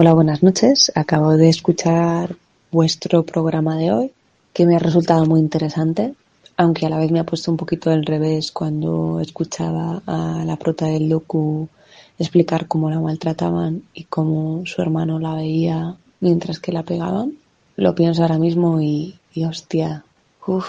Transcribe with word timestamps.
Hola, 0.00 0.14
buenas 0.14 0.44
noches. 0.44 0.92
Acabo 0.94 1.36
de 1.36 1.48
escuchar 1.48 2.36
vuestro 2.70 3.24
programa 3.24 3.76
de 3.76 3.90
hoy, 3.90 4.12
que 4.52 4.64
me 4.64 4.76
ha 4.76 4.78
resultado 4.78 5.26
muy 5.26 5.40
interesante, 5.40 6.14
aunque 6.56 6.86
a 6.86 6.88
la 6.88 6.98
vez 6.98 7.10
me 7.10 7.18
ha 7.18 7.26
puesto 7.26 7.50
un 7.50 7.56
poquito 7.56 7.90
del 7.90 8.06
revés 8.06 8.52
cuando 8.52 9.18
escuchaba 9.18 10.00
a 10.06 10.44
la 10.46 10.54
prota 10.54 10.86
del 10.86 11.08
docu 11.08 11.68
explicar 12.16 12.68
cómo 12.68 12.90
la 12.90 13.00
maltrataban 13.00 13.82
y 13.92 14.04
cómo 14.04 14.64
su 14.66 14.80
hermano 14.82 15.18
la 15.18 15.34
veía 15.34 15.96
mientras 16.20 16.60
que 16.60 16.70
la 16.70 16.84
pegaban. 16.84 17.32
Lo 17.74 17.96
pienso 17.96 18.22
ahora 18.22 18.38
mismo 18.38 18.80
y, 18.80 19.18
y 19.34 19.46
hostia, 19.46 20.04
uff, 20.46 20.68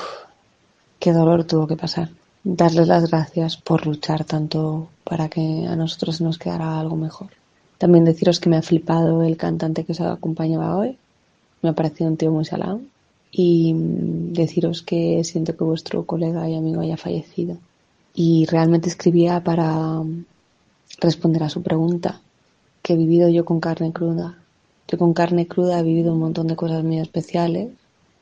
qué 0.97 1.13
dolor 1.13 1.43
tuvo 1.43 1.67
que 1.67 1.77
pasar. 1.77 2.09
Darles 2.43 2.87
las 2.87 3.07
gracias 3.11 3.57
por 3.57 3.85
luchar 3.85 4.25
tanto 4.25 4.89
para 5.03 5.29
que 5.29 5.67
a 5.67 5.75
nosotros 5.75 6.19
nos 6.19 6.39
quedara 6.39 6.79
algo 6.79 6.95
mejor. 6.95 7.38
También 7.79 8.03
deciros 8.03 8.41
que 8.41 8.49
me 8.49 8.57
ha 8.57 8.61
flipado 8.61 9.23
el 9.23 9.37
cantante 9.37 9.85
que 9.85 9.93
os 9.93 10.01
acompañaba 10.01 10.77
hoy. 10.77 10.97
Me 11.61 11.69
ha 11.69 11.73
parecido 11.73 12.09
un 12.09 12.17
tío 12.17 12.29
muy 12.29 12.43
salado. 12.45 12.81
Y 13.31 13.73
deciros 13.73 14.81
que 14.83 15.23
siento 15.23 15.55
que 15.55 15.63
vuestro 15.63 16.05
colega 16.05 16.49
y 16.49 16.55
amigo 16.55 16.81
haya 16.81 16.97
fallecido. 16.97 17.57
Y 18.13 18.45
realmente 18.47 18.89
escribía 18.89 19.41
para 19.43 20.03
responder 20.99 21.43
a 21.43 21.49
su 21.49 21.63
pregunta. 21.63 22.19
¿Qué 22.81 22.93
he 22.93 22.97
vivido 22.97 23.29
yo 23.29 23.45
con 23.45 23.61
carne 23.61 23.93
cruda? 23.93 24.37
Yo 24.89 24.97
con 24.97 25.13
carne 25.13 25.47
cruda 25.47 25.79
he 25.79 25.83
vivido 25.83 26.11
un 26.11 26.19
montón 26.19 26.47
de 26.47 26.57
cosas 26.57 26.83
muy 26.83 26.99
especiales. 26.99 27.69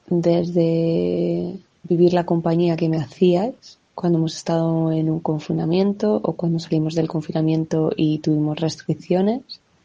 Desde 0.08 1.58
vivir 1.81 2.14
la 2.14 2.26
compañía 2.26 2.78
que 2.78 2.89
me 2.89 2.98
hacíais 2.98 3.80
cuando 3.98 4.20
hemos 4.20 4.36
estado 4.36 4.92
en 4.92 5.10
un 5.10 5.22
confinamiento 5.22 6.22
o 6.24 6.34
cuando 6.34 6.60
salimos 6.60 6.94
del 6.94 7.08
confinamiento 7.08 7.92
y 7.98 8.20
tuvimos 8.20 8.60
restricciones. 8.60 9.42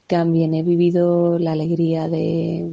También 0.07 0.53
he 0.53 0.63
vivido 0.63 1.39
la 1.39 1.53
alegría 1.53 2.11
de 2.11 2.69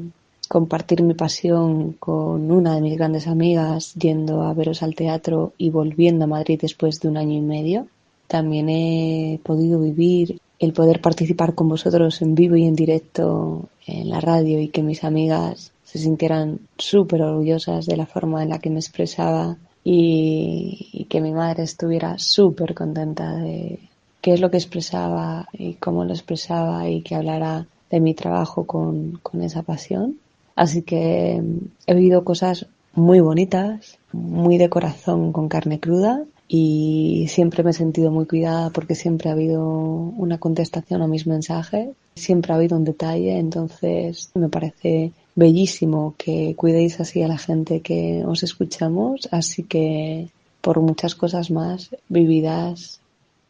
compartir 0.49 1.01
mi 1.01 1.13
pasión 1.13 1.93
con 1.93 2.51
una 2.51 2.75
de 2.75 2.81
mis 2.81 2.97
grandes 2.97 3.25
amigas 3.25 3.93
yendo 3.93 4.41
a 4.41 4.53
veros 4.53 4.83
al 4.83 4.95
teatro 4.95 5.53
y 5.57 5.69
volviendo 5.69 6.25
a 6.25 6.27
Madrid 6.27 6.59
después 6.61 6.99
de 6.99 7.07
un 7.07 7.15
año 7.15 7.37
y 7.37 7.41
medio. 7.41 7.87
También 8.27 8.67
he 8.67 9.39
podido 9.41 9.79
vivir 9.79 10.41
el 10.59 10.73
poder 10.73 10.99
participar 10.99 11.55
con 11.55 11.69
vosotros 11.69 12.21
en 12.21 12.35
vivo 12.35 12.57
y 12.57 12.65
en 12.65 12.75
directo 12.75 13.69
en 13.87 14.09
la 14.09 14.19
radio 14.19 14.59
y 14.59 14.67
que 14.67 14.83
mis 14.83 15.05
amigas 15.05 15.71
se 15.85 15.99
sintieran 15.99 16.59
súper 16.77 17.21
orgullosas 17.21 17.85
de 17.85 17.95
la 17.95 18.07
forma 18.07 18.43
en 18.43 18.49
la 18.49 18.59
que 18.59 18.69
me 18.69 18.79
expresaba 18.79 19.55
y, 19.83 21.07
que 21.09 21.21
mi 21.21 21.31
madre 21.31 21.63
estuviera 21.63 22.17
súper 22.19 22.75
contenta 22.75 23.35
de 23.35 23.79
qué 24.21 24.33
es 24.33 24.41
lo 24.41 24.51
que 24.51 24.57
expresaba 24.57 25.47
y 25.53 25.73
cómo 25.73 26.05
lo 26.05 26.13
expresaba 26.13 26.87
y 26.87 27.01
que 27.01 27.15
hablara 27.15 27.65
de 27.89 27.99
mi 27.99 28.13
trabajo 28.13 28.65
con, 28.65 29.19
con 29.23 29.41
esa 29.41 29.63
pasión. 29.63 30.17
Así 30.55 30.83
que 30.83 31.41
mm, 31.41 31.57
he 31.87 31.93
vivido 31.95 32.23
cosas 32.23 32.67
muy 32.93 33.19
bonitas, 33.19 33.97
muy 34.11 34.57
de 34.57 34.69
corazón 34.69 35.31
con 35.31 35.47
carne 35.49 35.79
cruda 35.79 36.23
y 36.47 37.27
siempre 37.29 37.63
me 37.63 37.71
he 37.71 37.73
sentido 37.73 38.11
muy 38.11 38.25
cuidada 38.25 38.71
porque 38.71 38.95
siempre 38.95 39.29
ha 39.29 39.33
habido 39.33 39.63
una 39.63 40.39
contestación 40.39 41.01
a 41.01 41.07
mis 41.07 41.27
mensajes, 41.27 41.89
siempre 42.15 42.51
ha 42.51 42.55
habido 42.55 42.75
un 42.75 42.83
detalle, 42.83 43.37
entonces 43.37 44.31
me 44.33 44.49
parece 44.49 45.11
bellísimo 45.39 46.13
que 46.17 46.53
cuidéis 46.55 46.99
así 46.99 47.23
a 47.23 47.27
la 47.27 47.37
gente 47.37 47.81
que 47.81 48.23
os 48.25 48.43
escuchamos, 48.43 49.27
así 49.31 49.63
que 49.63 50.27
por 50.61 50.81
muchas 50.81 51.15
cosas 51.15 51.49
más 51.49 51.89
vividas 52.09 52.99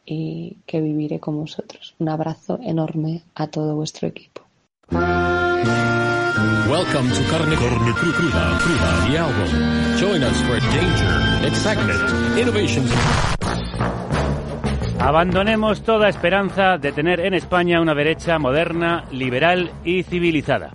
y 0.05 0.55
que 0.65 0.79
viviré 0.79 1.19
con 1.19 1.37
vosotros. 1.37 1.95
Un 1.99 2.09
abrazo 2.09 2.59
enorme 2.63 3.23
a 3.35 3.47
todo 3.47 3.75
vuestro 3.75 4.07
equipo. 4.07 4.41
Welcome 6.69 7.09
to 7.09 7.23
Carne, 7.31 7.55
Carne 7.55 7.93
Cruda, 7.93 8.59
Cruda, 8.61 8.91
the 9.07 9.17
album. 9.17 9.49
Join 9.97 10.23
us 10.23 10.41
for 10.43 10.59
danger, 10.59 11.47
excitement, 11.47 12.37
innovation. 12.37 12.85
Abandonemos 14.99 15.81
toda 15.81 16.09
esperanza 16.09 16.77
de 16.77 16.91
tener 16.91 17.21
en 17.21 17.33
España 17.33 17.81
una 17.81 17.95
derecha 17.95 18.37
moderna, 18.37 19.05
liberal 19.11 19.71
y 19.83 20.03
civilizada. 20.03 20.71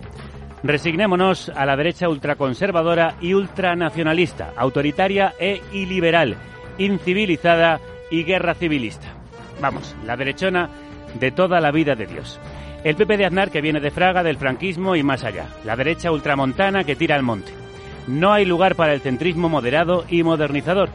Resignémonos 0.65 1.49
a 1.49 1.63
la 1.67 1.75
derecha 1.75 2.09
ultraconservadora 2.09 3.17
y 3.21 3.35
ultranacionalista, 3.35 4.53
autoritaria 4.57 5.35
e 5.39 5.61
iliberal, 5.73 6.37
incivilizada 6.79 7.79
y 8.09 8.23
guerra 8.23 8.55
civilista. 8.55 9.05
Vamos, 9.61 9.95
la 10.07 10.17
derechona 10.17 10.71
de 11.19 11.29
toda 11.29 11.61
la 11.61 11.69
vida 11.69 11.93
de 11.93 12.07
Dios. 12.07 12.39
El 12.83 12.95
PP 12.95 13.15
de 13.15 13.25
Aznar 13.25 13.51
que 13.51 13.61
viene 13.61 13.79
de 13.79 13.91
Fraga, 13.91 14.23
del 14.23 14.37
franquismo 14.37 14.95
y 14.95 15.03
más 15.03 15.23
allá. 15.23 15.45
La 15.65 15.75
derecha 15.75 16.11
ultramontana 16.11 16.83
que 16.83 16.95
tira 16.95 17.15
al 17.15 17.21
monte. 17.21 17.51
No 18.07 18.33
hay 18.33 18.43
lugar 18.45 18.73
para 18.73 18.93
el 18.93 19.01
centrismo 19.01 19.49
moderado 19.49 20.03
y 20.09 20.23
modernizador. 20.23 20.89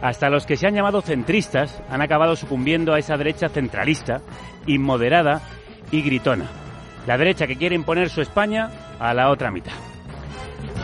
Hasta 0.00 0.30
los 0.30 0.46
que 0.46 0.56
se 0.56 0.66
han 0.66 0.74
llamado 0.74 1.02
centristas 1.02 1.82
han 1.90 2.00
acabado 2.00 2.36
sucumbiendo 2.36 2.94
a 2.94 2.98
esa 2.98 3.18
derecha 3.18 3.50
centralista, 3.50 4.22
inmoderada 4.66 5.42
y 5.92 6.00
gritona 6.00 6.46
la 7.06 7.18
derecha 7.18 7.46
que 7.46 7.56
quiere 7.56 7.74
imponer 7.74 8.10
su 8.10 8.20
España 8.20 8.70
a 8.98 9.14
la 9.14 9.30
otra 9.30 9.50
mitad. 9.50 9.72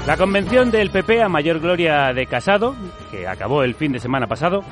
La 0.07 0.17
convención 0.17 0.71
del 0.71 0.91
PP 0.91 1.23
a 1.23 1.29
mayor 1.29 1.61
gloria 1.61 2.13
de 2.15 2.27
Casado, 2.27 2.77
que 3.11 3.27
acabó 3.27 3.63
el 3.63 3.75
fin 3.75 3.93
de 3.93 3.99
semana 3.99 4.27
pasado, 4.27 4.63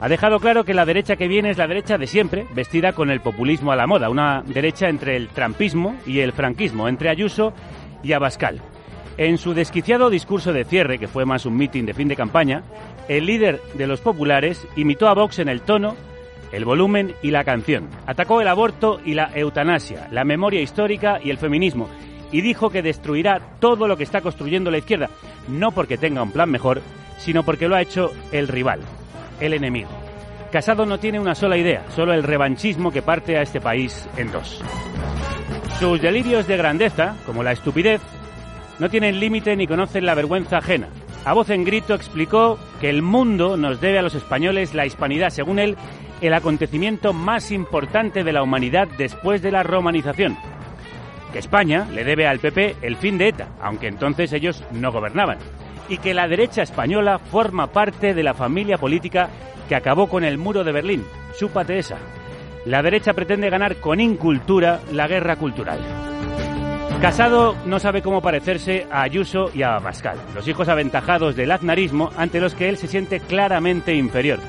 ha 0.00 0.08
dejado 0.08 0.38
claro 0.38 0.64
que 0.64 0.74
la 0.74 0.86
derecha 0.86 1.16
que 1.16 1.28
viene 1.28 1.50
es 1.50 1.58
la 1.58 1.66
derecha 1.66 1.98
de 1.98 2.06
siempre, 2.06 2.46
vestida 2.54 2.92
con 2.92 3.10
el 3.10 3.20
populismo 3.20 3.72
a 3.72 3.76
la 3.76 3.86
moda, 3.86 4.08
una 4.08 4.42
derecha 4.46 4.88
entre 4.88 5.16
el 5.16 5.28
trampismo 5.28 5.96
y 6.06 6.20
el 6.20 6.32
franquismo, 6.32 6.88
entre 6.88 7.10
Ayuso 7.10 7.52
y 8.02 8.12
Abascal. 8.12 8.60
En 9.18 9.36
su 9.36 9.54
desquiciado 9.54 10.08
discurso 10.08 10.52
de 10.52 10.64
cierre, 10.64 10.98
que 10.98 11.08
fue 11.08 11.24
más 11.24 11.44
un 11.44 11.56
mitin 11.56 11.84
de 11.84 11.94
fin 11.94 12.06
de 12.06 12.14
campaña, 12.14 12.62
el 13.08 13.26
líder 13.26 13.60
de 13.74 13.88
los 13.88 14.00
populares 14.00 14.66
imitó 14.76 15.08
a 15.08 15.14
Vox 15.14 15.40
en 15.40 15.48
el 15.48 15.62
tono 15.62 15.96
el 16.52 16.64
volumen 16.64 17.14
y 17.22 17.30
la 17.30 17.44
canción. 17.44 17.88
Atacó 18.06 18.40
el 18.40 18.48
aborto 18.48 19.00
y 19.04 19.14
la 19.14 19.30
eutanasia, 19.34 20.08
la 20.10 20.24
memoria 20.24 20.60
histórica 20.60 21.20
y 21.22 21.30
el 21.30 21.38
feminismo. 21.38 21.88
Y 22.32 22.40
dijo 22.40 22.70
que 22.70 22.82
destruirá 22.82 23.40
todo 23.58 23.88
lo 23.88 23.96
que 23.96 24.04
está 24.04 24.20
construyendo 24.20 24.70
la 24.70 24.78
izquierda, 24.78 25.08
no 25.48 25.72
porque 25.72 25.96
tenga 25.96 26.22
un 26.22 26.32
plan 26.32 26.50
mejor, 26.50 26.82
sino 27.18 27.42
porque 27.42 27.68
lo 27.68 27.76
ha 27.76 27.82
hecho 27.82 28.10
el 28.32 28.48
rival, 28.48 28.80
el 29.40 29.54
enemigo. 29.54 29.90
Casado 30.52 30.86
no 30.86 30.98
tiene 30.98 31.20
una 31.20 31.34
sola 31.34 31.58
idea, 31.58 31.84
solo 31.94 32.14
el 32.14 32.22
revanchismo 32.22 32.90
que 32.90 33.02
parte 33.02 33.36
a 33.36 33.42
este 33.42 33.60
país 33.60 34.08
en 34.16 34.32
dos. 34.32 34.62
Sus 35.78 36.00
delirios 36.00 36.46
de 36.46 36.56
grandeza, 36.56 37.16
como 37.26 37.42
la 37.42 37.52
estupidez, 37.52 38.00
no 38.78 38.88
tienen 38.88 39.20
límite 39.20 39.56
ni 39.56 39.66
conocen 39.66 40.06
la 40.06 40.14
vergüenza 40.14 40.58
ajena. 40.58 40.88
A 41.24 41.34
voz 41.34 41.50
en 41.50 41.64
grito 41.64 41.94
explicó 41.94 42.58
que 42.80 42.88
el 42.88 43.02
mundo 43.02 43.56
nos 43.56 43.80
debe 43.80 43.98
a 43.98 44.02
los 44.02 44.14
españoles 44.14 44.74
la 44.74 44.86
hispanidad, 44.86 45.30
según 45.30 45.58
él, 45.58 45.76
el 46.20 46.34
acontecimiento 46.34 47.12
más 47.12 47.50
importante 47.50 48.24
de 48.24 48.32
la 48.32 48.42
humanidad 48.42 48.88
después 48.98 49.42
de 49.42 49.52
la 49.52 49.62
romanización. 49.62 50.36
Que 51.32 51.38
España 51.38 51.86
le 51.92 52.04
debe 52.04 52.26
al 52.26 52.38
PP 52.38 52.76
el 52.82 52.96
fin 52.96 53.18
de 53.18 53.28
ETA, 53.28 53.48
aunque 53.60 53.86
entonces 53.86 54.32
ellos 54.32 54.64
no 54.72 54.90
gobernaban. 54.92 55.38
Y 55.88 55.98
que 55.98 56.14
la 56.14 56.28
derecha 56.28 56.62
española 56.62 57.18
forma 57.18 57.68
parte 57.68 58.14
de 58.14 58.22
la 58.22 58.34
familia 58.34 58.78
política 58.78 59.28
que 59.68 59.74
acabó 59.74 60.08
con 60.08 60.24
el 60.24 60.38
muro 60.38 60.64
de 60.64 60.72
Berlín. 60.72 61.04
Chúpate 61.38 61.78
esa. 61.78 61.98
La 62.64 62.82
derecha 62.82 63.12
pretende 63.12 63.50
ganar 63.50 63.76
con 63.76 64.00
incultura 64.00 64.80
la 64.92 65.06
guerra 65.06 65.36
cultural. 65.36 65.80
Casado 67.00 67.54
no 67.64 67.78
sabe 67.78 68.02
cómo 68.02 68.20
parecerse 68.20 68.88
a 68.90 69.02
Ayuso 69.02 69.52
y 69.54 69.62
a 69.62 69.78
Pascal, 69.78 70.18
los 70.34 70.48
hijos 70.48 70.68
aventajados 70.68 71.36
del 71.36 71.52
aznarismo 71.52 72.10
ante 72.16 72.40
los 72.40 72.56
que 72.56 72.68
él 72.68 72.76
se 72.76 72.88
siente 72.88 73.20
claramente 73.20 73.94
inferior. 73.94 74.40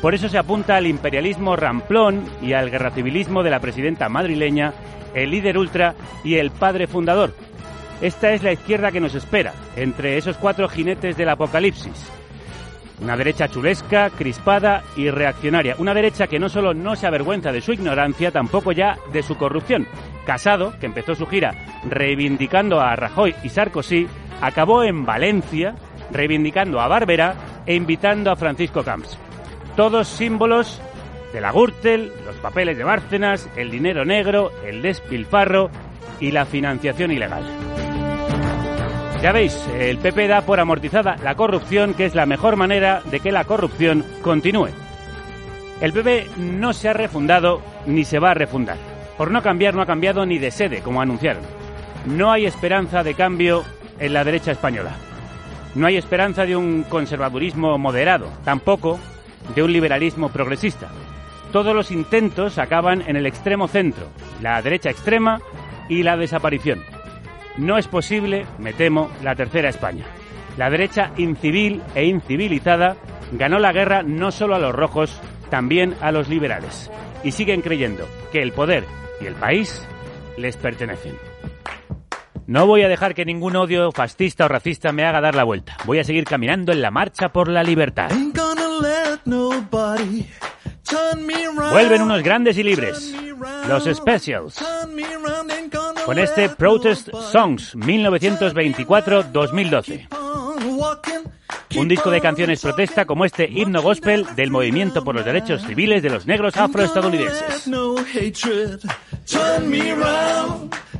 Por 0.00 0.14
eso 0.14 0.28
se 0.28 0.38
apunta 0.38 0.76
al 0.76 0.86
imperialismo 0.86 1.56
ramplón 1.56 2.24
y 2.42 2.52
al 2.52 2.70
guerracivilismo 2.70 3.42
de 3.42 3.50
la 3.50 3.60
presidenta 3.60 4.08
madrileña, 4.08 4.74
el 5.14 5.30
líder 5.30 5.56
ultra 5.56 5.94
y 6.22 6.34
el 6.34 6.50
padre 6.50 6.86
fundador. 6.86 7.32
Esta 8.00 8.32
es 8.32 8.42
la 8.42 8.52
izquierda 8.52 8.92
que 8.92 9.00
nos 9.00 9.14
espera, 9.14 9.54
entre 9.76 10.18
esos 10.18 10.36
cuatro 10.36 10.68
jinetes 10.68 11.16
del 11.16 11.30
apocalipsis. 11.30 12.10
Una 13.00 13.16
derecha 13.16 13.48
chulesca, 13.48 14.10
crispada 14.10 14.82
y 14.96 15.10
reaccionaria. 15.10 15.74
Una 15.78 15.94
derecha 15.94 16.26
que 16.26 16.38
no 16.38 16.48
solo 16.48 16.74
no 16.74 16.96
se 16.96 17.06
avergüenza 17.06 17.50
de 17.50 17.60
su 17.60 17.72
ignorancia, 17.72 18.30
tampoco 18.30 18.72
ya 18.72 18.98
de 19.12 19.22
su 19.22 19.36
corrupción. 19.36 19.86
Casado, 20.26 20.74
que 20.78 20.86
empezó 20.86 21.14
su 21.14 21.26
gira 21.26 21.52
reivindicando 21.88 22.80
a 22.80 22.94
Rajoy 22.94 23.34
y 23.42 23.48
Sarkozy, 23.48 24.06
acabó 24.40 24.84
en 24.84 25.04
Valencia 25.04 25.74
reivindicando 26.10 26.80
a 26.80 26.88
Barbera 26.88 27.34
e 27.66 27.74
invitando 27.74 28.30
a 28.30 28.36
Francisco 28.36 28.82
Camps 28.84 29.18
todos 29.76 30.08
símbolos 30.08 30.80
de 31.32 31.40
la 31.40 31.50
Gürtel, 31.50 32.12
los 32.24 32.36
papeles 32.36 32.78
de 32.78 32.84
Bárcenas, 32.84 33.48
el 33.56 33.70
dinero 33.70 34.04
negro, 34.04 34.52
el 34.64 34.82
despilfarro 34.82 35.70
y 36.20 36.30
la 36.30 36.46
financiación 36.46 37.10
ilegal. 37.10 37.44
Ya 39.20 39.32
veis, 39.32 39.58
el 39.78 39.98
PP 39.98 40.28
da 40.28 40.42
por 40.42 40.60
amortizada 40.60 41.16
la 41.22 41.34
corrupción, 41.34 41.94
que 41.94 42.04
es 42.04 42.14
la 42.14 42.26
mejor 42.26 42.56
manera 42.56 43.02
de 43.10 43.20
que 43.20 43.32
la 43.32 43.44
corrupción 43.44 44.04
continúe. 44.22 44.68
El 45.80 45.92
PP 45.92 46.28
no 46.36 46.72
se 46.72 46.88
ha 46.88 46.92
refundado 46.92 47.60
ni 47.86 48.04
se 48.04 48.18
va 48.18 48.30
a 48.30 48.34
refundar. 48.34 48.76
Por 49.16 49.30
no 49.30 49.42
cambiar, 49.42 49.74
no 49.74 49.82
ha 49.82 49.86
cambiado 49.86 50.24
ni 50.26 50.38
de 50.38 50.50
sede, 50.50 50.82
como 50.82 51.00
anunciaron. 51.00 51.42
No 52.06 52.30
hay 52.30 52.46
esperanza 52.46 53.02
de 53.02 53.14
cambio 53.14 53.64
en 53.98 54.12
la 54.12 54.24
derecha 54.24 54.52
española. 54.52 54.92
No 55.74 55.86
hay 55.86 55.96
esperanza 55.96 56.44
de 56.44 56.54
un 56.54 56.84
conservadurismo 56.84 57.78
moderado, 57.78 58.28
tampoco 58.44 59.00
de 59.54 59.62
un 59.62 59.72
liberalismo 59.72 60.28
progresista. 60.28 60.88
Todos 61.52 61.74
los 61.74 61.90
intentos 61.90 62.58
acaban 62.58 63.02
en 63.06 63.16
el 63.16 63.26
extremo 63.26 63.68
centro, 63.68 64.08
la 64.42 64.60
derecha 64.60 64.90
extrema 64.90 65.40
y 65.88 66.02
la 66.02 66.16
desaparición. 66.16 66.82
No 67.56 67.78
es 67.78 67.86
posible, 67.86 68.46
me 68.58 68.72
temo, 68.72 69.10
la 69.22 69.36
tercera 69.36 69.68
España. 69.68 70.04
La 70.56 70.70
derecha 70.70 71.12
incivil 71.16 71.82
e 71.94 72.06
incivilizada 72.06 72.96
ganó 73.32 73.58
la 73.58 73.72
guerra 73.72 74.02
no 74.02 74.32
solo 74.32 74.54
a 74.54 74.58
los 74.58 74.74
rojos, 74.74 75.20
también 75.50 75.94
a 76.00 76.10
los 76.10 76.28
liberales. 76.28 76.90
Y 77.22 77.32
siguen 77.32 77.60
creyendo 77.60 78.06
que 78.32 78.42
el 78.42 78.52
poder 78.52 78.84
y 79.20 79.26
el 79.26 79.34
país 79.34 79.86
les 80.36 80.56
pertenecen. 80.56 81.14
No 82.46 82.66
voy 82.66 82.82
a 82.82 82.88
dejar 82.88 83.14
que 83.14 83.24
ningún 83.24 83.56
odio 83.56 83.90
fascista 83.90 84.44
o 84.44 84.48
racista 84.48 84.92
me 84.92 85.04
haga 85.04 85.20
dar 85.20 85.34
la 85.34 85.44
vuelta. 85.44 85.76
Voy 85.86 85.98
a 85.98 86.04
seguir 86.04 86.24
caminando 86.24 86.72
en 86.72 86.82
la 86.82 86.90
marcha 86.90 87.30
por 87.30 87.48
la 87.48 87.62
libertad. 87.62 88.10
Vuelven 91.72 92.02
unos 92.02 92.22
grandes 92.22 92.58
y 92.58 92.62
libres, 92.62 93.14
los 93.68 93.84
Specials, 93.84 94.56
con 96.04 96.18
este 96.18 96.48
Protest 96.50 97.08
Songs 97.32 97.74
1924-2012. 97.76 100.08
Un 101.76 101.88
disco 101.88 102.10
de 102.10 102.20
canciones 102.20 102.60
protesta 102.60 103.04
como 103.04 103.24
este 103.24 103.48
himno 103.50 103.82
gospel 103.82 104.26
del 104.36 104.50
movimiento 104.50 105.02
por 105.02 105.14
los 105.16 105.24
derechos 105.24 105.62
civiles 105.62 106.02
de 106.02 106.10
los 106.10 106.26
negros 106.26 106.56
afroestadounidenses. 106.56 107.66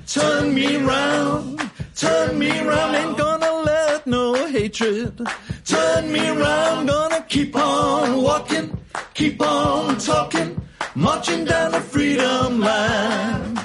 Turn 0.07 0.55
me 0.55 0.77
round, 0.77 1.71
turn 1.97 2.39
me 2.39 2.61
round, 2.61 2.97
ain't 2.97 3.17
gonna 3.17 3.53
let 3.63 4.07
no 4.07 4.35
hatred. 4.47 5.21
Turn 5.65 6.13
me 6.13 6.29
round, 6.29 6.89
gonna 6.89 7.25
keep 7.29 7.57
on 7.57 8.23
walking, 8.23 8.77
keep 9.15 9.41
on 9.41 9.99
talking, 9.99 10.61
marching 10.95 11.45
down 11.45 11.73
the 11.73 11.81
freedom 11.81 12.61
line. 12.61 13.64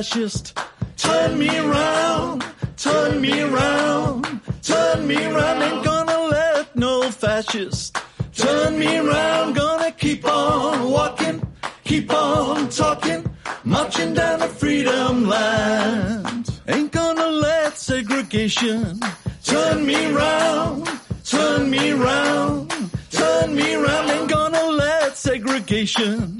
Fascist. 0.00 0.58
Turn 0.96 1.38
me 1.38 1.50
around, 1.58 2.42
turn 2.78 3.20
me 3.20 3.42
around, 3.42 4.40
turn 4.62 5.06
me 5.06 5.16
around. 5.26 5.62
Ain't 5.62 5.84
gonna 5.84 6.18
let 6.36 6.74
no 6.74 7.10
fascist 7.10 7.98
turn 8.32 8.78
me 8.78 8.96
around. 8.96 9.52
Gonna 9.54 9.92
keep 9.92 10.24
on 10.24 10.90
walking, 10.90 11.42
keep 11.84 12.10
on 12.14 12.70
talking, 12.70 13.26
marching 13.64 14.14
down 14.14 14.38
the 14.40 14.48
freedom 14.48 15.28
land. 15.28 16.48
Ain't 16.66 16.92
gonna 16.92 17.26
let 17.26 17.76
segregation 17.76 19.00
turn 19.44 19.84
me 19.84 20.12
around, 20.12 20.88
turn 21.26 21.68
me 21.68 21.90
around, 21.90 22.72
turn 23.10 23.54
me 23.54 23.74
around. 23.74 24.10
Ain't 24.10 24.30
gonna 24.30 24.64
let 24.64 25.14
segregation 25.18 26.38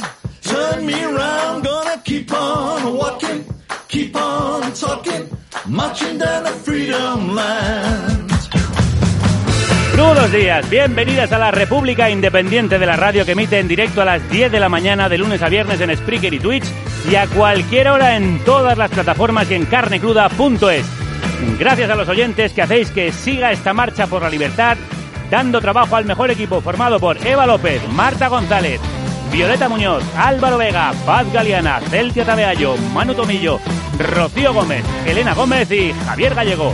turn. 0.61 0.91
Crudos 9.93 10.33
días, 10.33 10.71
bienvenidas 10.71 11.31
a 11.33 11.39
la 11.39 11.51
República 11.51 12.11
Independiente 12.11 12.79
de 12.79 12.87
la 12.87 12.97
Radio 12.97 13.25
que 13.25 13.33
emite 13.33 13.59
en 13.59 13.69
directo 13.69 14.03
a 14.03 14.05
las 14.05 14.31
10 14.31 14.51
de 14.51 14.59
la 14.59 14.69
mañana 14.69 15.09
de 15.09 15.19
lunes 15.19 15.43
a 15.43 15.49
viernes 15.49 15.81
en 15.81 15.95
Spreaker 15.97 16.33
y 16.33 16.39
Twitch 16.39 16.65
y 17.11 17.17
a 17.17 17.27
cualquier 17.27 17.89
hora 17.89 18.17
en 18.17 18.39
todas 18.45 18.79
las 18.79 18.91
plataformas 18.91 19.51
y 19.51 19.55
en 19.55 19.67
carnecruda.es. 19.67 20.87
Gracias 21.59 21.91
a 21.91 21.95
los 21.95 22.09
oyentes 22.09 22.53
que 22.53 22.63
hacéis 22.63 22.91
que 22.91 23.13
siga 23.13 23.53
esta 23.53 23.75
marcha 23.75 24.06
por 24.06 24.23
la 24.23 24.31
libertad, 24.31 24.77
dando 25.31 25.61
trabajo 25.61 25.97
al 25.97 26.06
mejor 26.06 26.31
equipo 26.31 26.61
formado 26.61 26.99
por 26.99 27.19
Eva 27.27 27.47
López, 27.47 27.83
Marta 27.93 28.29
González, 28.29 28.81
Violeta 29.31 29.69
Muñoz, 29.69 30.03
Álvaro 30.17 30.59
Vega, 30.59 30.93
Paz 31.06 31.32
Galeana, 31.32 31.81
Celtia 31.88 32.25
Tabeallo, 32.25 32.77
Manu 32.93 33.15
Tomillo, 33.15 33.61
Rocío 33.99 34.53
Gómez, 34.53 34.85
Elena 35.06 35.35
Gómez 35.35 35.71
y 35.71 35.93
Javier 36.06 36.35
Gallego. 36.35 36.73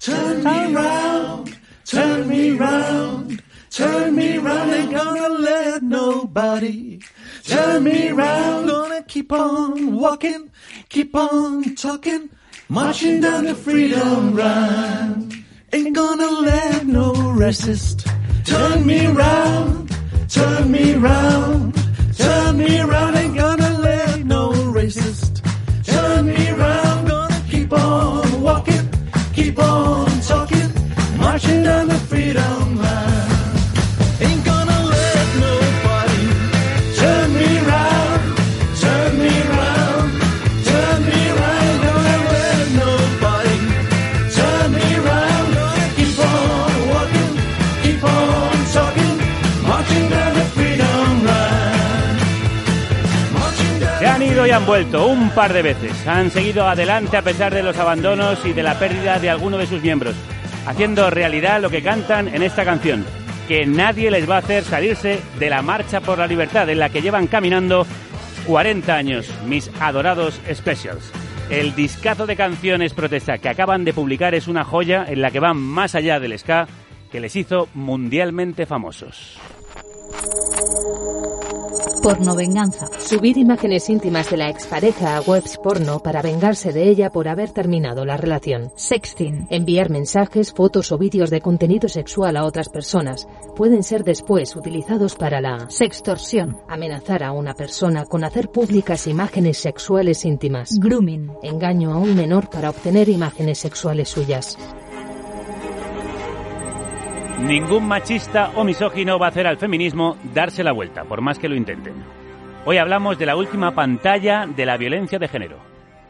Turn 0.00 0.42
me 0.42 0.74
round, 0.74 1.56
turn 1.84 2.26
me 2.26 2.50
round, 2.52 3.42
turn 3.70 4.14
me 4.14 4.38
round, 4.38 4.70
ain't 4.72 4.90
gonna 4.90 5.28
let 5.28 5.82
nobody 5.82 6.98
turn 7.50 7.82
me 7.82 8.10
round, 8.10 8.68
gonna 8.68 9.02
keep 9.02 9.32
on 9.32 9.96
walking, 9.96 10.50
keep 10.88 11.14
on 11.16 11.74
talking, 11.74 12.30
marching 12.68 13.20
down 13.20 13.44
the 13.44 13.54
freedom 13.54 14.34
run. 14.36 15.30
Ain't 15.72 15.94
gonna 15.94 16.30
let 16.30 16.86
no 16.86 17.12
racist 17.42 17.98
turn 18.44 18.86
me 18.86 19.06
round, 19.06 19.90
turn 20.28 20.70
me 20.70 20.94
round, 20.94 21.74
turn 22.16 22.56
me 22.56 22.80
round. 22.80 23.16
Ain't 23.16 23.36
gonna 23.36 23.78
let 23.78 24.24
no 24.24 24.52
racist 24.78 25.42
turn 25.84 26.26
me 26.26 26.50
round. 26.52 27.08
Gonna 27.08 27.42
keep 27.50 27.72
on 27.72 28.42
walking, 28.42 28.88
keep 29.34 29.58
on 29.58 30.06
talking, 30.20 30.70
marching 31.18 31.64
down 31.64 31.88
the 31.88 31.98
freedom 32.10 32.59
y 54.50 54.52
han 54.52 54.66
vuelto 54.66 55.06
un 55.06 55.30
par 55.30 55.52
de 55.52 55.62
veces. 55.62 56.06
Han 56.08 56.32
seguido 56.32 56.66
adelante 56.66 57.16
a 57.16 57.22
pesar 57.22 57.54
de 57.54 57.62
los 57.62 57.78
abandonos 57.78 58.44
y 58.44 58.52
de 58.52 58.64
la 58.64 58.76
pérdida 58.80 59.20
de 59.20 59.30
alguno 59.30 59.56
de 59.58 59.66
sus 59.68 59.80
miembros, 59.80 60.16
haciendo 60.66 61.08
realidad 61.08 61.60
lo 61.60 61.70
que 61.70 61.84
cantan 61.84 62.26
en 62.26 62.42
esta 62.42 62.64
canción, 62.64 63.04
que 63.46 63.64
nadie 63.64 64.10
les 64.10 64.28
va 64.28 64.36
a 64.36 64.38
hacer 64.38 64.64
salirse 64.64 65.20
de 65.38 65.50
la 65.50 65.62
marcha 65.62 66.00
por 66.00 66.18
la 66.18 66.26
libertad 66.26 66.68
en 66.68 66.80
la 66.80 66.88
que 66.88 67.00
llevan 67.00 67.28
caminando 67.28 67.86
40 68.46 68.92
años, 68.92 69.30
mis 69.46 69.70
adorados 69.78 70.40
Specials. 70.52 71.12
El 71.48 71.76
discazo 71.76 72.26
de 72.26 72.34
canciones 72.34 72.92
protesta 72.92 73.38
que 73.38 73.50
acaban 73.50 73.84
de 73.84 73.92
publicar 73.92 74.34
es 74.34 74.48
una 74.48 74.64
joya 74.64 75.04
en 75.06 75.22
la 75.22 75.30
que 75.30 75.38
van 75.38 75.58
más 75.58 75.94
allá 75.94 76.18
del 76.18 76.36
ska 76.36 76.66
que 77.12 77.20
les 77.20 77.36
hizo 77.36 77.68
mundialmente 77.74 78.66
famosos. 78.66 79.38
Porno 82.02 82.34
venganza. 82.34 82.86
Subir 82.98 83.36
imágenes 83.36 83.90
íntimas 83.90 84.30
de 84.30 84.38
la 84.38 84.48
expareja 84.48 85.16
a 85.16 85.20
webs 85.20 85.58
porno 85.58 86.00
para 86.00 86.22
vengarse 86.22 86.72
de 86.72 86.88
ella 86.88 87.10
por 87.10 87.28
haber 87.28 87.50
terminado 87.50 88.06
la 88.06 88.16
relación. 88.16 88.72
Sexting. 88.74 89.48
Enviar 89.50 89.90
mensajes, 89.90 90.50
fotos 90.52 90.92
o 90.92 90.98
vídeos 90.98 91.28
de 91.28 91.42
contenido 91.42 91.90
sexual 91.90 92.38
a 92.38 92.44
otras 92.44 92.70
personas. 92.70 93.28
Pueden 93.54 93.82
ser 93.82 94.02
después 94.02 94.56
utilizados 94.56 95.14
para 95.14 95.42
la 95.42 95.68
sextorsión. 95.68 96.56
Amenazar 96.68 97.22
a 97.22 97.32
una 97.32 97.52
persona 97.52 98.06
con 98.06 98.24
hacer 98.24 98.48
públicas 98.48 99.06
imágenes 99.06 99.58
sexuales 99.58 100.24
íntimas. 100.24 100.78
Grooming. 100.78 101.32
Engaño 101.42 101.92
a 101.92 101.98
un 101.98 102.16
menor 102.16 102.48
para 102.48 102.70
obtener 102.70 103.10
imágenes 103.10 103.58
sexuales 103.58 104.08
suyas. 104.08 104.56
Ningún 107.42 107.88
machista 107.88 108.52
o 108.54 108.64
misógino 108.64 109.18
va 109.18 109.26
a 109.26 109.28
hacer 109.30 109.46
al 109.46 109.56
feminismo 109.56 110.16
darse 110.34 110.62
la 110.62 110.72
vuelta, 110.72 111.04
por 111.04 111.20
más 111.20 111.38
que 111.38 111.48
lo 111.48 111.56
intenten. 111.56 111.94
Hoy 112.64 112.76
hablamos 112.76 113.18
de 113.18 113.26
la 113.26 113.34
última 113.34 113.74
pantalla 113.74 114.46
de 114.46 114.66
la 114.66 114.76
violencia 114.76 115.18
de 115.18 115.26
género, 115.26 115.56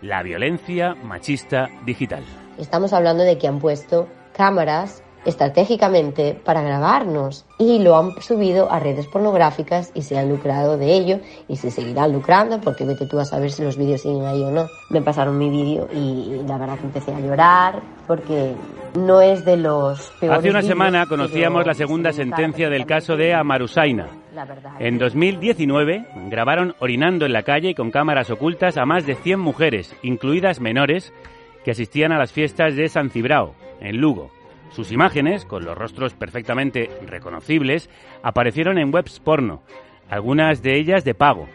la 0.03 0.23
violencia 0.23 0.95
machista 0.95 1.69
digital. 1.87 2.25
Estamos 2.59 2.93
hablando 2.93 3.23
de 3.23 3.39
que 3.39 3.47
han 3.47 3.61
puesto 3.61 4.09
cámaras 4.37 5.03
estratégicamente 5.25 6.39
para 6.45 6.63
grabarnos 6.63 7.45
y 7.59 7.79
lo 7.81 7.97
han 7.97 8.13
subido 8.21 8.71
a 8.71 8.81
redes 8.81 9.07
pornográficas 9.07 9.93
y 9.95 10.03
se 10.03 10.19
han 10.19 10.29
lucrado 10.29 10.79
de 10.79 10.95
ello 10.95 11.21
y 11.49 11.57
se 11.57 11.71
seguirán 11.71 12.13
lucrando 12.13 12.61
porque 12.61 12.85
vete 12.85 13.07
tú 13.07 13.19
a 13.19 13.25
saber 13.25 13.51
si 13.51 13.63
los 13.63 13.77
vídeos 13.77 14.01
siguen 14.01 14.25
ahí 14.25 14.43
o 14.43 14.51
no. 14.51 14.67
Me 14.89 15.03
pasaron 15.03 15.37
mi 15.39 15.51
vídeo 15.51 15.89
y 15.93 16.43
la 16.47 16.59
verdad 16.59 16.79
que 16.79 16.87
empecé 16.87 17.13
a 17.13 17.21
llorar 17.21 17.81
porque 18.07 18.55
no 18.95 19.21
es 19.21 19.45
de 19.45 19.57
los 19.57 20.11
peores. 20.21 20.39
Hace 20.39 20.51
una 20.51 20.63
semana 20.63 21.07
conocíamos 21.07 21.67
la 21.67 21.75
segunda 21.75 22.13
sentencia 22.13 22.69
del 22.71 22.87
caso 22.87 23.17
de 23.17 23.35
Amarusaina. 23.35 24.09
En 24.79 24.99
2019 24.99 26.07
grabaron 26.29 26.75
orinando 26.79 27.27
en 27.27 27.33
la 27.33 27.43
calle 27.43 27.71
y 27.71 27.75
con 27.75 27.91
cámaras 27.91 28.31
ocultas 28.31 28.79
a 28.79 28.87
más 28.87 29.07
de 29.07 29.17
100 29.17 29.39
mujeres, 29.39 29.95
incluidas 30.03 30.61
menores, 30.61 31.13
que 31.65 31.73
asistían 31.73 32.13
a 32.13 32.19
las 32.19 32.33
fiestas 32.33 32.75
de 32.75 32.89
San 32.89 33.11
Cibrao, 33.11 33.55
en 33.81 33.99
Lugo. 33.99 34.31
Sus 34.71 34.93
imágenes, 34.93 35.45
con 35.45 35.65
los 35.65 35.77
rostros 35.77 36.15
perfectamente 36.15 36.91
reconocibles, 37.07 37.91
aparecieron 38.23 38.79
en 38.79 38.95
webs 38.95 39.19
porno, 39.19 39.63
algunas 40.09 40.63
de 40.63 40.79
ellas 40.79 41.05
de 41.05 41.15
pago. 41.15 41.49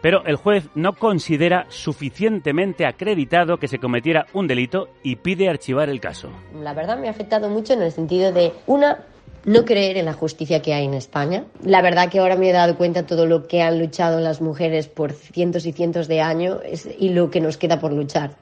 Pero 0.00 0.24
el 0.24 0.36
juez 0.36 0.68
no 0.74 0.94
considera 0.94 1.66
suficientemente 1.68 2.86
acreditado 2.86 3.58
que 3.58 3.68
se 3.68 3.78
cometiera 3.78 4.26
un 4.32 4.48
delito 4.48 4.88
y 5.02 5.16
pide 5.16 5.48
archivar 5.48 5.88
el 5.88 6.00
caso. 6.00 6.28
La 6.60 6.74
verdad 6.74 6.98
me 6.98 7.06
ha 7.06 7.12
afectado 7.12 7.48
mucho 7.48 7.74
en 7.74 7.82
el 7.82 7.92
sentido 7.92 8.32
de, 8.32 8.52
una, 8.66 9.04
no 9.44 9.64
creer 9.64 9.98
en 9.98 10.06
la 10.06 10.14
justicia 10.14 10.60
que 10.60 10.74
hay 10.74 10.86
en 10.86 10.94
España. 10.94 11.44
La 11.62 11.82
verdad 11.82 12.08
que 12.10 12.18
ahora 12.18 12.36
me 12.36 12.50
he 12.50 12.52
dado 12.52 12.76
cuenta 12.76 13.02
de 13.02 13.08
todo 13.08 13.26
lo 13.26 13.46
que 13.46 13.62
han 13.62 13.78
luchado 13.78 14.18
las 14.18 14.40
mujeres 14.40 14.88
por 14.88 15.12
cientos 15.12 15.66
y 15.66 15.72
cientos 15.72 16.08
de 16.08 16.20
años 16.20 16.58
y 16.98 17.10
lo 17.10 17.30
que 17.30 17.40
nos 17.40 17.56
queda 17.56 17.78
por 17.78 17.92
luchar. 17.92 18.32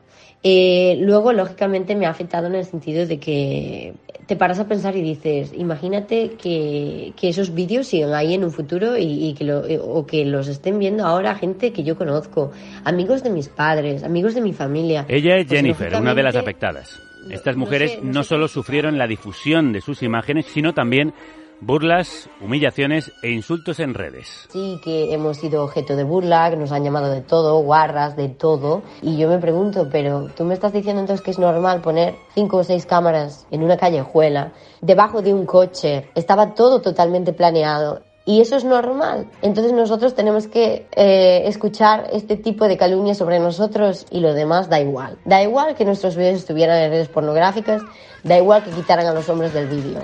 Eh, 0.42 0.96
luego, 1.00 1.34
lógicamente, 1.34 1.94
me 1.94 2.06
ha 2.06 2.10
afectado 2.10 2.46
en 2.46 2.54
el 2.54 2.64
sentido 2.64 3.06
de 3.06 3.18
que 3.18 3.92
te 4.30 4.36
paras 4.36 4.60
a 4.60 4.68
pensar 4.68 4.94
y 4.94 5.02
dices, 5.02 5.52
imagínate 5.56 6.36
que, 6.40 7.12
esos 7.20 7.52
vídeos 7.52 7.88
sigan 7.88 8.14
ahí 8.14 8.34
en 8.34 8.44
un 8.44 8.52
futuro 8.52 8.96
y, 8.96 9.34
que 9.34 9.42
lo, 9.42 9.62
o 9.82 10.06
que 10.06 10.24
los 10.24 10.46
estén 10.46 10.78
viendo 10.78 11.04
ahora 11.04 11.34
gente 11.34 11.72
que 11.72 11.82
yo 11.82 11.96
conozco, 11.96 12.52
amigos 12.84 13.24
de 13.24 13.30
mis 13.30 13.48
padres, 13.48 14.04
amigos 14.04 14.36
de 14.36 14.40
mi 14.40 14.52
familia. 14.52 15.04
Ella 15.08 15.34
es 15.34 15.48
pues, 15.48 15.58
Jennifer, 15.58 15.96
una 15.96 16.14
de 16.14 16.22
las 16.22 16.36
afectadas. 16.36 16.96
Estas 17.28 17.56
mujeres 17.56 17.98
no 18.04 18.22
solo 18.22 18.46
sufrieron 18.46 18.98
la 18.98 19.08
difusión 19.08 19.72
de 19.72 19.80
sus 19.80 20.00
imágenes, 20.04 20.46
sino 20.46 20.74
también 20.74 21.12
burlas, 21.60 22.28
humillaciones 22.40 23.12
e 23.22 23.30
insultos 23.30 23.80
en 23.80 23.94
redes. 23.94 24.48
Sí, 24.50 24.80
que 24.82 25.12
hemos 25.12 25.36
sido 25.36 25.64
objeto 25.64 25.96
de 25.96 26.04
burla, 26.04 26.50
que 26.50 26.56
nos 26.56 26.72
han 26.72 26.84
llamado 26.84 27.10
de 27.10 27.20
todo, 27.20 27.58
guarras, 27.60 28.16
de 28.16 28.28
todo. 28.28 28.82
Y 29.02 29.16
yo 29.18 29.28
me 29.28 29.38
pregunto, 29.38 29.88
pero 29.90 30.28
tú 30.36 30.44
me 30.44 30.54
estás 30.54 30.72
diciendo 30.72 31.00
entonces 31.00 31.24
que 31.24 31.30
es 31.30 31.38
normal 31.38 31.80
poner 31.80 32.16
cinco 32.34 32.58
o 32.58 32.64
seis 32.64 32.86
cámaras 32.86 33.46
en 33.50 33.62
una 33.62 33.76
callejuela, 33.76 34.52
debajo 34.80 35.22
de 35.22 35.34
un 35.34 35.46
coche. 35.46 36.08
Estaba 36.14 36.54
todo 36.54 36.80
totalmente 36.80 37.32
planeado. 37.32 38.02
Y 38.26 38.40
eso 38.40 38.56
es 38.56 38.64
normal. 38.64 39.26
Entonces 39.42 39.72
nosotros 39.72 40.14
tenemos 40.14 40.46
que 40.46 40.86
eh, 40.94 41.42
escuchar 41.46 42.08
este 42.12 42.36
tipo 42.36 42.68
de 42.68 42.76
calumnias 42.76 43.16
sobre 43.16 43.40
nosotros 43.40 44.06
y 44.10 44.20
lo 44.20 44.34
demás 44.34 44.68
da 44.68 44.78
igual. 44.78 45.18
Da 45.24 45.42
igual 45.42 45.74
que 45.74 45.84
nuestros 45.84 46.16
vídeos 46.16 46.36
estuvieran 46.36 46.78
en 46.78 46.90
redes 46.90 47.08
pornográficas, 47.08 47.82
da 48.22 48.38
igual 48.38 48.62
que 48.62 48.70
quitaran 48.70 49.06
a 49.06 49.14
los 49.14 49.28
hombres 49.28 49.52
del 49.54 49.66
vídeo. 49.68 50.00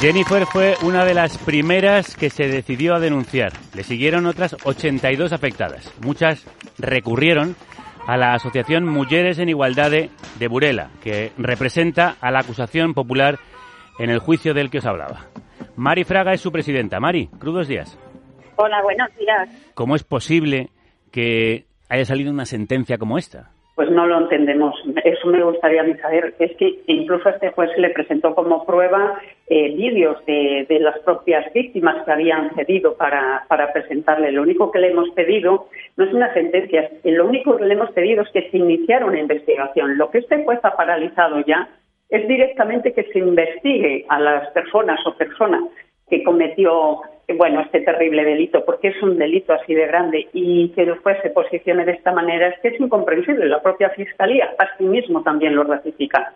Jennifer 0.00 0.46
fue 0.46 0.76
una 0.82 1.04
de 1.04 1.12
las 1.12 1.38
primeras 1.38 2.14
que 2.14 2.30
se 2.30 2.46
decidió 2.46 2.94
a 2.94 3.00
denunciar. 3.00 3.52
Le 3.74 3.82
siguieron 3.82 4.26
otras 4.26 4.56
82 4.62 5.32
afectadas. 5.32 5.92
Muchas 6.00 6.46
recurrieron 6.78 7.56
a 8.06 8.16
la 8.16 8.34
Asociación 8.34 8.86
Mujeres 8.86 9.40
en 9.40 9.48
Igualdad 9.48 9.90
de 9.90 10.48
Burela, 10.48 10.90
que 11.02 11.32
representa 11.36 12.14
a 12.20 12.30
la 12.30 12.38
acusación 12.38 12.94
popular 12.94 13.40
en 13.98 14.10
el 14.10 14.20
juicio 14.20 14.54
del 14.54 14.70
que 14.70 14.78
os 14.78 14.86
hablaba. 14.86 15.26
Mari 15.74 16.04
Fraga 16.04 16.32
es 16.32 16.40
su 16.40 16.52
presidenta. 16.52 17.00
Mari, 17.00 17.26
crudos 17.40 17.66
días. 17.66 17.98
Hola, 18.54 18.80
buenos 18.84 19.08
días. 19.16 19.48
¿Cómo 19.74 19.96
es 19.96 20.04
posible 20.04 20.70
que 21.10 21.66
haya 21.88 22.04
salido 22.04 22.30
una 22.30 22.44
sentencia 22.44 22.98
como 22.98 23.18
esta? 23.18 23.50
Pues 23.78 23.92
no 23.92 24.08
lo 24.08 24.18
entendemos. 24.18 24.74
Eso 25.04 25.28
me 25.28 25.40
gustaría 25.40 25.84
saber. 25.98 26.34
Es 26.40 26.50
que 26.56 26.80
incluso 26.88 27.28
a 27.28 27.30
este 27.30 27.50
juez 27.50 27.70
se 27.76 27.80
le 27.80 27.90
presentó 27.90 28.34
como 28.34 28.66
prueba 28.66 29.20
eh, 29.46 29.72
vídeos 29.76 30.16
de, 30.26 30.66
las 30.80 30.98
propias 31.04 31.52
víctimas 31.52 32.04
que 32.04 32.10
habían 32.10 32.52
cedido 32.56 32.96
para, 32.96 33.44
para 33.46 33.72
presentarle. 33.72 34.32
Lo 34.32 34.42
único 34.42 34.72
que 34.72 34.80
le 34.80 34.88
hemos 34.88 35.08
pedido 35.10 35.68
no 35.96 36.04
es 36.04 36.12
una 36.12 36.34
sentencia, 36.34 36.90
lo 37.04 37.26
único 37.26 37.56
que 37.56 37.66
le 37.66 37.74
hemos 37.74 37.92
pedido 37.92 38.24
es 38.24 38.30
que 38.30 38.50
se 38.50 38.58
iniciara 38.58 39.06
una 39.06 39.20
investigación. 39.20 39.96
Lo 39.96 40.10
que 40.10 40.18
este 40.18 40.42
juez 40.42 40.58
ha 40.64 40.76
paralizado 40.76 41.38
ya 41.46 41.68
es 42.10 42.26
directamente 42.26 42.92
que 42.92 43.04
se 43.04 43.20
investigue 43.20 44.06
a 44.08 44.18
las 44.18 44.50
personas 44.50 44.98
o 45.06 45.16
personas 45.16 45.62
que 46.10 46.24
cometió 46.24 47.02
bueno, 47.36 47.60
este 47.60 47.80
terrible 47.80 48.24
delito, 48.24 48.64
porque 48.64 48.88
es 48.88 49.02
un 49.02 49.18
delito 49.18 49.52
así 49.52 49.74
de 49.74 49.86
grande 49.86 50.28
y 50.32 50.70
que 50.70 50.86
después 50.86 51.16
se 51.22 51.30
posicione 51.30 51.84
de 51.84 51.92
esta 51.92 52.12
manera 52.12 52.48
es 52.48 52.60
que 52.60 52.68
es 52.68 52.80
incomprensible. 52.80 53.46
La 53.46 53.62
propia 53.62 53.90
Fiscalía 53.90 54.54
a 54.58 54.78
sí 54.78 54.84
mismo 54.84 55.22
también 55.22 55.54
lo 55.54 55.64
ratifica. 55.64 56.34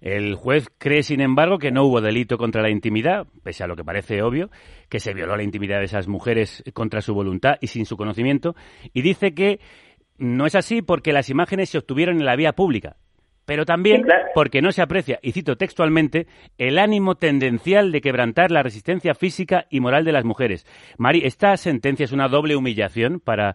El 0.00 0.34
juez 0.34 0.68
cree, 0.78 1.02
sin 1.02 1.20
embargo, 1.20 1.58
que 1.58 1.72
no 1.72 1.84
hubo 1.84 2.00
delito 2.00 2.36
contra 2.36 2.62
la 2.62 2.70
intimidad, 2.70 3.26
pese 3.42 3.64
a 3.64 3.66
lo 3.66 3.74
que 3.74 3.84
parece 3.84 4.22
obvio, 4.22 4.50
que 4.90 5.00
se 5.00 5.14
violó 5.14 5.36
la 5.36 5.42
intimidad 5.42 5.78
de 5.78 5.84
esas 5.84 6.08
mujeres 6.08 6.62
contra 6.74 7.00
su 7.00 7.14
voluntad 7.14 7.56
y 7.60 7.68
sin 7.68 7.86
su 7.86 7.96
conocimiento, 7.96 8.54
y 8.92 9.00
dice 9.00 9.34
que 9.34 9.60
no 10.18 10.46
es 10.46 10.54
así 10.54 10.82
porque 10.82 11.12
las 11.12 11.30
imágenes 11.30 11.70
se 11.70 11.78
obtuvieron 11.78 12.18
en 12.18 12.26
la 12.26 12.36
vía 12.36 12.52
pública, 12.52 12.96
pero 13.46 13.64
también 13.64 14.04
porque 14.34 14.62
no 14.62 14.72
se 14.72 14.82
aprecia, 14.82 15.18
y 15.22 15.32
cito 15.32 15.56
textualmente, 15.56 16.26
el 16.58 16.78
ánimo 16.78 17.14
tendencial 17.16 17.92
de 17.92 18.00
quebrantar 18.00 18.50
la 18.50 18.62
resistencia 18.62 19.14
física 19.14 19.66
y 19.70 19.80
moral 19.80 20.04
de 20.04 20.12
las 20.12 20.24
mujeres. 20.24 20.66
Mari, 20.98 21.22
¿esta 21.24 21.56
sentencia 21.56 22.04
es 22.04 22.12
una 22.12 22.28
doble 22.28 22.56
humillación 22.56 23.20
para 23.20 23.54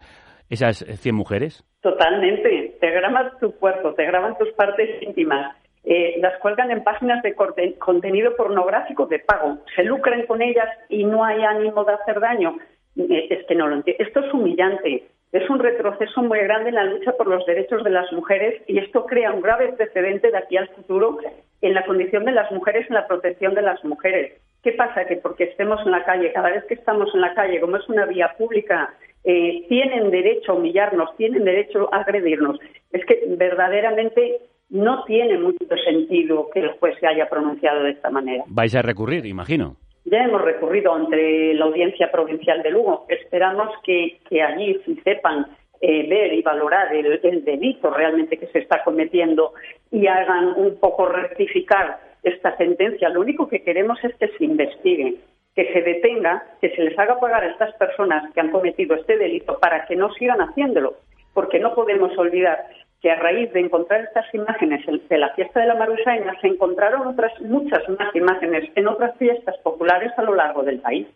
esas 0.50 0.86
100 0.86 1.16
mujeres? 1.16 1.64
Totalmente. 1.82 2.78
Te 2.80 2.92
graban 2.92 3.32
tu 3.40 3.54
cuerpo, 3.56 3.94
te 3.94 4.06
graban 4.06 4.38
tus 4.38 4.50
partes 4.54 5.02
íntimas, 5.02 5.56
eh, 5.84 6.16
las 6.20 6.38
cuelgan 6.40 6.72
en 6.72 6.84
páginas 6.84 7.24
de 7.24 7.36
contenido 7.78 8.36
pornográfico 8.36 9.06
de 9.06 9.20
pago, 9.20 9.60
se 9.76 9.84
lucran 9.84 10.26
con 10.26 10.42
ellas 10.42 10.68
y 10.90 11.06
no 11.06 11.24
hay 11.24 11.42
ánimo 11.44 11.86
de 11.86 11.94
hacer 11.94 12.20
daño. 12.20 12.58
Eh, 12.98 13.28
es 13.30 13.46
que 13.48 13.56
no 13.56 13.68
lo 13.68 13.78
entiendo. 13.78 14.04
Esto 14.04 14.20
es 14.20 14.34
humillante 14.34 15.08
es 15.32 15.50
un 15.50 15.60
retroceso 15.60 16.22
muy 16.24 16.40
grande 16.40 16.70
en 16.70 16.76
la 16.76 16.86
lucha 16.86 17.12
por 17.14 17.28
los 17.28 17.46
derechos 17.46 17.84
de 17.84 17.92
las 17.92 18.12
mujeres 18.12 18.62
y 18.68 18.80
esto 18.80 19.06
crea 19.06 19.32
un 19.32 19.42
grave 19.42 19.74
precedente 19.74 20.32
de 20.32 20.38
aquí 20.38 20.58
al 20.58 20.70
futuro 20.70 21.20
en 21.62 21.74
la 21.74 21.86
condición 21.86 22.26
de 22.26 22.32
las 22.32 22.52
mujeres, 22.52 22.88
en 22.90 22.96
la 22.96 23.08
protección 23.08 23.54
de 23.54 23.62
las 23.62 23.84
mujeres. 23.84 24.34
¿Qué 24.64 24.72
pasa? 24.72 25.06
Que 25.06 25.18
porque 25.18 25.46
estemos 25.46 25.80
en 25.86 25.92
la 25.92 26.04
calle, 26.04 26.34
cada 26.34 26.50
vez 26.50 26.64
que 26.66 26.74
estamos 26.74 27.14
en 27.14 27.22
la 27.22 27.34
calle, 27.34 27.62
como 27.62 27.78
es 27.78 27.88
una 27.88 28.06
vía 28.06 28.34
pública, 28.38 28.94
eh, 29.24 29.66
tienen 29.70 30.10
derecho 30.10 30.52
a 30.52 30.56
humillarnos, 30.56 31.16
tienen 31.16 31.44
derecho 31.44 31.94
a 31.94 32.02
agredirnos. 32.02 32.60
Es 32.92 33.06
que 33.06 33.24
verdaderamente 33.38 34.40
no 34.70 35.04
tiene 35.06 35.38
mucho 35.38 35.66
sentido 35.86 36.50
que 36.54 36.60
el 36.62 36.72
juez 36.72 36.98
se 37.00 37.08
haya 37.08 37.30
pronunciado 37.30 37.84
de 37.84 37.92
esta 37.92 38.10
manera. 38.10 38.44
Vais 38.48 38.76
a 38.76 38.82
recurrir, 38.82 39.26
imagino. 39.26 39.78
Ya 40.06 40.24
hemos 40.24 40.42
recurrido 40.42 40.94
ante 40.94 41.54
la 41.54 41.66
Audiencia 41.66 42.12
Provincial 42.12 42.64
de 42.64 42.72
Lugo. 42.72 43.06
Esperamos 43.10 43.70
que, 43.84 44.20
allí 44.42 44.82
sepan 45.04 45.46
eh, 45.82 46.08
ver 46.10 46.34
y 46.34 46.42
valorar 46.42 46.94
el, 46.96 47.22
delito 47.44 47.90
realmente 47.92 48.38
que 48.38 48.48
se 48.48 48.60
está 48.60 48.84
cometiendo 48.84 49.54
y 49.92 50.08
hagan 50.08 50.54
un 50.56 50.80
poco 50.80 51.06
rectificar 51.08 52.00
esta 52.24 52.56
sentencia. 52.58 53.10
Lo 53.10 53.22
único 53.22 53.48
que 53.48 53.64
queremos 53.64 54.04
es 54.04 54.16
que 54.16 54.30
se 54.30 54.46
investigue, 54.46 55.16
que 55.56 55.72
se 55.74 55.82
detenga, 55.82 56.44
que 56.62 56.70
se 56.76 56.84
les 56.84 56.98
haga 56.98 57.20
pagar 57.20 57.44
a 57.44 57.52
estas 57.52 57.74
personas 57.76 58.34
que 58.34 58.40
han 58.40 58.52
cometido 58.52 58.96
este 58.96 59.18
delito 59.18 59.60
para 59.60 59.86
que 59.86 59.96
no 59.96 60.12
sigan 60.14 60.42
haciéndolo, 60.42 60.96
porque 61.34 61.60
no 61.60 61.76
podemos 61.76 62.18
olvidar 62.18 62.66
que 63.02 63.10
a 63.10 63.16
raíz 63.16 63.52
de 63.54 63.62
encontrar 63.62 64.02
estas 64.02 64.26
imágenes 64.34 64.86
de 65.10 65.18
la 65.18 65.30
fiesta 65.34 65.62
de 65.62 65.68
la 65.68 65.76
Marusaina 65.76 66.36
se 66.42 66.48
encontraron 66.48 67.08
otras 67.08 67.32
muchas 67.42 67.88
más 67.98 68.14
imágenes 68.14 68.70
en 68.76 68.88
otras 68.88 69.18
fiestas 69.18 69.56
populares 69.64 70.12
a 70.18 70.24
lo 70.24 70.36
largo 70.36 70.64
del 70.64 70.80
país. 70.80 71.08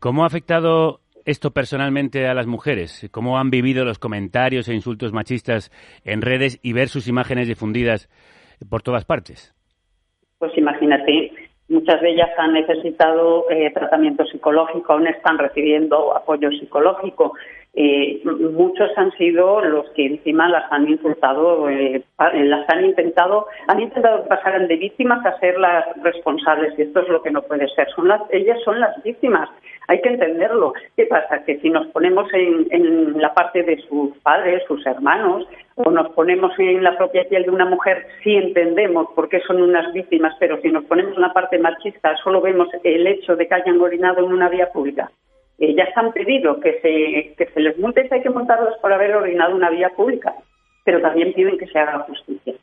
¿Cómo 0.00 0.24
ha 0.24 0.26
afectado 0.26 1.00
esto 1.24 1.52
personalmente 1.52 2.26
a 2.26 2.34
las 2.34 2.46
mujeres? 2.46 3.08
¿Cómo 3.12 3.38
han 3.38 3.50
vivido 3.50 3.84
los 3.84 3.98
comentarios 3.98 4.68
e 4.68 4.74
insultos 4.74 5.12
machistas 5.12 5.70
en 6.04 6.22
redes 6.22 6.58
y 6.62 6.72
ver 6.72 6.88
sus 6.88 7.06
imágenes 7.06 7.46
difundidas 7.46 8.08
por 8.68 8.82
todas 8.82 9.04
partes? 9.04 9.54
Pues 10.38 10.56
imagínate, 10.56 11.32
muchas 11.68 12.00
de 12.00 12.10
ellas 12.10 12.30
han 12.36 12.54
necesitado 12.54 13.48
eh, 13.50 13.70
tratamiento 13.72 14.24
psicológico, 14.24 14.92
aún 14.92 15.06
están 15.06 15.38
recibiendo 15.38 16.16
apoyo 16.16 16.50
psicológico 16.50 17.34
eh, 17.72 18.20
muchos 18.24 18.90
han 18.96 19.12
sido 19.12 19.60
los 19.60 19.88
que 19.90 20.06
encima 20.06 20.48
las 20.48 20.70
han 20.72 20.88
insultado, 20.88 21.68
eh, 21.70 22.02
las 22.18 22.68
han 22.68 22.84
intentado, 22.84 23.46
han 23.68 23.80
intentado 23.80 24.26
pasar 24.26 24.66
de 24.66 24.76
víctimas 24.76 25.24
a 25.24 25.38
ser 25.38 25.58
las 25.58 25.84
responsables 26.02 26.76
y 26.76 26.82
esto 26.82 27.00
es 27.00 27.08
lo 27.08 27.22
que 27.22 27.30
no 27.30 27.42
puede 27.42 27.68
ser. 27.68 27.88
Son 27.94 28.08
las, 28.08 28.22
ellas 28.30 28.58
son 28.64 28.80
las 28.80 29.00
víctimas. 29.04 29.48
Hay 29.86 30.00
que 30.00 30.08
entenderlo. 30.08 30.72
¿Qué 30.96 31.06
pasa? 31.06 31.44
Que 31.44 31.60
si 31.60 31.70
nos 31.70 31.86
ponemos 31.88 32.28
en, 32.32 33.20
la 33.20 33.32
parte 33.34 33.62
de 33.62 33.76
sus 33.88 34.16
padres, 34.18 34.62
sus 34.66 34.84
hermanos, 34.86 35.46
o 35.76 35.90
nos 35.90 36.10
ponemos 36.10 36.52
en 36.58 36.82
la 36.82 36.96
propia 36.96 37.24
piel 37.28 37.44
de 37.44 37.50
una 37.50 37.66
mujer, 37.66 38.06
sí 38.22 38.34
entendemos 38.34 39.08
por 39.14 39.28
qué 39.28 39.40
son 39.46 39.62
unas 39.62 39.92
víctimas, 39.92 40.34
pero 40.40 40.60
si 40.60 40.68
nos 40.68 40.84
ponemos 40.84 41.14
en 41.14 41.22
la 41.22 41.32
parte 41.32 41.58
machista, 41.58 42.16
solo 42.22 42.40
vemos 42.40 42.68
el 42.82 43.06
hecho 43.06 43.36
de 43.36 43.46
que 43.46 43.54
hayan 43.54 43.80
orinado 43.80 44.24
en 44.24 44.32
una 44.32 44.48
vía 44.48 44.70
pública 44.72 45.10
eh, 45.60 45.74
ya 45.74 45.86
han 45.94 46.12
pedido 46.12 46.58
que 46.58 46.80
se, 46.80 47.34
que 47.36 47.52
se 47.52 47.60
les 47.60 47.78
multe 47.78 48.08
hay 48.10 48.22
que 48.22 48.30
montarlos 48.30 48.74
por 48.80 48.92
haber 48.92 49.14
orinado 49.14 49.54
una 49.54 49.70
vía 49.70 49.90
pública, 49.90 50.34
pero 50.84 51.00
también 51.02 51.34
piden 51.34 51.58
que 51.58 51.66
se 51.66 51.78
haga 51.78 52.00
justicia. 52.00 52.54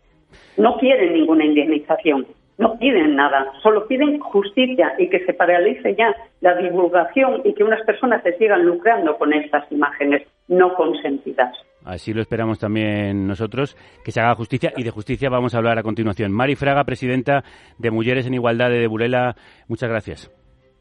No 0.58 0.78
quieren 0.78 1.14
ninguna 1.14 1.46
indemnización, 1.46 2.26
no 2.58 2.78
piden 2.80 3.16
nada, 3.16 3.54
solo 3.62 3.88
piden 3.88 4.20
justicia 4.20 4.96
y 4.98 5.10
que 5.10 5.24
se 5.26 5.34
paralice 5.34 5.96
ya 5.96 6.16
la 6.42 6.56
divulgación 6.56 7.42
y 7.46 7.54
que 7.54 7.64
unas 7.64 7.84
personas 7.86 8.24
se 8.24 8.36
sigan 8.38 8.66
lucrando 8.66 9.16
con 9.18 9.32
estas 9.32 9.72
imágenes 9.72 10.28
no 10.48 10.74
consentidas. 10.74 11.56
Así 11.86 12.14
lo 12.14 12.22
esperamos 12.22 12.60
también 12.60 13.28
nosotros, 13.28 13.78
que 14.04 14.12
se 14.12 14.20
haga 14.20 14.36
justicia 14.36 14.74
y 14.76 14.84
de 14.84 14.92
justicia 14.92 15.30
vamos 15.30 15.54
a 15.54 15.60
hablar 15.60 15.78
a 15.78 15.84
continuación. 15.84 16.34
Mari 16.34 16.56
Fraga, 16.56 16.84
presidenta 16.84 17.44
de 17.78 17.92
Mujeres 17.92 18.26
en 18.26 18.34
Igualdad 18.34 18.72
de 18.72 18.88
Burela, 18.88 19.36
muchas 19.68 19.90
gracias. 19.90 20.37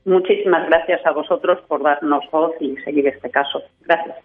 Muchísimas 0.06 0.68
gracias 0.68 1.04
a 1.04 1.10
vosotros 1.10 1.58
por 1.66 1.82
darnos 1.82 2.24
voz 2.30 2.52
y 2.60 2.76
seguir 2.84 3.08
este 3.08 3.28
caso. 3.28 3.60
Gracias. 3.84 4.16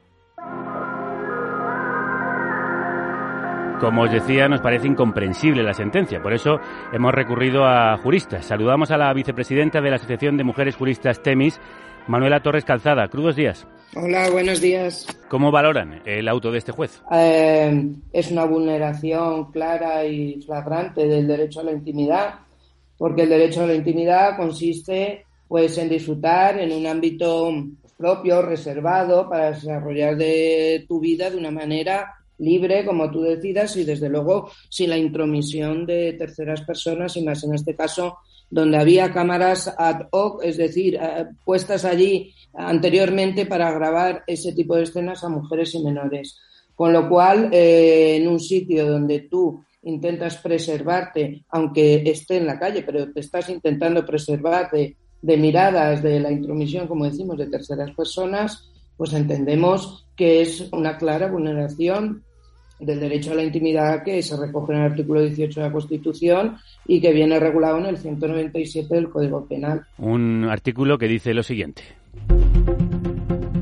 Como 3.79 4.03
os 4.03 4.11
decía, 4.11 4.47
nos 4.47 4.61
parece 4.61 4.88
incomprensible 4.88 5.63
la 5.63 5.73
sentencia. 5.73 6.21
Por 6.21 6.33
eso 6.33 6.59
hemos 6.93 7.11
recurrido 7.11 7.65
a 7.65 7.97
juristas. 7.97 8.45
Saludamos 8.45 8.91
a 8.91 8.97
la 8.97 9.11
vicepresidenta 9.11 9.81
de 9.81 9.89
la 9.89 9.95
Asociación 9.95 10.38
de 10.38 10.43
Mujeres 10.43 10.75
Juristas 10.75 11.23
TEMIS, 11.23 11.59
Manuela 12.05 12.43
Torres 12.43 12.63
Calzada. 12.63 13.07
Crudos 13.07 13.35
días. 13.35 13.67
Hola, 13.95 14.29
buenos 14.31 14.61
días. 14.61 15.07
¿Cómo 15.29 15.50
valoran 15.50 16.03
el 16.05 16.27
auto 16.27 16.51
de 16.51 16.59
este 16.59 16.71
juez? 16.71 17.01
Eh, 17.11 17.89
es 18.13 18.29
una 18.29 18.45
vulneración 18.45 19.51
clara 19.51 20.05
y 20.05 20.39
flagrante 20.43 21.07
del 21.07 21.27
derecho 21.27 21.61
a 21.61 21.63
la 21.63 21.71
intimidad, 21.71 22.35
porque 23.00 23.23
el 23.23 23.29
derecho 23.29 23.63
a 23.63 23.65
la 23.65 23.73
intimidad 23.73 24.38
consiste 24.38 25.25
pues 25.51 25.77
en 25.77 25.89
disfrutar 25.89 26.62
en 26.62 26.72
un 26.72 26.88
ámbito 26.88 27.51
propio, 27.98 28.41
reservado, 28.41 29.27
para 29.27 29.51
desarrollar 29.51 30.15
de 30.15 30.86
tu 30.88 31.01
vida 31.01 31.29
de 31.29 31.36
una 31.36 31.51
manera 31.51 32.15
libre, 32.38 32.86
como 32.86 33.12
tú 33.12 33.24
decidas, 33.24 33.75
y 33.75 33.84
desde 33.84 34.08
luego 34.08 34.50
sin 34.70 34.91
la 34.91 34.98
intromisión 34.98 35.86
de 35.86 36.13
terceras 36.13 36.62
personas, 36.62 37.17
y 37.17 37.25
más 37.25 37.43
en 37.43 37.53
este 37.53 37.75
caso 37.75 38.20
donde 38.50 38.77
había 38.77 39.12
cámaras 39.12 39.75
ad 39.77 40.08
hoc, 40.12 40.41
es 40.41 40.55
decir, 40.55 40.96
eh, 40.96 41.25
puestas 41.43 41.84
allí 41.84 42.34
anteriormente 42.53 43.46
para 43.46 43.74
grabar 43.74 44.24
ese 44.27 44.53
tipo 44.53 44.77
de 44.77 44.84
escenas 44.84 45.22
a 45.25 45.27
mujeres 45.27 45.75
y 45.75 45.84
menores. 45.84 46.39
Con 46.74 46.93
lo 46.93 47.10
cual, 47.10 47.50
eh, 47.51 48.15
en 48.15 48.29
un 48.29 48.39
sitio 48.39 48.86
donde 48.89 49.27
tú 49.29 49.62
intentas 49.84 50.38
preservarte, 50.38 51.43
aunque 51.50 52.03
esté 52.05 52.38
en 52.38 52.48
la 52.48 52.58
calle, 52.58 52.84
pero 52.84 53.12
te 53.12 53.20
estás 53.20 53.50
intentando 53.50 54.05
preservarte 54.05 54.96
de 55.10 55.10
miradas 55.21 56.01
de 56.01 56.19
la 56.19 56.31
intromisión, 56.31 56.87
como 56.87 57.05
decimos, 57.05 57.37
de 57.37 57.47
terceras 57.47 57.91
personas, 57.91 58.71
pues 58.97 59.13
entendemos 59.13 60.07
que 60.15 60.41
es 60.41 60.67
una 60.71 60.97
clara 60.97 61.27
vulneración 61.27 62.23
del 62.79 62.99
derecho 62.99 63.31
a 63.31 63.35
la 63.35 63.43
intimidad 63.43 64.03
que 64.03 64.21
se 64.23 64.35
recoge 64.35 64.73
en 64.73 64.79
el 64.79 64.91
artículo 64.91 65.21
18 65.21 65.59
de 65.59 65.65
la 65.67 65.71
Constitución 65.71 66.57
y 66.87 66.99
que 66.99 67.13
viene 67.13 67.39
regulado 67.39 67.77
en 67.77 67.85
el 67.85 67.97
197 67.97 68.93
del 68.93 69.09
Código 69.09 69.45
Penal. 69.45 69.85
Un 69.99 70.45
artículo 70.45 70.97
que 70.97 71.07
dice 71.07 71.33
lo 71.33 71.43
siguiente 71.43 71.83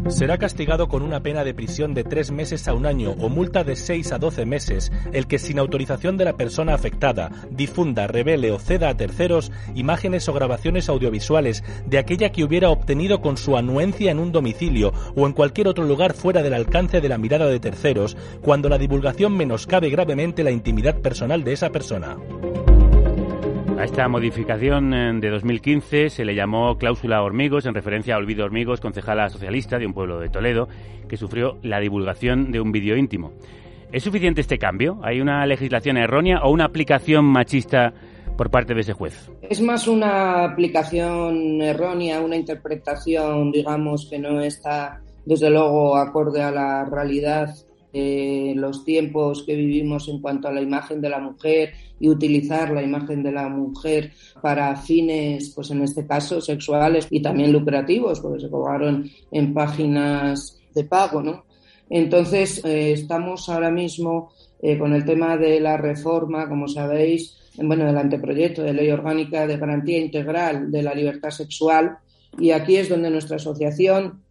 será 0.10 0.38
castigado 0.38 0.88
con 0.88 1.04
una 1.04 1.22
pena 1.22 1.44
de 1.44 1.54
prisión 1.54 1.94
de 1.94 2.04
tres 2.04 2.32
meses 2.32 2.68
a 2.68 2.74
un 2.74 2.86
año 2.86 3.12
o 3.20 3.30
multa 3.30 3.64
de 3.64 3.76
seis 3.76 4.12
a 4.12 4.18
doce 4.18 4.46
meses 4.46 4.92
el 5.14 5.28
que 5.28 5.40
sin 5.40 5.60
autorización 5.60 6.18
de 6.18 6.26
la 6.26 6.36
persona 6.36 6.74
afectada 6.74 7.32
difunda, 7.52 8.08
revele 8.08 8.52
o 8.52 8.60
ceda 8.60 8.90
a 8.90 8.98
terceros 8.98 9.52
imágenes 9.76 10.28
o 10.28 10.34
grabaciones 10.34 10.90
audiovisuales 10.90 11.64
de 11.86 12.00
aquella 12.00 12.32
que 12.32 12.44
hubiera 12.44 12.70
obtenido 12.70 13.22
con 13.22 13.38
su 13.38 13.56
anuencia 13.56 14.12
en 14.12 14.20
un 14.20 14.32
domicilio 14.32 14.94
o 15.16 15.28
en 15.28 15.34
cualquier 15.34 15.68
otro 15.68 15.86
lugar 15.86 16.14
fuera 16.14 16.42
del 16.42 16.54
alcance 16.54 17.02
de 17.02 17.10
la 17.10 17.18
mirada 17.18 17.48
de 17.48 17.60
terceros 17.60 18.18
cuando 18.42 18.70
la 18.70 18.78
divulgación 18.78 19.38
menoscabe 19.38 19.90
gravemente 19.90 20.44
la 20.44 20.52
intimidad 20.52 20.96
personal 20.96 21.44
de 21.44 21.54
esa 21.54 21.70
persona. 21.70 22.18
A 23.80 23.86
esta 23.86 24.10
modificación 24.10 24.94
eh, 24.94 25.14
de 25.22 25.30
2015 25.30 26.10
se 26.10 26.26
le 26.26 26.36
llamó 26.36 26.78
cláusula 26.78 27.24
Hormigos 27.24 27.66
en 27.66 27.74
referencia 27.74 28.14
a 28.14 28.18
Olvido 28.18 28.44
Hormigos, 28.44 28.82
concejala 28.82 29.30
socialista 29.30 29.80
de 29.80 29.86
un 29.86 29.94
pueblo 29.94 30.20
de 30.20 30.28
Toledo, 30.28 30.68
que 31.08 31.16
sufrió 31.16 31.58
la 31.64 31.80
divulgación 31.80 32.52
de 32.52 32.60
un 32.60 32.74
vídeo 32.74 32.98
íntimo. 32.98 33.32
¿Es 33.94 34.04
suficiente 34.04 34.42
este 34.42 34.58
cambio? 34.58 35.00
¿Hay 35.02 35.22
una 35.22 35.46
legislación 35.46 35.96
errónea 35.96 36.42
o 36.44 36.52
una 36.52 36.66
aplicación 36.66 37.24
machista 37.24 37.94
por 38.36 38.52
parte 38.52 38.74
de 38.74 38.82
ese 38.82 38.92
juez? 38.92 39.32
Es 39.44 39.62
más 39.62 39.88
una 39.88 40.44
aplicación 40.44 41.62
errónea, 41.62 42.20
una 42.20 42.36
interpretación, 42.36 43.50
digamos, 43.50 44.10
que 44.10 44.20
no 44.20 44.42
está 44.42 45.00
desde 45.24 45.50
luego 45.50 45.96
acorde 45.96 46.42
a 46.42 46.52
la 46.52 46.84
realidad 46.84 47.56
eh, 47.92 48.54
los 48.56 48.86
tiempos 48.86 49.44
que 49.44 49.56
vivimos 49.56 50.08
en 50.10 50.22
cuanto 50.22 50.48
a 50.48 50.52
la 50.52 50.62
imagen 50.62 51.02
de 51.02 51.10
la 51.10 51.20
mujer 51.20 51.74
y 52.00 52.08
utilizar 52.08 52.72
la 52.72 52.84
imagen 52.84 53.24
de 53.24 53.32
la 53.32 53.50
mujer 53.50 54.12
para 54.42 54.76
fines, 54.76 55.52
pues 55.56 55.72
en 55.72 55.82
este 55.82 56.06
caso, 56.06 56.40
sexuales 56.40 57.08
y 57.10 57.22
también 57.22 57.52
lucrativos, 57.52 58.20
porque 58.20 58.42
se 58.42 58.50
cobraron 58.50 59.10
en 59.32 59.54
páginas 59.54 60.60
de 60.74 60.84
pago, 60.84 61.22
¿no? 61.22 61.46
Entonces, 61.90 62.64
eh, 62.64 62.92
estamos 62.92 63.50
ahora 63.50 63.72
mismo 63.72 64.32
eh, 64.62 64.78
con 64.78 64.94
el 64.94 65.04
tema 65.04 65.38
de 65.38 65.60
la 65.60 65.78
reforma, 65.78 66.48
como 66.48 66.68
sabéis, 66.68 67.38
bueno, 67.58 67.86
del 67.86 67.98
anteproyecto 67.98 68.62
de 68.62 68.74
ley 68.74 68.92
orgánica 68.92 69.48
de 69.48 69.58
garantía 69.58 69.98
integral 69.98 70.72
de 70.72 70.84
la 70.84 70.94
libertad 70.94 71.32
sexual, 71.32 71.98
y 72.38 72.52
aquí 72.52 72.76
es 72.78 72.88
donde 72.88 73.10
nuestra 73.10 73.38
asociación 73.38 74.22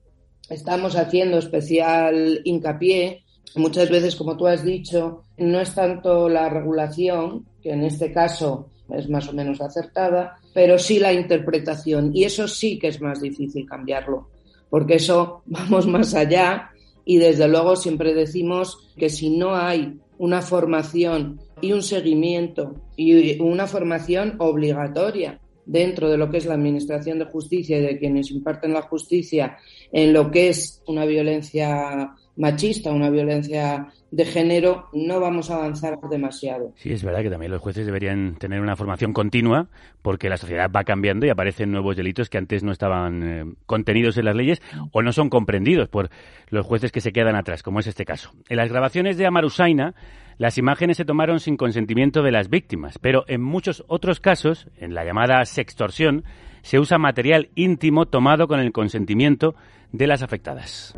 estamos 0.48 0.96
haciendo 0.96 1.38
especial 1.38 2.40
hincapié 2.44 3.24
muchas 3.56 3.90
veces, 3.90 4.16
como 4.16 4.36
tú 4.36 4.46
has 4.46 4.64
dicho, 4.64 5.24
no 5.36 5.60
es 5.60 5.74
tanto 5.74 6.28
la 6.28 6.48
regulación, 6.48 7.46
que 7.62 7.70
en 7.72 7.84
este 7.84 8.12
caso 8.12 8.70
es 8.90 9.08
más 9.08 9.28
o 9.28 9.32
menos 9.32 9.60
acertada, 9.60 10.38
pero 10.54 10.78
sí 10.78 10.98
la 10.98 11.12
interpretación. 11.12 12.10
Y 12.14 12.24
eso 12.24 12.48
sí 12.48 12.78
que 12.78 12.88
es 12.88 13.00
más 13.00 13.20
difícil 13.20 13.66
cambiarlo, 13.66 14.28
porque 14.70 14.96
eso 14.96 15.42
vamos 15.46 15.86
más 15.86 16.14
allá 16.14 16.70
y 17.04 17.16
desde 17.16 17.48
luego 17.48 17.74
siempre 17.74 18.14
decimos 18.14 18.90
que 18.96 19.08
si 19.08 19.30
no 19.30 19.56
hay 19.56 19.98
una 20.18 20.42
formación 20.42 21.40
y 21.60 21.72
un 21.72 21.82
seguimiento 21.82 22.74
y 22.96 23.40
una 23.40 23.66
formación 23.66 24.34
obligatoria 24.38 25.40
dentro 25.64 26.10
de 26.10 26.16
lo 26.16 26.30
que 26.30 26.38
es 26.38 26.46
la 26.46 26.54
Administración 26.54 27.18
de 27.18 27.26
Justicia 27.26 27.78
y 27.78 27.82
de 27.82 27.98
quienes 27.98 28.30
imparten 28.30 28.72
la 28.72 28.82
justicia 28.82 29.56
en 29.92 30.12
lo 30.12 30.30
que 30.30 30.48
es 30.48 30.82
una 30.86 31.04
violencia 31.04 32.10
machista, 32.38 32.90
una 32.92 33.10
violencia 33.10 33.88
de 34.10 34.24
género, 34.24 34.88
no 34.94 35.20
vamos 35.20 35.50
a 35.50 35.56
avanzar 35.56 35.98
demasiado. 36.08 36.72
Sí, 36.76 36.92
es 36.92 37.04
verdad 37.04 37.22
que 37.22 37.30
también 37.30 37.52
los 37.52 37.60
jueces 37.60 37.84
deberían 37.84 38.36
tener 38.36 38.60
una 38.60 38.76
formación 38.76 39.12
continua 39.12 39.68
porque 40.00 40.30
la 40.30 40.38
sociedad 40.38 40.70
va 40.74 40.84
cambiando 40.84 41.26
y 41.26 41.30
aparecen 41.30 41.70
nuevos 41.70 41.96
delitos 41.96 42.30
que 42.30 42.38
antes 42.38 42.62
no 42.62 42.72
estaban 42.72 43.22
eh, 43.22 43.44
contenidos 43.66 44.16
en 44.16 44.24
las 44.24 44.36
leyes 44.36 44.62
o 44.92 45.02
no 45.02 45.12
son 45.12 45.28
comprendidos 45.28 45.88
por 45.88 46.10
los 46.48 46.64
jueces 46.64 46.92
que 46.92 47.00
se 47.00 47.12
quedan 47.12 47.36
atrás, 47.36 47.62
como 47.62 47.80
es 47.80 47.86
este 47.86 48.06
caso. 48.06 48.30
En 48.48 48.56
las 48.56 48.70
grabaciones 48.70 49.18
de 49.18 49.26
Amarusaina, 49.26 49.94
las 50.38 50.56
imágenes 50.56 50.96
se 50.96 51.04
tomaron 51.04 51.40
sin 51.40 51.56
consentimiento 51.56 52.22
de 52.22 52.30
las 52.30 52.48
víctimas, 52.48 52.98
pero 52.98 53.24
en 53.26 53.42
muchos 53.42 53.84
otros 53.88 54.20
casos, 54.20 54.68
en 54.78 54.94
la 54.94 55.04
llamada 55.04 55.44
sextorsión, 55.44 56.24
se 56.62 56.78
usa 56.78 56.98
material 56.98 57.50
íntimo 57.56 58.06
tomado 58.06 58.46
con 58.46 58.60
el 58.60 58.72
consentimiento 58.72 59.54
de 59.92 60.06
las 60.06 60.22
afectadas. 60.22 60.94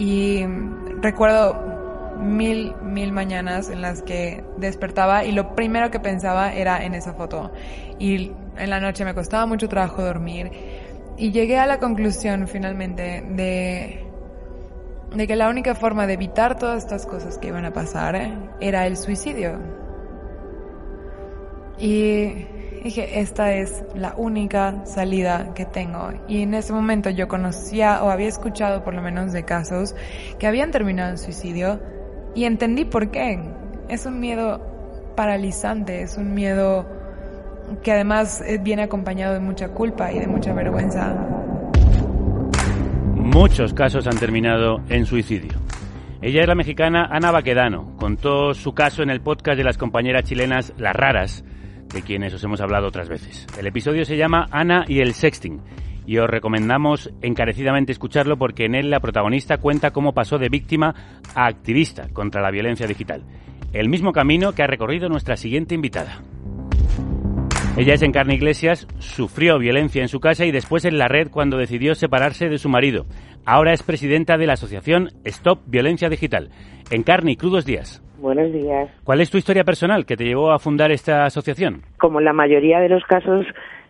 Y 0.00 0.46
recuerdo 1.02 2.16
mil, 2.18 2.74
mil 2.82 3.12
mañanas 3.12 3.68
en 3.68 3.82
las 3.82 4.00
que 4.00 4.42
despertaba 4.56 5.26
y 5.26 5.32
lo 5.32 5.54
primero 5.54 5.90
que 5.90 6.00
pensaba 6.00 6.54
era 6.54 6.82
en 6.82 6.94
esa 6.94 7.12
foto. 7.12 7.52
Y 7.98 8.32
en 8.56 8.70
la 8.70 8.80
noche 8.80 9.04
me 9.04 9.14
costaba 9.14 9.44
mucho 9.44 9.68
trabajo 9.68 10.02
dormir. 10.02 10.50
Y 11.18 11.32
llegué 11.32 11.58
a 11.58 11.66
la 11.66 11.78
conclusión 11.78 12.48
finalmente 12.48 13.22
de, 13.28 14.06
de 15.14 15.26
que 15.26 15.36
la 15.36 15.50
única 15.50 15.74
forma 15.74 16.06
de 16.06 16.14
evitar 16.14 16.58
todas 16.58 16.82
estas 16.82 17.04
cosas 17.04 17.36
que 17.36 17.48
iban 17.48 17.66
a 17.66 17.72
pasar 17.74 18.16
era 18.58 18.86
el 18.86 18.96
suicidio. 18.96 19.58
Y, 21.78 22.46
dije, 22.82 23.20
esta 23.20 23.52
es 23.52 23.84
la 23.94 24.14
única 24.16 24.84
salida 24.84 25.52
que 25.54 25.64
tengo. 25.64 26.12
Y 26.28 26.42
en 26.42 26.54
ese 26.54 26.72
momento 26.72 27.10
yo 27.10 27.28
conocía 27.28 28.02
o 28.02 28.10
había 28.10 28.28
escuchado 28.28 28.84
por 28.84 28.94
lo 28.94 29.02
menos 29.02 29.32
de 29.32 29.44
casos 29.44 29.94
que 30.38 30.46
habían 30.46 30.70
terminado 30.70 31.10
en 31.10 31.18
suicidio 31.18 31.80
y 32.34 32.44
entendí 32.44 32.84
por 32.84 33.10
qué. 33.10 33.40
Es 33.88 34.06
un 34.06 34.20
miedo 34.20 34.60
paralizante, 35.16 36.02
es 36.02 36.16
un 36.16 36.32
miedo 36.34 36.86
que 37.82 37.92
además 37.92 38.42
eh, 38.46 38.58
viene 38.60 38.82
acompañado 38.82 39.34
de 39.34 39.40
mucha 39.40 39.68
culpa 39.68 40.12
y 40.12 40.18
de 40.18 40.26
mucha 40.26 40.52
vergüenza. 40.52 41.14
Muchos 43.14 43.74
casos 43.74 44.06
han 44.06 44.18
terminado 44.18 44.80
en 44.88 45.06
suicidio. 45.06 45.52
Ella 46.22 46.42
es 46.42 46.48
la 46.48 46.54
mexicana 46.54 47.08
Ana 47.10 47.30
Baquedano. 47.30 47.96
Contó 47.96 48.54
su 48.54 48.74
caso 48.74 49.02
en 49.02 49.10
el 49.10 49.20
podcast 49.20 49.56
de 49.56 49.64
las 49.64 49.78
compañeras 49.78 50.24
chilenas 50.24 50.74
Las 50.76 50.94
Raras, 50.94 51.44
de 51.92 52.02
quienes 52.02 52.34
os 52.34 52.44
hemos 52.44 52.60
hablado 52.60 52.88
otras 52.88 53.08
veces. 53.08 53.46
El 53.58 53.66
episodio 53.66 54.04
se 54.04 54.16
llama 54.16 54.46
Ana 54.50 54.84
y 54.86 55.00
el 55.00 55.14
sexting 55.14 55.60
y 56.06 56.18
os 56.18 56.28
recomendamos 56.28 57.10
encarecidamente 57.22 57.92
escucharlo 57.92 58.36
porque 58.36 58.64
en 58.64 58.74
él 58.74 58.90
la 58.90 59.00
protagonista 59.00 59.58
cuenta 59.58 59.92
cómo 59.92 60.12
pasó 60.12 60.38
de 60.38 60.48
víctima 60.48 60.94
a 61.34 61.46
activista 61.46 62.08
contra 62.12 62.42
la 62.42 62.50
violencia 62.50 62.86
digital. 62.86 63.22
El 63.72 63.88
mismo 63.88 64.12
camino 64.12 64.52
que 64.52 64.62
ha 64.62 64.66
recorrido 64.66 65.08
nuestra 65.08 65.36
siguiente 65.36 65.74
invitada. 65.74 66.20
Ella 67.76 67.94
es 67.94 68.02
Encarna 68.02 68.34
Iglesias, 68.34 68.88
sufrió 68.98 69.58
violencia 69.58 70.02
en 70.02 70.08
su 70.08 70.18
casa 70.18 70.44
y 70.44 70.50
después 70.50 70.84
en 70.84 70.98
la 70.98 71.06
red 71.06 71.30
cuando 71.30 71.56
decidió 71.56 71.94
separarse 71.94 72.48
de 72.48 72.58
su 72.58 72.68
marido. 72.68 73.06
Ahora 73.46 73.72
es 73.72 73.84
presidenta 73.84 74.36
de 74.36 74.46
la 74.46 74.54
asociación 74.54 75.10
Stop 75.24 75.60
Violencia 75.66 76.08
Digital. 76.08 76.50
Encarni, 76.90 77.36
crudos 77.36 77.64
días. 77.64 78.02
Buenos 78.20 78.52
días. 78.52 78.90
¿Cuál 79.02 79.22
es 79.22 79.30
tu 79.30 79.38
historia 79.38 79.64
personal 79.64 80.04
que 80.04 80.16
te 80.16 80.24
llevó 80.24 80.52
a 80.52 80.58
fundar 80.58 80.92
esta 80.92 81.24
asociación? 81.24 81.82
Como 81.98 82.20
la 82.20 82.34
mayoría 82.34 82.78
de 82.78 82.90
los 82.90 83.02
casos, 83.04 83.46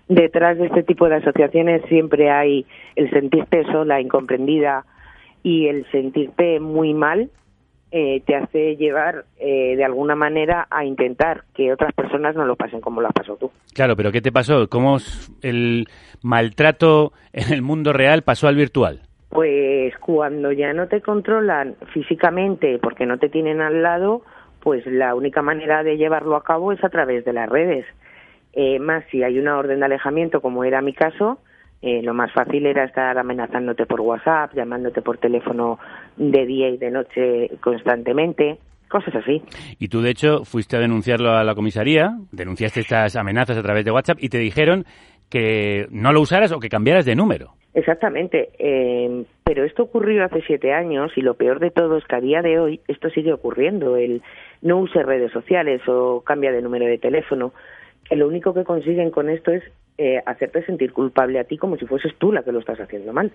detrás 0.09 0.57
de 0.59 0.66
este 0.66 0.85
tipo 0.85 1.09
de 1.09 1.16
asociaciones 1.16 1.83
siempre 1.88 2.31
hay 2.31 2.64
el 2.95 3.11
sentirte 3.11 3.64
sola, 3.73 4.01
incomprendida 4.01 4.85
y 5.43 5.66
el 5.66 5.85
sentirte 5.90 6.61
muy 6.61 6.95
mal 6.95 7.31
eh, 7.93 8.23
te 8.25 8.37
hace 8.37 8.77
llevar 8.77 9.25
eh, 9.37 9.75
de 9.75 9.85
alguna 9.85 10.14
manera 10.14 10.69
a 10.71 10.85
intentar 10.85 11.43
que 11.55 11.73
otras 11.73 11.93
personas 11.93 12.37
no 12.37 12.45
lo 12.45 12.55
pasen 12.55 12.81
como 12.81 13.01
lo 13.01 13.09
has 13.09 13.12
pasado 13.12 13.37
tú. 13.37 13.51
Claro, 13.75 13.97
pero 13.97 14.12
¿qué 14.12 14.21
te 14.21 14.31
pasó? 14.31 14.69
¿Cómo 14.69 14.99
el 15.43 15.88
maltrato 16.23 17.12
en 17.33 17.53
el 17.53 17.62
mundo 17.62 17.93
real 17.93 18.23
pasó 18.23 18.47
al 18.47 18.55
virtual? 18.55 19.01
Pues 19.31 19.97
cuando 19.99 20.53
ya 20.53 20.73
no 20.73 20.88
te 20.88 21.01
controlan 21.01 21.77
físicamente 21.93 22.79
porque 22.79 23.07
no 23.07 23.19
te 23.19 23.29
tienen 23.29 23.61
al 23.61 23.83
lado, 23.83 24.23
pues 24.61 24.85
la 24.87 25.14
única 25.14 25.40
manera 25.40 25.83
de 25.83 25.97
llevarlo 25.97 26.37
a 26.37 26.43
cabo 26.43 26.73
es 26.73 26.83
a 26.85 26.88
través 26.88 27.25
de 27.25 27.33
las 27.33 27.49
redes. 27.49 27.87
Eh, 28.53 28.79
más 28.81 29.05
si 29.11 29.23
hay 29.23 29.38
una 29.38 29.57
orden 29.57 29.79
de 29.79 29.87
alejamiento, 29.87 30.40
como 30.40 30.64
era 30.64 30.83
mi 30.83 30.93
caso, 30.93 31.38
eh, 31.83 32.03
lo 32.03 32.12
más 32.12 32.33
fácil 32.33 32.66
era 32.66 32.85
estar 32.85 33.16
amenazándote 33.16 33.87
por 33.87 34.01
WhatsApp, 34.01 34.53
llamándote 34.55 35.01
por 35.01 35.19
teléfono 35.19 35.79
de 36.16 36.45
día 36.45 36.69
y 36.69 36.77
de 36.77 36.90
noche 36.90 37.51
constantemente, 37.61 38.59
cosas 38.88 39.14
así. 39.14 39.43
Y 39.79 39.88
tú, 39.88 40.03
de 40.03 40.11
hecho, 40.11 40.45
fuiste 40.45 40.77
a 40.77 40.81
denunciarlo 40.81 41.31
a 41.31 41.45
la 41.45 41.55
comisaría, 41.55 42.19
denunciaste 42.33 42.81
estas 42.81 43.16
amenazas 43.16 43.57
a 43.57 43.62
través 43.62 43.85
de 43.85 43.93
WhatsApp 43.93 44.19
y 44.21 44.29
te 44.29 44.38
dijeron 44.38 44.85
que 45.31 45.87
no 45.90 46.12
lo 46.12 46.21
usaras 46.21 46.53
o 46.53 46.61
que 46.61 46.69
cambiaras 46.69 47.07
de 47.07 47.14
número. 47.14 47.55
Exactamente, 47.73 48.51
eh, 48.59 49.25
pero 49.45 49.64
esto 49.64 49.85
ocurrió 49.85 50.25
hace 50.25 50.43
siete 50.43 50.73
años 50.73 51.12
y 51.16 51.23
lo 51.23 51.35
peor 51.35 51.61
de 51.61 51.71
todo 51.71 51.99
es 51.99 52.05
que 52.05 52.16
a 52.16 52.21
día 52.21 52.43
de 52.43 52.59
hoy 52.59 52.81
esto 52.88 53.09
sigue 53.11 53.33
ocurriendo. 53.33 53.97
El 53.97 54.23
no 54.61 54.79
use 54.79 55.03
redes 55.05 55.31
sociales 55.33 55.81
o 55.87 56.23
cambia 56.23 56.51
de 56.51 56.62
número 56.62 56.87
de 56.87 56.99
teléfono. 56.99 57.53
Que 58.09 58.16
lo 58.16 58.27
único 58.27 58.53
que 58.53 58.64
consiguen 58.64 59.12
con 59.12 59.31
esto 59.31 59.53
es 59.53 59.62
eh, 59.99 60.21
hacerte 60.27 60.64
sentir 60.64 60.93
culpable 60.93 61.38
a 61.38 61.45
ti 61.45 61.57
como 61.59 61.77
si 61.77 61.87
fueses 61.87 62.12
tú 62.19 62.33
la 62.33 62.43
que 62.43 62.51
lo 62.51 62.59
estás 62.59 62.81
haciendo 62.81 63.12
mal. 63.12 63.31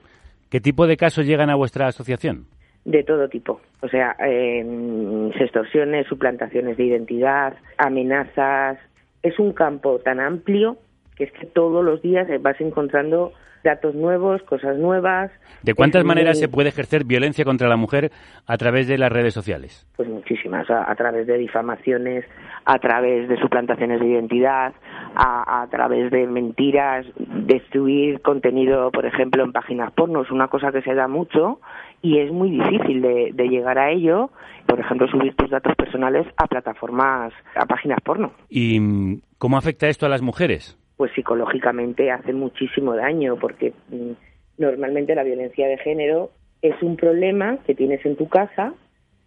¿Qué 0.49 0.59
tipo 0.59 0.85
de 0.85 0.97
casos 0.97 1.25
llegan 1.25 1.49
a 1.49 1.55
vuestra 1.55 1.87
asociación? 1.87 2.45
De 2.83 3.03
todo 3.03 3.29
tipo. 3.29 3.61
O 3.81 3.87
sea, 3.87 4.17
eh, 4.19 5.31
extorsiones, 5.39 6.07
suplantaciones 6.07 6.75
de 6.75 6.83
identidad, 6.83 7.55
amenazas. 7.77 8.79
Es 9.23 9.39
un 9.39 9.53
campo 9.53 9.99
tan 9.99 10.19
amplio 10.19 10.77
que 11.15 11.25
es 11.25 11.31
que 11.31 11.45
todos 11.45 11.83
los 11.83 12.01
días 12.01 12.27
vas 12.41 12.59
encontrando 12.59 13.33
datos 13.65 13.95
nuevos, 13.95 14.41
cosas 14.43 14.77
nuevas. 14.77 15.31
¿De 15.63 15.73
cuántas 15.73 16.05
maneras 16.05 16.39
se 16.39 16.47
puede 16.47 16.69
ejercer 16.69 17.03
violencia 17.03 17.43
contra 17.43 17.67
la 17.67 17.75
mujer 17.75 18.11
a 18.45 18.57
través 18.57 18.87
de 18.87 18.97
las 18.97 19.11
redes 19.11 19.33
sociales? 19.33 19.85
Pues 19.97 20.07
muchísimas, 20.07 20.69
a, 20.69 20.95
través 20.95 21.27
de 21.27 21.37
difamaciones, 21.37 22.23
a 22.63 22.77
través 22.79 23.27
de 23.27 23.37
suplantaciones 23.37 23.99
de 23.99 24.05
identidad, 24.05 24.73
a, 25.15 25.67
través 25.71 26.11
de 26.11 26.27
mentiras, 26.27 27.05
destruir 27.17 28.21
contenido, 28.21 28.91
por 28.91 29.05
ejemplo, 29.05 29.43
en 29.43 29.51
páginas 29.51 29.91
porno, 29.93 30.21
es 30.21 30.31
una 30.31 30.47
cosa 30.47 30.71
que 30.71 30.83
se 30.83 30.93
da 30.93 31.07
mucho 31.07 31.59
y 32.01 32.19
es 32.19 32.31
muy 32.31 32.51
difícil 32.51 33.01
de, 33.01 33.31
de 33.33 33.47
llegar 33.49 33.79
a 33.79 33.91
ello. 33.91 34.29
Por 34.67 34.79
ejemplo, 34.79 35.07
subir 35.07 35.35
tus 35.35 35.49
datos 35.49 35.75
personales 35.75 36.27
a 36.37 36.47
plataformas, 36.47 37.33
a 37.55 37.65
páginas 37.65 37.99
porno. 38.03 38.31
¿Y 38.49 38.79
mm, 38.79 39.21
cómo 39.39 39.57
afecta 39.57 39.87
esto 39.87 40.05
a 40.05 40.09
las 40.09 40.21
mujeres? 40.21 40.77
Pues 40.97 41.11
psicológicamente 41.13 42.11
hace 42.11 42.33
muchísimo 42.33 42.95
daño 42.95 43.37
porque 43.37 43.73
mm, 43.89 44.11
normalmente 44.57 45.15
la 45.15 45.23
violencia 45.23 45.67
de 45.67 45.77
género 45.77 46.31
es 46.61 46.81
un 46.81 46.95
problema 46.95 47.57
que 47.65 47.75
tienes 47.75 48.05
en 48.05 48.15
tu 48.15 48.27
casa, 48.27 48.73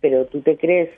pero 0.00 0.26
tú 0.26 0.40
te 0.40 0.56
crees, 0.56 0.90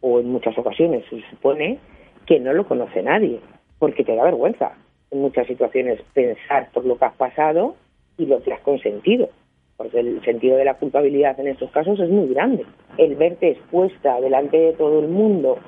o 0.00 0.20
en 0.20 0.28
muchas 0.28 0.56
ocasiones 0.58 1.04
se 1.08 1.22
supone, 1.30 1.78
que 2.26 2.38
no 2.38 2.52
lo 2.52 2.66
conoce 2.66 3.02
nadie, 3.02 3.40
porque 3.78 4.04
te 4.04 4.14
da 4.14 4.24
vergüenza 4.24 4.72
en 5.10 5.20
muchas 5.20 5.46
situaciones 5.46 6.00
pensar 6.14 6.70
por 6.72 6.84
lo 6.84 6.98
que 6.98 7.04
has 7.04 7.14
pasado 7.14 7.76
y 8.16 8.26
lo 8.26 8.42
que 8.42 8.52
has 8.52 8.60
consentido, 8.60 9.28
porque 9.76 10.00
el 10.00 10.22
sentido 10.24 10.56
de 10.56 10.64
la 10.64 10.74
culpabilidad 10.74 11.38
en 11.40 11.48
estos 11.48 11.70
casos 11.70 11.98
es 11.98 12.10
muy 12.10 12.28
grande. 12.28 12.64
El 12.98 13.16
verte 13.16 13.50
expuesta 13.50 14.20
delante 14.20 14.56
de 14.56 14.72
todo 14.74 15.00
el 15.00 15.08
mundo 15.08 15.58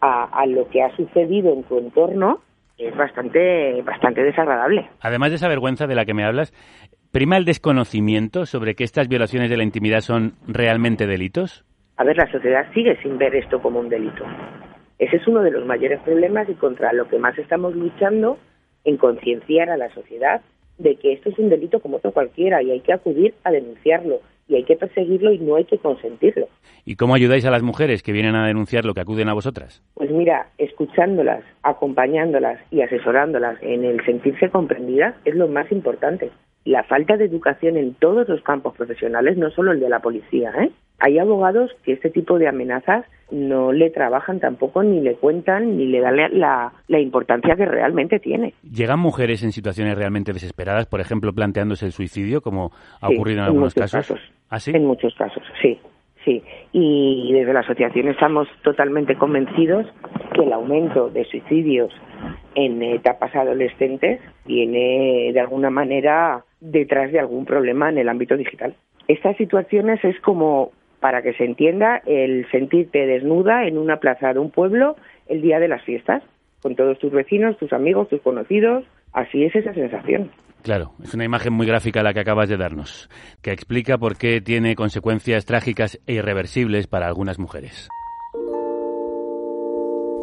a, 0.00 0.24
a 0.24 0.46
lo 0.46 0.68
que 0.68 0.82
ha 0.82 0.94
sucedido 0.96 1.52
en 1.52 1.64
tu 1.64 1.78
entorno, 1.78 2.40
es 2.78 2.96
bastante, 2.96 3.82
bastante 3.82 4.22
desagradable. 4.22 4.88
Además 5.00 5.30
de 5.30 5.36
esa 5.36 5.48
vergüenza 5.48 5.86
de 5.86 5.94
la 5.94 6.04
que 6.04 6.14
me 6.14 6.24
hablas, 6.24 6.52
¿prima 7.12 7.36
el 7.36 7.44
desconocimiento 7.44 8.46
sobre 8.46 8.74
que 8.74 8.84
estas 8.84 9.08
violaciones 9.08 9.50
de 9.50 9.56
la 9.56 9.64
intimidad 9.64 10.00
son 10.00 10.34
realmente 10.46 11.06
delitos? 11.06 11.64
A 11.96 12.04
ver, 12.04 12.16
la 12.16 12.30
sociedad 12.30 12.72
sigue 12.72 12.96
sin 13.02 13.18
ver 13.18 13.34
esto 13.34 13.60
como 13.60 13.80
un 13.80 13.88
delito. 13.88 14.24
Ese 14.98 15.16
es 15.16 15.26
uno 15.26 15.42
de 15.42 15.50
los 15.50 15.66
mayores 15.66 16.00
problemas 16.00 16.48
y 16.48 16.54
contra 16.54 16.92
lo 16.92 17.08
que 17.08 17.18
más 17.18 17.36
estamos 17.38 17.74
luchando 17.74 18.38
en 18.84 18.96
concienciar 18.96 19.70
a 19.70 19.76
la 19.76 19.92
sociedad 19.92 20.40
de 20.78 20.94
que 20.96 21.12
esto 21.12 21.30
es 21.30 21.38
un 21.38 21.48
delito 21.48 21.80
como 21.80 21.96
otro 21.96 22.12
cualquiera 22.12 22.62
y 22.62 22.70
hay 22.70 22.80
que 22.80 22.92
acudir 22.92 23.34
a 23.42 23.50
denunciarlo 23.50 24.20
y 24.48 24.56
hay 24.56 24.64
que 24.64 24.76
perseguirlo 24.76 25.32
y 25.32 25.38
no 25.38 25.56
hay 25.56 25.64
que 25.64 25.78
consentirlo. 25.78 26.48
¿Y 26.84 26.96
cómo 26.96 27.14
ayudáis 27.14 27.44
a 27.44 27.50
las 27.50 27.62
mujeres 27.62 28.02
que 28.02 28.12
vienen 28.12 28.34
a 28.34 28.46
denunciar 28.46 28.84
lo 28.84 28.94
que 28.94 29.02
acuden 29.02 29.28
a 29.28 29.34
vosotras? 29.34 29.82
Pues 29.94 30.10
mira, 30.10 30.48
escuchándolas, 30.56 31.44
acompañándolas 31.62 32.58
y 32.70 32.80
asesorándolas 32.80 33.62
en 33.62 33.84
el 33.84 34.04
sentirse 34.04 34.48
comprendidas 34.48 35.14
es 35.24 35.34
lo 35.34 35.48
más 35.48 35.70
importante. 35.70 36.30
La 36.64 36.82
falta 36.84 37.16
de 37.16 37.26
educación 37.26 37.76
en 37.76 37.94
todos 37.94 38.28
los 38.28 38.42
campos 38.42 38.74
profesionales, 38.76 39.36
no 39.36 39.50
solo 39.50 39.72
el 39.72 39.80
de 39.80 39.88
la 39.88 40.00
policía, 40.00 40.52
¿eh? 40.58 40.70
Hay 40.98 41.18
abogados 41.18 41.70
que 41.84 41.92
este 41.92 42.10
tipo 42.10 42.38
de 42.38 42.48
amenazas 42.48 43.04
no 43.30 43.72
le 43.72 43.90
trabajan 43.90 44.40
tampoco, 44.40 44.82
ni 44.82 45.00
le 45.00 45.14
cuentan, 45.14 45.76
ni 45.76 45.86
le 45.86 46.00
dan 46.00 46.16
la, 46.16 46.72
la, 46.88 47.00
importancia 47.00 47.56
que 47.56 47.66
realmente 47.66 48.18
tiene. 48.18 48.54
¿Llegan 48.62 48.98
mujeres 48.98 49.42
en 49.42 49.52
situaciones 49.52 49.96
realmente 49.96 50.32
desesperadas, 50.32 50.86
por 50.86 51.00
ejemplo, 51.00 51.32
planteándose 51.32 51.86
el 51.86 51.92
suicidio, 51.92 52.40
como 52.40 52.72
ha 53.00 53.08
ocurrido 53.08 53.40
en 53.40 53.44
algunos 53.46 53.74
casos? 53.74 54.18
¿Ah, 54.50 54.58
En 54.66 54.86
muchos 54.86 55.14
casos, 55.14 55.42
sí. 55.60 55.78
Sí, 56.24 56.42
y 56.72 57.32
desde 57.32 57.52
la 57.52 57.60
asociación 57.60 58.08
estamos 58.08 58.48
totalmente 58.62 59.14
convencidos 59.14 59.86
que 60.34 60.42
el 60.42 60.52
aumento 60.52 61.08
de 61.08 61.24
suicidios 61.24 61.92
en 62.54 62.82
etapas 62.82 63.34
adolescentes 63.34 64.20
viene 64.44 65.30
de 65.32 65.40
alguna 65.40 65.70
manera 65.70 66.44
detrás 66.60 67.12
de 67.12 67.20
algún 67.20 67.44
problema 67.44 67.88
en 67.88 67.98
el 67.98 68.08
ámbito 68.08 68.36
digital. 68.36 68.74
Estas 69.06 69.36
situaciones 69.36 70.04
es 70.04 70.20
como 70.20 70.72
para 71.00 71.22
que 71.22 71.32
se 71.34 71.44
entienda 71.44 72.02
el 72.06 72.46
sentirte 72.50 73.06
desnuda 73.06 73.66
en 73.66 73.78
una 73.78 73.98
plaza 73.98 74.32
de 74.32 74.38
un 74.38 74.50
pueblo 74.50 74.96
el 75.26 75.42
día 75.42 75.60
de 75.60 75.68
las 75.68 75.82
fiestas, 75.82 76.22
con 76.62 76.74
todos 76.74 76.98
tus 76.98 77.12
vecinos, 77.12 77.56
tus 77.58 77.72
amigos, 77.72 78.08
tus 78.08 78.20
conocidos. 78.20 78.84
Así 79.12 79.44
es 79.44 79.54
esa 79.54 79.72
sensación. 79.74 80.30
Claro, 80.62 80.92
es 81.02 81.14
una 81.14 81.24
imagen 81.24 81.52
muy 81.52 81.66
gráfica 81.66 82.02
la 82.02 82.12
que 82.12 82.20
acabas 82.20 82.48
de 82.48 82.56
darnos, 82.56 83.08
que 83.42 83.52
explica 83.52 83.96
por 83.96 84.16
qué 84.16 84.40
tiene 84.40 84.74
consecuencias 84.74 85.46
trágicas 85.46 86.00
e 86.06 86.14
irreversibles 86.14 86.86
para 86.86 87.06
algunas 87.06 87.38
mujeres. 87.38 87.88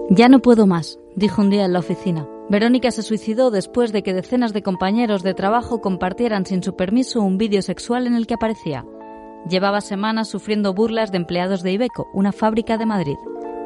Ya 0.10 0.30
no 0.30 0.40
puedo 0.40 0.68
más, 0.68 1.00
dijo 1.16 1.42
un 1.42 1.50
día 1.50 1.66
en 1.66 1.74
la 1.74 1.80
oficina. 1.80 2.28
Verónica 2.48 2.92
se 2.92 3.02
suicidó 3.02 3.50
después 3.50 3.92
de 3.92 4.04
que 4.04 4.14
decenas 4.14 4.54
de 4.54 4.62
compañeros 4.62 5.24
de 5.24 5.34
trabajo 5.34 5.82
compartieran 5.82 6.46
sin 6.46 6.62
su 6.62 6.76
permiso 6.76 7.22
un 7.22 7.40
vídeo 7.40 7.64
sexual 7.64 8.06
en 8.06 8.14
el 8.14 8.28
que 8.28 8.36
aparecía. 8.36 8.86
Llevaba 9.50 9.82
semanas 9.82 10.28
sufriendo 10.28 10.74
burlas 10.74 11.12
de 11.12 11.18
empleados 11.18 11.62
de 11.62 11.72
Ibeco, 11.72 12.08
una 12.14 12.32
fábrica 12.32 12.78
de 12.78 12.88
Madrid. 12.88 13.18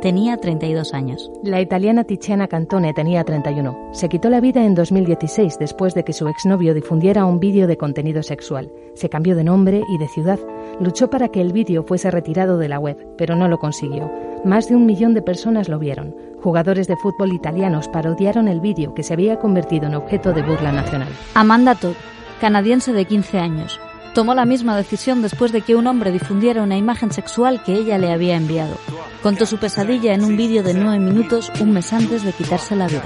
tenía 0.02 0.38
32 0.38 0.94
años. 0.94 1.30
La 1.44 1.60
italiana 1.60 2.06
Tiziana 2.06 2.48
Cantone 2.48 2.94
tenía 2.94 3.24
31. 3.26 3.90
Se 3.92 4.08
quitó 4.08 4.30
la 4.30 4.40
vida 4.40 4.64
en 4.64 4.74
2016 4.74 5.58
después 5.60 5.94
de 5.94 6.06
que 6.06 6.14
su 6.14 6.28
exnovio 6.28 6.74
difundiera 6.74 7.26
un 7.26 7.40
vídeo 7.40 7.68
de 7.68 7.78
contenido 7.78 8.24
sexual. 8.24 8.72
Se 8.94 9.10
cambió 9.10 9.36
de 9.36 9.44
nombre 9.44 9.84
y 9.90 9.98
de 9.98 10.08
ciudad. 10.08 10.40
Luchó 10.80 11.10
para 11.10 11.28
que 11.28 11.42
el 11.42 11.52
vídeo 11.52 11.84
fuese 11.84 12.12
retirado 12.12 12.58
de 12.58 12.70
la 12.70 12.80
web, 12.80 12.98
pero 13.18 13.36
no 13.36 13.50
lo 13.50 13.60
consiguió. 13.60 14.10
Más 14.46 14.70
de 14.70 14.76
un 14.78 14.86
millón 14.86 15.14
de 15.14 15.22
personas 15.22 15.68
lo 15.68 15.80
vieron. 15.80 16.16
Jugadores 16.42 16.88
de 16.88 16.96
fútbol 16.96 17.34
italianos 17.34 17.90
parodiaron 17.90 18.48
el 18.48 18.62
vídeo 18.62 18.94
que 18.94 19.04
se 19.04 19.14
había 19.14 19.38
convertido 19.38 19.88
en 19.88 19.96
objeto 19.96 20.32
de 20.32 20.44
burla 20.44 20.72
nacional. 20.72 21.10
Amanda 21.34 21.76
Todd, 21.76 21.96
canadiense 22.40 22.94
de 22.94 23.04
15 23.04 23.38
años, 23.40 23.82
tomó 24.14 24.34
la 24.34 24.46
misma 24.46 24.76
decisión 24.78 25.22
después 25.22 25.52
de 25.52 25.62
que 25.62 25.76
un 25.76 25.88
hombre 25.88 26.12
difundiera 26.12 26.64
una 26.64 26.78
imagen 26.78 27.12
sexual 27.12 27.64
que 27.64 27.74
ella 27.74 27.98
le 27.98 28.12
había 28.12 28.36
enviado. 28.36 28.78
Contó 29.22 29.46
su 29.46 29.58
pesadilla 29.58 30.14
en 30.14 30.24
un 30.24 30.38
vídeo 30.38 30.64
de 30.64 30.74
nueve 30.74 31.00
minutos 31.00 31.52
un 31.60 31.72
mes 31.72 31.92
antes 31.94 32.24
de 32.24 32.34
quitarse 32.34 32.76
la 32.76 32.88
vida. 32.88 33.04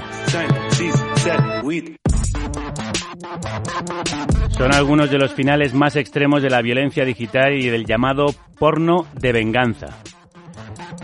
Son 4.50 4.72
algunos 4.72 5.10
de 5.10 5.18
los 5.18 5.32
finales 5.32 5.74
más 5.74 5.96
extremos 5.96 6.42
de 6.42 6.50
la 6.50 6.62
violencia 6.62 7.04
digital 7.04 7.54
y 7.54 7.68
del 7.68 7.86
llamado 7.86 8.26
porno 8.58 9.06
de 9.14 9.32
venganza. 9.32 9.86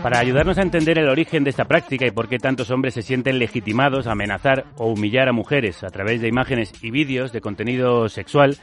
Para 0.01 0.19
ayudarnos 0.19 0.57
a 0.57 0.63
entender 0.63 0.97
el 0.97 1.09
origen 1.09 1.43
de 1.43 1.51
esta 1.51 1.65
práctica 1.65 2.07
y 2.07 2.11
por 2.11 2.27
qué 2.27 2.39
tantos 2.39 2.71
hombres 2.71 2.93
se 2.93 3.03
sienten 3.03 3.37
legitimados 3.37 4.07
a 4.07 4.13
amenazar 4.13 4.65
o 4.77 4.87
humillar 4.87 5.27
a 5.27 5.33
mujeres 5.33 5.83
a 5.83 5.89
través 5.89 6.21
de 6.21 6.27
imágenes 6.27 6.73
y 6.81 6.89
vídeos 6.89 7.31
de 7.31 7.41
contenido 7.41 8.09
sexual, 8.09 8.57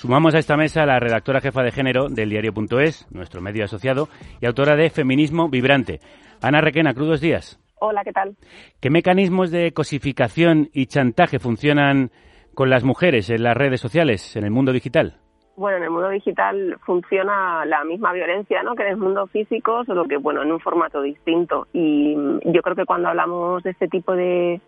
sumamos 0.00 0.34
a 0.34 0.38
esta 0.38 0.56
mesa 0.56 0.82
a 0.82 0.86
la 0.86 0.98
redactora 0.98 1.42
jefa 1.42 1.62
de 1.62 1.72
género 1.72 2.08
del 2.08 2.30
diario.es, 2.30 3.06
nuestro 3.12 3.42
medio 3.42 3.64
asociado, 3.64 4.08
y 4.40 4.46
autora 4.46 4.74
de 4.74 4.88
Feminismo 4.88 5.50
Vibrante. 5.50 6.00
Ana 6.40 6.62
Requena, 6.62 6.94
crudos 6.94 7.20
días. 7.20 7.60
Hola, 7.80 8.02
¿qué 8.02 8.12
tal? 8.12 8.34
¿Qué 8.80 8.88
mecanismos 8.88 9.50
de 9.50 9.72
cosificación 9.72 10.70
y 10.72 10.86
chantaje 10.86 11.38
funcionan 11.38 12.12
con 12.54 12.70
las 12.70 12.82
mujeres 12.82 13.28
en 13.28 13.42
las 13.42 13.54
redes 13.54 13.78
sociales, 13.82 14.36
en 14.36 14.44
el 14.44 14.50
mundo 14.50 14.72
digital? 14.72 15.18
bueno, 15.56 15.76
en 15.76 15.82
el 15.82 15.90
mundo 15.90 16.08
digital 16.08 16.78
funciona 16.86 17.66
la 17.66 17.84
misma 17.84 18.14
violencia, 18.14 18.62
¿no? 18.62 18.74
Que 18.74 18.84
en 18.84 18.92
el 18.92 18.96
mundo 18.96 19.26
físico, 19.26 19.84
solo 19.84 20.06
que, 20.06 20.16
bueno, 20.16 20.42
en 20.42 20.50
un 20.50 20.60
formato 20.60 21.02
distinto. 21.02 21.66
Y 21.74 22.14
yo 22.46 22.62
creo 22.62 22.74
que 22.74 22.86
cuando 22.86 23.10
hablamos 23.10 23.62
de 23.62 23.72
este 23.72 23.86
tipo 23.86 24.16
de, 24.16 24.62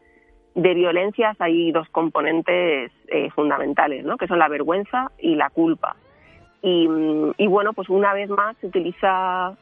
de 0.55 0.75
violencias 0.75 1.37
hay 1.41 1.73
dos 1.73 1.89
componentes 1.91 2.93
eh, 3.09 3.31
fundamentales, 3.31 4.05
¿no? 4.05 4.17
Que 4.17 4.27
son 4.27 4.39
la 4.39 4.49
vergüenza 4.49 5.11
y 5.19 5.35
la 5.35 5.51
culpa. 5.51 5.97
Y, 6.63 6.89
y 7.39 7.47
bueno, 7.47 7.73
pues 7.73 7.89
una 7.89 8.13
vez 8.15 8.29
más 8.31 8.57
se 8.59 8.69
utiliza 8.69 9.57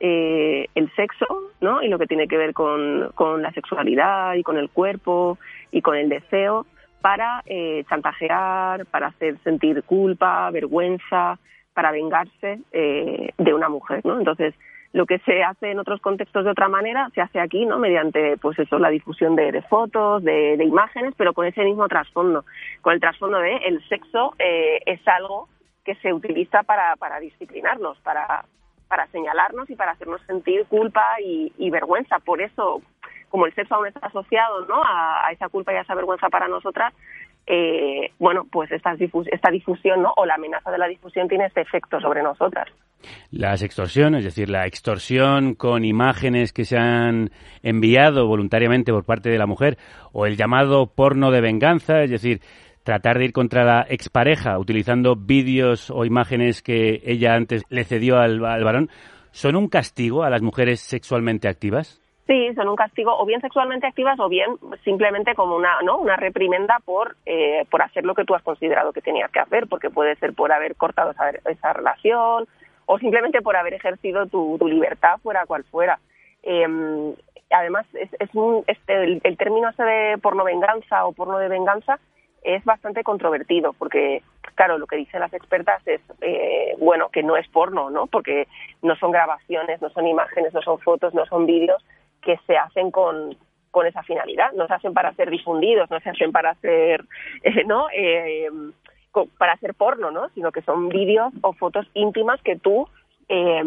eh, 0.00 0.66
el 0.74 0.94
sexo, 0.94 1.26
¿no? 1.60 1.82
Y 1.82 1.88
lo 1.88 1.98
que 1.98 2.06
tiene 2.06 2.28
que 2.28 2.36
ver 2.36 2.52
con, 2.52 3.10
con 3.14 3.42
la 3.42 3.52
sexualidad 3.52 4.34
y 4.34 4.42
con 4.42 4.58
el 4.58 4.68
cuerpo 4.70 5.38
y 5.70 5.82
con 5.82 5.96
el 5.96 6.08
deseo 6.08 6.66
para 7.00 7.42
eh, 7.46 7.84
chantajear, 7.88 8.86
para 8.86 9.08
hacer 9.08 9.38
sentir 9.44 9.82
culpa, 9.84 10.50
vergüenza, 10.50 11.38
para 11.74 11.92
vengarse 11.92 12.60
eh, 12.72 13.30
de 13.36 13.54
una 13.54 13.68
mujer, 13.68 14.00
¿no? 14.04 14.18
Entonces, 14.18 14.54
lo 14.94 15.06
que 15.06 15.18
se 15.18 15.42
hace 15.42 15.72
en 15.72 15.80
otros 15.80 16.00
contextos 16.00 16.44
de 16.44 16.52
otra 16.52 16.68
manera 16.68 17.10
se 17.14 17.20
hace 17.20 17.40
aquí, 17.40 17.66
¿no? 17.66 17.80
Mediante, 17.80 18.36
pues 18.36 18.56
eso, 18.60 18.78
la 18.78 18.90
difusión 18.90 19.34
de, 19.34 19.60
fotos, 19.62 20.22
de, 20.22 20.54
imágenes, 20.64 21.14
pero 21.16 21.34
con 21.34 21.46
ese 21.46 21.64
mismo 21.64 21.88
trasfondo, 21.88 22.44
con 22.80 22.94
el 22.94 23.00
trasfondo 23.00 23.38
de 23.38 23.56
el 23.56 23.86
sexo 23.88 24.34
eh, 24.38 24.78
es 24.86 25.00
algo 25.08 25.48
que 25.84 25.96
se 25.96 26.12
utiliza 26.12 26.62
para, 26.62 26.94
para 26.94 27.18
disciplinarnos, 27.18 27.98
para, 28.02 28.44
para 28.86 29.08
señalarnos 29.08 29.68
y 29.68 29.74
para 29.74 29.92
hacernos 29.92 30.22
sentir 30.28 30.64
culpa 30.66 31.04
y 31.20 31.70
vergüenza. 31.70 32.20
Por 32.20 32.40
eso 32.40 32.80
como 33.34 33.46
el 33.46 33.54
sexo 33.56 33.74
aún 33.74 33.88
está 33.88 33.98
asociado 33.98 34.64
¿no? 34.66 34.80
a, 34.84 35.28
esa 35.32 35.48
culpa 35.48 35.72
y 35.72 35.76
a 35.76 35.80
esa 35.80 35.96
vergüenza 35.96 36.28
para 36.28 36.46
nosotras, 36.46 36.94
eh, 37.48 38.12
bueno, 38.20 38.46
pues 38.48 38.70
esta, 38.70 38.92
esta 38.92 39.50
difusión 39.50 40.02
¿no? 40.02 40.12
o 40.16 40.24
la 40.24 40.36
amenaza 40.36 40.70
de 40.70 40.78
la 40.78 40.86
difusión 40.86 41.26
tiene 41.26 41.46
este 41.46 41.62
efecto 41.62 42.00
sobre 42.00 42.22
nosotras. 42.22 42.68
Las 43.32 43.62
extorsiones, 43.62 44.20
es 44.20 44.26
decir, 44.36 44.48
la 44.48 44.66
extorsión 44.66 45.56
con 45.56 45.84
imágenes 45.84 46.52
que 46.52 46.64
se 46.64 46.78
han 46.78 47.32
enviado 47.64 48.28
voluntariamente 48.28 48.92
por 48.92 49.04
parte 49.04 49.30
de 49.30 49.38
la 49.38 49.46
mujer, 49.46 49.78
o 50.12 50.26
el 50.26 50.36
llamado 50.36 50.86
porno 50.86 51.32
de 51.32 51.40
venganza, 51.40 52.02
es 52.02 52.10
decir, 52.10 52.40
tratar 52.84 53.18
de 53.18 53.24
ir 53.24 53.32
contra 53.32 53.64
la 53.64 53.84
expareja 53.88 54.60
utilizando 54.60 55.16
vídeos 55.16 55.90
o 55.90 56.04
imágenes 56.04 56.62
que 56.62 57.02
ella 57.04 57.34
antes 57.34 57.64
le 57.68 57.82
cedió 57.82 58.18
al 58.18 58.38
varón, 58.38 58.90
¿son 59.32 59.56
un 59.56 59.66
castigo 59.66 60.22
a 60.22 60.30
las 60.30 60.40
mujeres 60.40 60.78
sexualmente 60.78 61.48
activas? 61.48 62.00
Sí, 62.26 62.54
son 62.54 62.68
un 62.68 62.76
castigo 62.76 63.14
o 63.18 63.26
bien 63.26 63.42
sexualmente 63.42 63.86
activas 63.86 64.18
o 64.18 64.30
bien 64.30 64.56
simplemente 64.82 65.34
como 65.34 65.56
una, 65.56 65.82
¿no? 65.82 65.98
una 65.98 66.16
reprimenda 66.16 66.78
por, 66.84 67.16
eh, 67.26 67.66
por 67.70 67.82
hacer 67.82 68.06
lo 68.06 68.14
que 68.14 68.24
tú 68.24 68.34
has 68.34 68.42
considerado 68.42 68.94
que 68.94 69.02
tenías 69.02 69.30
que 69.30 69.40
hacer, 69.40 69.66
porque 69.66 69.90
puede 69.90 70.16
ser 70.16 70.32
por 70.32 70.50
haber 70.50 70.74
cortado 70.74 71.10
esa, 71.10 71.30
esa 71.30 71.72
relación 71.74 72.46
o 72.86 72.98
simplemente 72.98 73.42
por 73.42 73.56
haber 73.56 73.74
ejercido 73.74 74.26
tu, 74.26 74.56
tu 74.58 74.68
libertad 74.68 75.18
fuera 75.22 75.44
cual 75.44 75.64
fuera. 75.64 75.98
Eh, 76.42 76.66
además, 77.50 77.86
es, 77.94 78.10
es 78.18 78.34
un, 78.34 78.64
este, 78.66 79.20
el, 79.22 79.36
término 79.36 79.68
ese 79.68 79.82
de 79.82 80.18
porno 80.18 80.44
venganza 80.44 81.04
o 81.06 81.12
porno 81.12 81.38
de 81.38 81.48
venganza 81.48 81.98
es 82.42 82.62
bastante 82.64 83.02
controvertido 83.02 83.72
porque, 83.72 84.22
claro, 84.54 84.76
lo 84.76 84.86
que 84.86 84.96
dicen 84.96 85.20
las 85.20 85.32
expertas 85.32 85.86
es, 85.86 86.00
eh, 86.20 86.74
bueno, 86.78 87.08
que 87.08 87.22
no 87.22 87.36
es 87.36 87.48
porno, 87.48 87.88
¿no? 87.88 88.06
Porque 88.06 88.48
no 88.82 88.96
son 88.96 89.12
grabaciones, 89.12 89.80
no 89.80 89.88
son 89.90 90.06
imágenes, 90.06 90.52
no 90.52 90.60
son 90.60 90.78
fotos, 90.78 91.14
no 91.14 91.24
son 91.24 91.46
vídeos, 91.46 91.82
que 92.24 92.38
se 92.46 92.56
hacen 92.56 92.90
con, 92.90 93.36
con 93.70 93.86
esa 93.86 94.02
finalidad, 94.02 94.52
no 94.52 94.66
se 94.66 94.74
hacen 94.74 94.94
para 94.94 95.12
ser 95.14 95.30
difundidos, 95.30 95.90
no 95.90 96.00
se 96.00 96.10
hacen 96.10 96.32
para 96.32 96.50
hacer, 96.50 97.04
eh, 97.42 97.64
¿no? 97.66 97.86
Eh, 97.92 98.48
para 99.38 99.52
hacer 99.52 99.74
porno, 99.74 100.10
¿no? 100.10 100.28
Sino 100.30 100.50
que 100.50 100.62
son 100.62 100.88
vídeos 100.88 101.32
o 101.42 101.52
fotos 101.52 101.86
íntimas 101.94 102.40
que 102.42 102.56
tú 102.56 102.88
eh, 103.28 103.62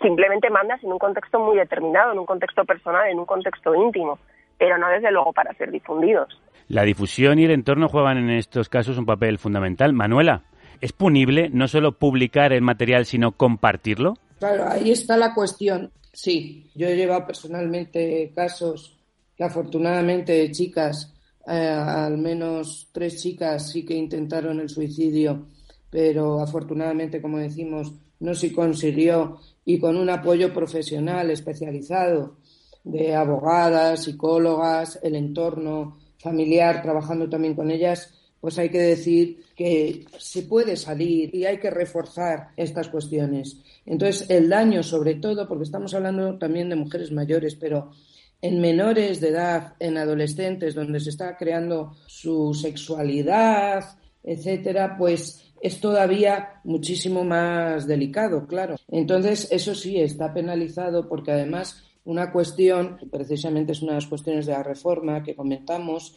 simplemente 0.00 0.50
mandas 0.50 0.82
en 0.82 0.92
un 0.92 0.98
contexto 0.98 1.38
muy 1.38 1.56
determinado, 1.56 2.12
en 2.12 2.18
un 2.18 2.26
contexto 2.26 2.64
personal, 2.64 3.08
en 3.08 3.18
un 3.18 3.26
contexto 3.26 3.74
íntimo, 3.74 4.18
pero 4.58 4.78
no 4.78 4.88
desde 4.88 5.10
luego 5.10 5.32
para 5.32 5.52
ser 5.54 5.70
difundidos. 5.70 6.40
La 6.68 6.82
difusión 6.82 7.38
y 7.38 7.44
el 7.44 7.50
entorno 7.50 7.88
juegan 7.88 8.18
en 8.18 8.30
estos 8.30 8.68
casos 8.68 8.98
un 8.98 9.06
papel 9.06 9.38
fundamental. 9.38 9.92
Manuela, 9.92 10.42
¿es 10.80 10.92
punible 10.92 11.50
no 11.52 11.68
solo 11.68 11.92
publicar 11.92 12.52
el 12.52 12.62
material, 12.62 13.04
sino 13.04 13.32
compartirlo? 13.32 14.14
Claro, 14.38 14.64
ahí 14.70 14.90
está 14.90 15.16
la 15.16 15.34
cuestión. 15.34 15.90
Sí, 16.12 16.70
yo 16.74 16.88
he 16.88 16.96
llevado 16.96 17.26
personalmente 17.26 18.32
casos 18.34 18.98
que 19.34 19.44
afortunadamente 19.44 20.32
de 20.32 20.50
chicas, 20.50 21.14
eh, 21.46 21.52
al 21.52 22.18
menos 22.18 22.90
tres 22.92 23.22
chicas 23.22 23.70
sí 23.70 23.84
que 23.84 23.94
intentaron 23.94 24.60
el 24.60 24.68
suicidio, 24.68 25.46
pero 25.88 26.40
afortunadamente, 26.40 27.22
como 27.22 27.38
decimos, 27.38 27.94
no 28.20 28.34
se 28.34 28.52
consiguió 28.52 29.40
y 29.64 29.78
con 29.78 29.96
un 29.96 30.10
apoyo 30.10 30.52
profesional 30.52 31.30
especializado 31.30 32.36
de 32.84 33.14
abogadas, 33.14 34.04
psicólogas, 34.04 34.98
el 35.02 35.16
entorno 35.16 35.98
familiar, 36.18 36.82
trabajando 36.82 37.28
también 37.28 37.54
con 37.54 37.70
ellas, 37.70 38.21
pues 38.42 38.58
hay 38.58 38.70
que 38.70 38.80
decir 38.80 39.44
que 39.54 40.04
se 40.18 40.42
puede 40.42 40.76
salir 40.76 41.32
y 41.32 41.44
hay 41.44 41.58
que 41.58 41.70
reforzar 41.70 42.48
estas 42.56 42.88
cuestiones. 42.88 43.58
Entonces, 43.86 44.28
el 44.28 44.48
daño, 44.48 44.82
sobre 44.82 45.14
todo, 45.14 45.46
porque 45.46 45.62
estamos 45.62 45.94
hablando 45.94 46.36
también 46.38 46.68
de 46.68 46.74
mujeres 46.74 47.12
mayores, 47.12 47.54
pero 47.54 47.92
en 48.40 48.60
menores 48.60 49.20
de 49.20 49.28
edad, 49.28 49.74
en 49.78 49.96
adolescentes, 49.96 50.74
donde 50.74 50.98
se 50.98 51.10
está 51.10 51.36
creando 51.36 51.94
su 52.06 52.52
sexualidad, 52.52 53.84
etcétera, 54.24 54.96
pues 54.98 55.52
es 55.60 55.78
todavía 55.78 56.60
muchísimo 56.64 57.22
más 57.22 57.86
delicado, 57.86 58.48
claro. 58.48 58.74
Entonces, 58.88 59.46
eso 59.52 59.76
sí 59.76 60.00
está 60.00 60.34
penalizado 60.34 61.08
porque 61.08 61.30
además 61.30 61.84
una 62.04 62.32
cuestión, 62.32 62.98
precisamente 63.08 63.70
es 63.70 63.82
una 63.82 63.92
de 63.92 63.98
las 63.98 64.08
cuestiones 64.08 64.46
de 64.46 64.52
la 64.52 64.64
reforma 64.64 65.22
que 65.22 65.36
comentamos, 65.36 66.16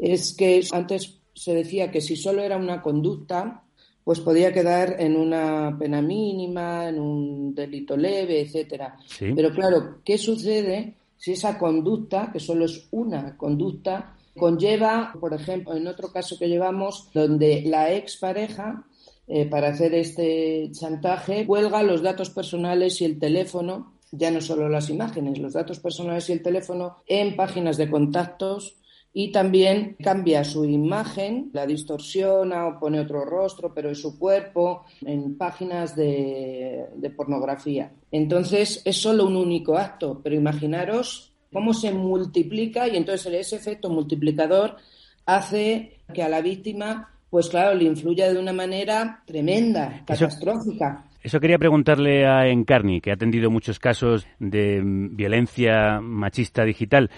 es 0.00 0.34
que 0.34 0.64
antes 0.72 1.20
se 1.36 1.54
decía 1.54 1.90
que 1.90 2.00
si 2.00 2.16
solo 2.16 2.42
era 2.42 2.56
una 2.56 2.82
conducta, 2.82 3.62
pues 4.02 4.20
podía 4.20 4.52
quedar 4.52 4.96
en 4.98 5.16
una 5.16 5.76
pena 5.78 6.00
mínima, 6.00 6.88
en 6.88 6.98
un 6.98 7.54
delito 7.54 7.96
leve, 7.96 8.40
etcétera. 8.40 8.96
Pero 9.18 9.50
claro, 9.52 9.98
¿qué 10.04 10.16
sucede 10.16 10.94
si 11.16 11.32
esa 11.32 11.58
conducta, 11.58 12.30
que 12.32 12.40
solo 12.40 12.64
es 12.64 12.88
una 12.90 13.36
conducta, 13.36 14.16
conlleva, 14.36 15.12
por 15.20 15.34
ejemplo, 15.34 15.76
en 15.76 15.86
otro 15.86 16.12
caso 16.12 16.38
que 16.38 16.48
llevamos, 16.48 17.08
donde 17.12 17.62
la 17.66 17.92
expareja, 17.92 18.84
eh, 19.26 19.46
para 19.46 19.68
hacer 19.68 19.94
este 19.94 20.70
chantaje, 20.72 21.46
cuelga 21.46 21.82
los 21.82 22.02
datos 22.02 22.30
personales 22.30 23.00
y 23.00 23.04
el 23.06 23.18
teléfono, 23.18 23.94
ya 24.12 24.30
no 24.30 24.40
solo 24.40 24.68
las 24.68 24.88
imágenes, 24.88 25.38
los 25.38 25.54
datos 25.54 25.80
personales 25.80 26.30
y 26.30 26.32
el 26.32 26.42
teléfono, 26.42 26.98
en 27.06 27.34
páginas 27.34 27.76
de 27.76 27.90
contactos 27.90 28.76
y 29.18 29.32
también 29.32 29.96
cambia 30.04 30.44
su 30.44 30.66
imagen, 30.66 31.48
la 31.54 31.64
distorsiona 31.64 32.66
o 32.66 32.78
pone 32.78 33.00
otro 33.00 33.24
rostro, 33.24 33.72
pero 33.72 33.88
es 33.88 33.98
su 33.98 34.18
cuerpo, 34.18 34.84
en 35.06 35.38
páginas 35.38 35.96
de, 35.96 36.84
pornografía. 37.16 37.92
Entonces 38.12 38.82
es 38.84 39.00
solo 39.00 39.24
un 39.24 39.36
único 39.36 39.78
acto, 39.78 40.20
pero 40.22 40.36
imaginaros 40.36 41.32
cómo 41.50 41.72
se 41.72 41.92
multiplica 41.92 42.88
y 42.88 42.98
entonces 42.98 43.32
ese 43.32 43.56
efecto 43.56 43.88
multiplicador 43.88 44.76
hace 45.24 46.00
que 46.12 46.22
a 46.22 46.28
la 46.28 46.42
víctima, 46.42 47.08
pues 47.30 47.48
claro, 47.48 47.74
le 47.74 47.84
influya 47.84 48.30
de 48.30 48.38
una 48.38 48.52
manera 48.52 49.22
tremenda, 49.24 50.04
catastrófica. 50.06 51.06
Eso 51.26 51.40
quería 51.40 51.58
preguntarle 51.58 52.24
a 52.24 52.46
Encarni, 52.46 53.00
que 53.00 53.10
ha 53.10 53.14
atendido 53.14 53.50
muchos 53.50 53.80
casos 53.80 54.28
de 54.38 54.80
violencia 54.84 56.00
machista 56.00 56.62
digital. 56.64 57.10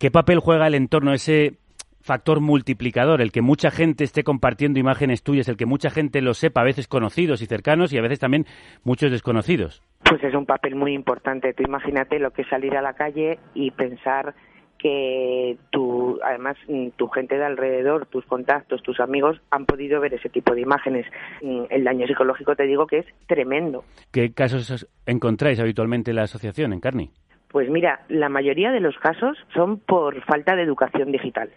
¿Qué 0.00 0.10
papel 0.10 0.38
juega 0.38 0.66
el 0.66 0.74
entorno, 0.74 1.12
ese 1.12 1.58
factor 2.00 2.40
multiplicador, 2.40 3.20
el 3.20 3.32
que 3.32 3.42
mucha 3.42 3.70
gente 3.70 4.02
esté 4.02 4.24
compartiendo 4.24 4.78
imágenes 4.78 5.22
tuyas, 5.22 5.46
el 5.48 5.58
que 5.58 5.66
mucha 5.66 5.90
gente 5.90 6.22
lo 6.22 6.32
sepa, 6.32 6.62
a 6.62 6.64
veces 6.64 6.88
conocidos 6.88 7.42
y 7.42 7.46
cercanos 7.46 7.92
y 7.92 7.98
a 7.98 8.00
veces 8.00 8.18
también 8.18 8.46
muchos 8.82 9.10
desconocidos? 9.10 9.82
Pues 10.08 10.24
es 10.24 10.34
un 10.34 10.46
papel 10.46 10.74
muy 10.74 10.94
importante. 10.94 11.52
Tú 11.52 11.64
imagínate 11.64 12.18
lo 12.18 12.30
que 12.30 12.40
es 12.42 12.48
salir 12.48 12.78
a 12.78 12.80
la 12.80 12.94
calle 12.94 13.40
y 13.52 13.72
pensar 13.72 14.34
que 14.78 15.58
tú, 15.68 16.18
además 16.24 16.56
mm, 16.66 16.92
tu 16.96 17.08
gente 17.08 17.36
de 17.36 17.44
alrededor, 17.44 18.06
tus 18.06 18.24
contactos, 18.24 18.82
tus 18.82 19.00
amigos 19.00 19.38
han 19.50 19.66
podido 19.66 20.00
ver 20.00 20.14
ese 20.14 20.30
tipo 20.30 20.54
de 20.54 20.62
imágenes. 20.62 21.04
Mm, 21.42 21.64
el 21.68 21.84
daño 21.84 22.06
psicológico 22.06 22.56
te 22.56 22.64
digo 22.64 22.86
que 22.86 23.00
es 23.00 23.06
tremendo. 23.26 23.84
¿Qué 24.10 24.32
casos 24.32 24.88
encontráis 25.04 25.60
habitualmente 25.60 26.12
en 26.12 26.16
la 26.16 26.22
asociación, 26.22 26.72
en 26.72 26.80
Carni? 26.80 27.10
Pues 27.50 27.68
mira, 27.68 28.00
la 28.08 28.28
mayoría 28.28 28.70
de 28.70 28.80
los 28.80 28.96
casos 28.98 29.36
son 29.54 29.78
por 29.78 30.22
falta 30.22 30.54
de 30.54 30.62
educación 30.62 31.10
digital. 31.10 31.50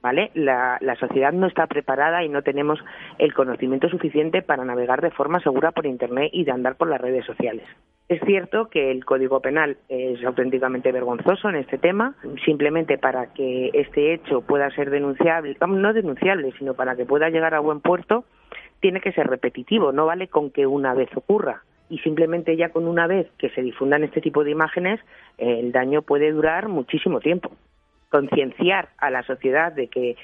¿Vale? 0.00 0.30
La, 0.34 0.78
la, 0.80 0.94
sociedad 0.94 1.32
no 1.32 1.48
está 1.48 1.66
preparada 1.66 2.22
y 2.22 2.28
no 2.28 2.42
tenemos 2.42 2.78
el 3.18 3.34
conocimiento 3.34 3.88
suficiente 3.88 4.42
para 4.42 4.64
navegar 4.64 5.00
de 5.00 5.10
forma 5.10 5.40
segura 5.40 5.72
por 5.72 5.86
Internet 5.86 6.30
y 6.32 6.44
de 6.44 6.52
andar 6.52 6.76
por 6.76 6.88
las 6.88 7.00
redes 7.00 7.26
sociales. 7.26 7.64
Es 8.08 8.20
cierto 8.24 8.68
que 8.70 8.92
el 8.92 9.04
Código 9.04 9.40
Penal 9.40 9.76
es 9.88 10.24
auténticamente 10.24 10.92
vergonzoso 10.92 11.48
en 11.48 11.56
este 11.56 11.78
tema, 11.78 12.14
simplemente 12.44 12.96
para 12.96 13.34
que 13.34 13.70
este 13.74 14.14
hecho 14.14 14.40
pueda 14.40 14.70
ser 14.70 14.90
denunciable, 14.90 15.56
no 15.66 15.92
denunciable, 15.92 16.52
sino 16.58 16.74
para 16.74 16.94
que 16.94 17.04
pueda 17.04 17.28
llegar 17.28 17.54
a 17.54 17.60
buen 17.60 17.80
puerto, 17.80 18.24
tiene 18.80 19.00
que 19.00 19.12
ser 19.12 19.26
repetitivo, 19.26 19.90
no 19.90 20.06
vale 20.06 20.28
con 20.28 20.50
que 20.50 20.66
una 20.66 20.94
vez 20.94 21.10
ocurra 21.16 21.64
y 21.90 21.98
simplemente 21.98 22.56
ya 22.56 22.70
con 22.70 22.86
una 22.86 23.06
vez 23.06 23.28
que 23.38 23.50
se 23.50 23.62
difundan 23.62 24.04
este 24.04 24.20
tipo 24.20 24.44
de 24.44 24.50
imágenes, 24.50 25.00
el 25.38 25.72
daño 25.72 26.02
puede 26.02 26.30
durar 26.32 26.68
muchísimo 26.68 27.20
tiempo. 27.20 27.50
Concienciar 28.10 28.88
a 28.98 29.10
la 29.10 29.22
sociedad 29.22 29.72
de 29.72 29.88
que 29.88 30.16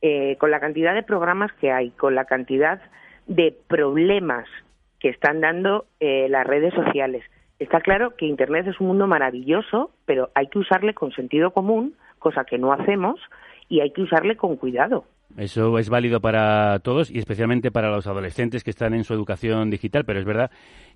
eh, 0.00 0.36
con 0.38 0.50
la 0.50 0.60
cantidad 0.60 0.94
de 0.94 1.02
programas 1.02 1.52
que 1.54 1.70
hay, 1.70 1.90
con 1.90 2.14
la 2.14 2.24
cantidad 2.24 2.80
de 3.26 3.56
problemas 3.68 4.48
que 4.98 5.08
están 5.08 5.40
dando 5.40 5.86
eh, 6.00 6.26
las 6.28 6.46
redes 6.46 6.74
sociales, 6.74 7.24
está 7.58 7.80
claro 7.80 8.16
que 8.16 8.26
Internet 8.26 8.66
es 8.66 8.80
un 8.80 8.88
mundo 8.88 9.06
maravilloso, 9.06 9.90
pero 10.04 10.30
hay 10.34 10.48
que 10.48 10.58
usarle 10.58 10.94
con 10.94 11.12
sentido 11.12 11.52
común, 11.52 11.94
cosa 12.18 12.44
que 12.44 12.58
no 12.58 12.72
hacemos, 12.72 13.20
y 13.68 13.80
hay 13.80 13.92
que 13.92 14.02
usarle 14.02 14.36
con 14.36 14.56
cuidado. 14.56 15.04
Eso 15.36 15.78
es 15.78 15.88
válido 15.88 16.20
para 16.20 16.78
todos 16.80 17.10
y 17.10 17.18
especialmente 17.18 17.70
para 17.70 17.90
los 17.90 18.06
adolescentes 18.06 18.64
que 18.64 18.70
están 18.70 18.94
en 18.94 19.04
su 19.04 19.14
educación 19.14 19.70
digital, 19.70 20.04
pero 20.04 20.18
es 20.20 20.24
verdad 20.24 20.50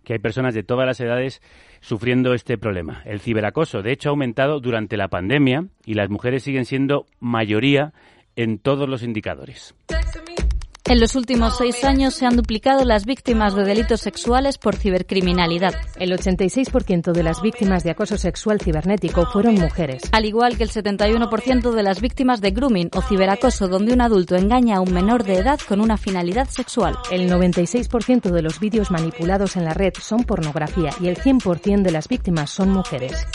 que 0.05 0.14
hay 0.14 0.18
personas 0.18 0.55
de 0.55 0.62
todas 0.62 0.87
las 0.87 1.01
edades 1.01 1.40
sufriendo 1.81 2.35
este 2.35 2.59
problema. 2.59 3.03
El 3.05 3.20
ciberacoso, 3.20 3.83
de 3.83 3.92
hecho, 3.92 4.09
ha 4.09 4.11
aumentado 4.11 4.61
durante 4.61 4.96
la 4.96 5.09
pandemia 5.09 5.66
y 5.85 5.94
las 5.94 6.11
mujeres 6.11 6.42
siguen 6.42 6.64
siendo 6.64 7.07
mayoría 7.18 7.92
en 8.37 8.59
todos 8.59 8.88
los 8.88 9.03
indicadores. 9.03 9.75
En 10.88 11.01
los 11.01 11.16
últimos 11.16 11.57
seis 11.57 11.83
años 11.83 12.14
se 12.14 12.27
han 12.27 12.37
duplicado 12.37 12.85
las 12.85 13.07
víctimas 13.07 13.57
de 13.57 13.64
delitos 13.64 14.01
sexuales 14.01 14.57
por 14.57 14.77
cibercriminalidad. 14.77 15.75
El 15.96 16.12
86% 16.12 17.11
de 17.11 17.22
las 17.25 17.42
víctimas 17.42 17.83
de 17.83 17.90
acoso 17.90 18.16
sexual 18.16 18.61
cibernético 18.61 19.27
fueron 19.27 19.57
mujeres. 19.57 20.03
Al 20.12 20.27
igual 20.27 20.57
que 20.57 20.62
el 20.62 20.70
71% 20.70 21.72
de 21.72 21.83
las 21.83 22.01
víctimas 22.01 22.40
de 22.40 22.53
grooming 22.53 22.90
o 22.94 23.03
ciberacoso 23.03 23.66
donde 23.66 23.94
un 23.94 24.01
adulto 24.01 24.37
engaña 24.37 24.77
a 24.77 24.81
un 24.81 24.92
menor 24.92 25.25
de 25.25 25.38
edad 25.38 25.59
con 25.66 25.81
una 25.81 25.96
finalidad 25.96 26.49
sexual. 26.49 26.96
El 27.11 27.29
96% 27.29 28.31
de 28.31 28.42
los 28.42 28.61
vídeos 28.61 28.92
manipulados 28.92 29.57
en 29.57 29.64
la 29.64 29.75
red 29.75 29.92
son 30.01 30.22
pornografía 30.22 30.90
y 31.01 31.09
el 31.09 31.16
100% 31.16 31.83
de 31.83 31.90
las 31.90 32.07
víctimas 32.07 32.51
son 32.51 32.70
mujeres. 32.70 33.27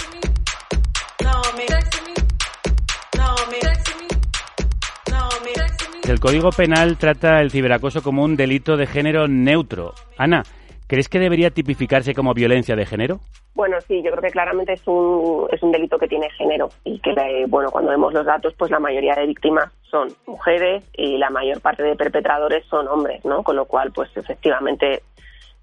El 6.07 6.19
Código 6.19 6.49
Penal 6.49 6.97
trata 6.97 7.41
el 7.41 7.51
ciberacoso 7.51 8.01
como 8.01 8.23
un 8.23 8.35
delito 8.35 8.75
de 8.75 8.87
género 8.87 9.27
neutro. 9.27 9.93
Ana, 10.17 10.41
¿crees 10.87 11.07
que 11.07 11.19
debería 11.19 11.51
tipificarse 11.51 12.15
como 12.15 12.33
violencia 12.33 12.75
de 12.75 12.87
género? 12.87 13.19
Bueno, 13.53 13.79
sí, 13.81 14.01
yo 14.01 14.09
creo 14.11 14.23
que 14.23 14.31
claramente 14.31 14.73
es 14.73 14.87
un, 14.87 15.47
es 15.51 15.61
un 15.61 15.71
delito 15.71 15.99
que 15.99 16.07
tiene 16.07 16.29
género 16.31 16.69
y 16.83 16.99
que, 16.99 17.13
bueno, 17.47 17.69
cuando 17.69 17.91
vemos 17.91 18.13
los 18.13 18.25
datos, 18.25 18.53
pues 18.57 18.71
la 18.71 18.79
mayoría 18.79 19.13
de 19.13 19.27
víctimas 19.27 19.71
son 19.83 20.07
mujeres 20.25 20.83
y 20.93 21.17
la 21.17 21.29
mayor 21.29 21.61
parte 21.61 21.83
de 21.83 21.95
perpetradores 21.95 22.65
son 22.65 22.87
hombres, 22.87 23.23
¿no? 23.23 23.43
Con 23.43 23.55
lo 23.55 23.65
cual, 23.65 23.91
pues 23.93 24.09
efectivamente 24.17 25.03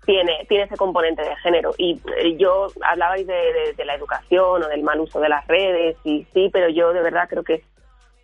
tiene, 0.07 0.47
tiene 0.49 0.65
ese 0.65 0.77
componente 0.77 1.23
de 1.23 1.35
género. 1.37 1.73
Y 1.77 2.01
eh, 2.17 2.37
yo 2.37 2.69
hablabais 2.83 3.27
de, 3.27 3.75
de, 3.77 3.85
la 3.85 3.97
educación 3.97 4.63
o 4.63 4.69
del 4.69 4.85
mal 4.85 5.01
uso 5.01 5.19
de 5.19 5.31
las 5.31 5.47
redes, 5.49 5.97
y 6.05 6.25
sí, 6.33 6.49
pero 6.53 6.69
yo 6.69 6.93
de 6.93 7.03
verdad 7.03 7.29
creo 7.29 7.43
que 7.43 7.55
es 7.55 7.63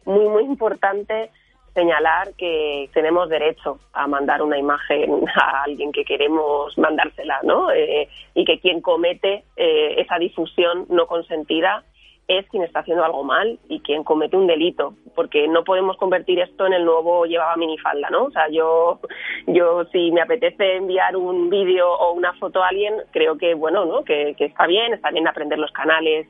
muy, 0.05 0.29
muy 0.29 0.45
importante 0.45 1.31
señalar 1.75 2.35
que 2.39 2.89
tenemos 2.95 3.29
derecho 3.29 3.79
a 3.93 4.07
mandar 4.07 4.43
una 4.43 4.59
imagen 4.59 5.25
a 5.35 5.65
alguien 5.65 5.93
que 5.93 6.05
queremos 6.05 6.77
mandársela, 6.79 7.41
¿no? 7.43 7.71
Eh, 7.73 8.09
y 8.35 8.45
que 8.45 8.61
quien 8.61 8.81
comete 8.81 9.45
eh, 9.57 9.95
esa 9.99 10.19
difusión 10.19 10.87
no 10.89 11.07
consentida 11.07 11.85
es 12.27 12.49
quien 12.49 12.63
está 12.63 12.81
haciendo 12.81 13.05
algo 13.05 13.23
mal 13.23 13.59
y 13.69 13.81
quien 13.81 14.03
comete 14.03 14.37
un 14.37 14.47
delito, 14.47 14.95
porque 15.15 15.47
no 15.47 15.63
podemos 15.63 15.99
convertir 15.99 16.39
esto 16.39 16.67
en 16.67 16.73
el 16.73 16.85
nuevo 16.85 17.27
llevaba 17.27 17.57
minifalda, 17.57 18.09
¿no? 18.09 18.25
O 18.25 18.31
sea, 18.31 18.49
yo, 18.49 19.01
yo 19.47 19.85
si 19.93 20.11
me 20.11 20.23
apetece 20.23 20.77
enviar 20.77 21.17
un 21.17 21.51
vídeo 21.51 21.93
o 21.93 22.15
una 22.15 22.33
foto 22.35 22.63
a 22.63 22.69
alguien, 22.69 22.95
creo 23.11 23.37
que, 23.37 23.55
bueno, 23.55 23.85
¿no? 23.85 24.05
Que, 24.05 24.35
que 24.39 24.47
está 24.47 24.67
bien, 24.67 24.95
está 24.95 25.11
bien 25.11 25.29
aprender 25.29 25.59
los 25.59 25.73
canales 25.73 26.27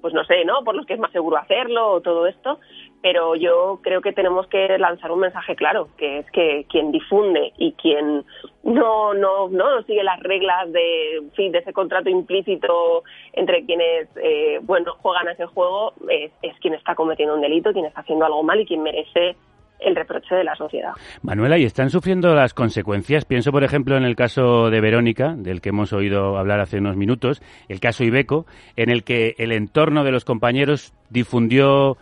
pues 0.00 0.14
no 0.14 0.24
sé, 0.24 0.44
¿no? 0.44 0.64
Por 0.64 0.74
los 0.74 0.86
que 0.86 0.94
es 0.94 1.00
más 1.00 1.12
seguro 1.12 1.36
hacerlo 1.36 1.92
o 1.92 2.00
todo 2.00 2.26
esto, 2.26 2.58
pero 3.02 3.34
yo 3.34 3.80
creo 3.82 4.00
que 4.00 4.12
tenemos 4.12 4.46
que 4.48 4.78
lanzar 4.78 5.10
un 5.10 5.20
mensaje 5.20 5.56
claro, 5.56 5.88
que 5.96 6.18
es 6.18 6.30
que 6.30 6.66
quien 6.68 6.92
difunde 6.92 7.52
y 7.56 7.72
quien 7.72 8.24
no 8.62 9.14
no 9.14 9.48
no 9.48 9.82
sigue 9.82 10.04
las 10.04 10.20
reglas 10.20 10.70
de 10.72 11.22
fin 11.34 11.50
de 11.52 11.58
ese 11.58 11.72
contrato 11.72 12.10
implícito 12.10 13.04
entre 13.32 13.64
quienes 13.64 14.08
eh, 14.16 14.58
bueno 14.62 14.94
juegan 14.98 15.28
a 15.28 15.32
ese 15.32 15.46
juego 15.46 15.94
es, 16.08 16.30
es 16.42 16.58
quien 16.60 16.74
está 16.74 16.94
cometiendo 16.94 17.34
un 17.34 17.40
delito, 17.40 17.72
quien 17.72 17.86
está 17.86 18.02
haciendo 18.02 18.26
algo 18.26 18.42
mal 18.42 18.60
y 18.60 18.66
quien 18.66 18.82
merece 18.82 19.36
el 19.80 19.96
reproche 19.96 20.34
de 20.34 20.44
la 20.44 20.54
sociedad. 20.56 20.92
Manuela, 21.22 21.58
¿y 21.58 21.64
están 21.64 21.90
sufriendo 21.90 22.34
las 22.34 22.54
consecuencias? 22.54 23.24
Pienso, 23.24 23.50
por 23.50 23.64
ejemplo, 23.64 23.96
en 23.96 24.04
el 24.04 24.14
caso 24.14 24.70
de 24.70 24.80
Verónica, 24.80 25.34
del 25.36 25.60
que 25.60 25.70
hemos 25.70 25.92
oído 25.92 26.36
hablar 26.36 26.60
hace 26.60 26.78
unos 26.78 26.96
minutos, 26.96 27.42
el 27.68 27.80
caso 27.80 28.04
Ibeco, 28.04 28.46
en 28.76 28.90
el 28.90 29.04
que 29.04 29.34
el 29.38 29.52
entorno 29.52 30.04
de 30.04 30.12
los 30.12 30.24
compañeros 30.24 30.92
difundió 31.08 31.96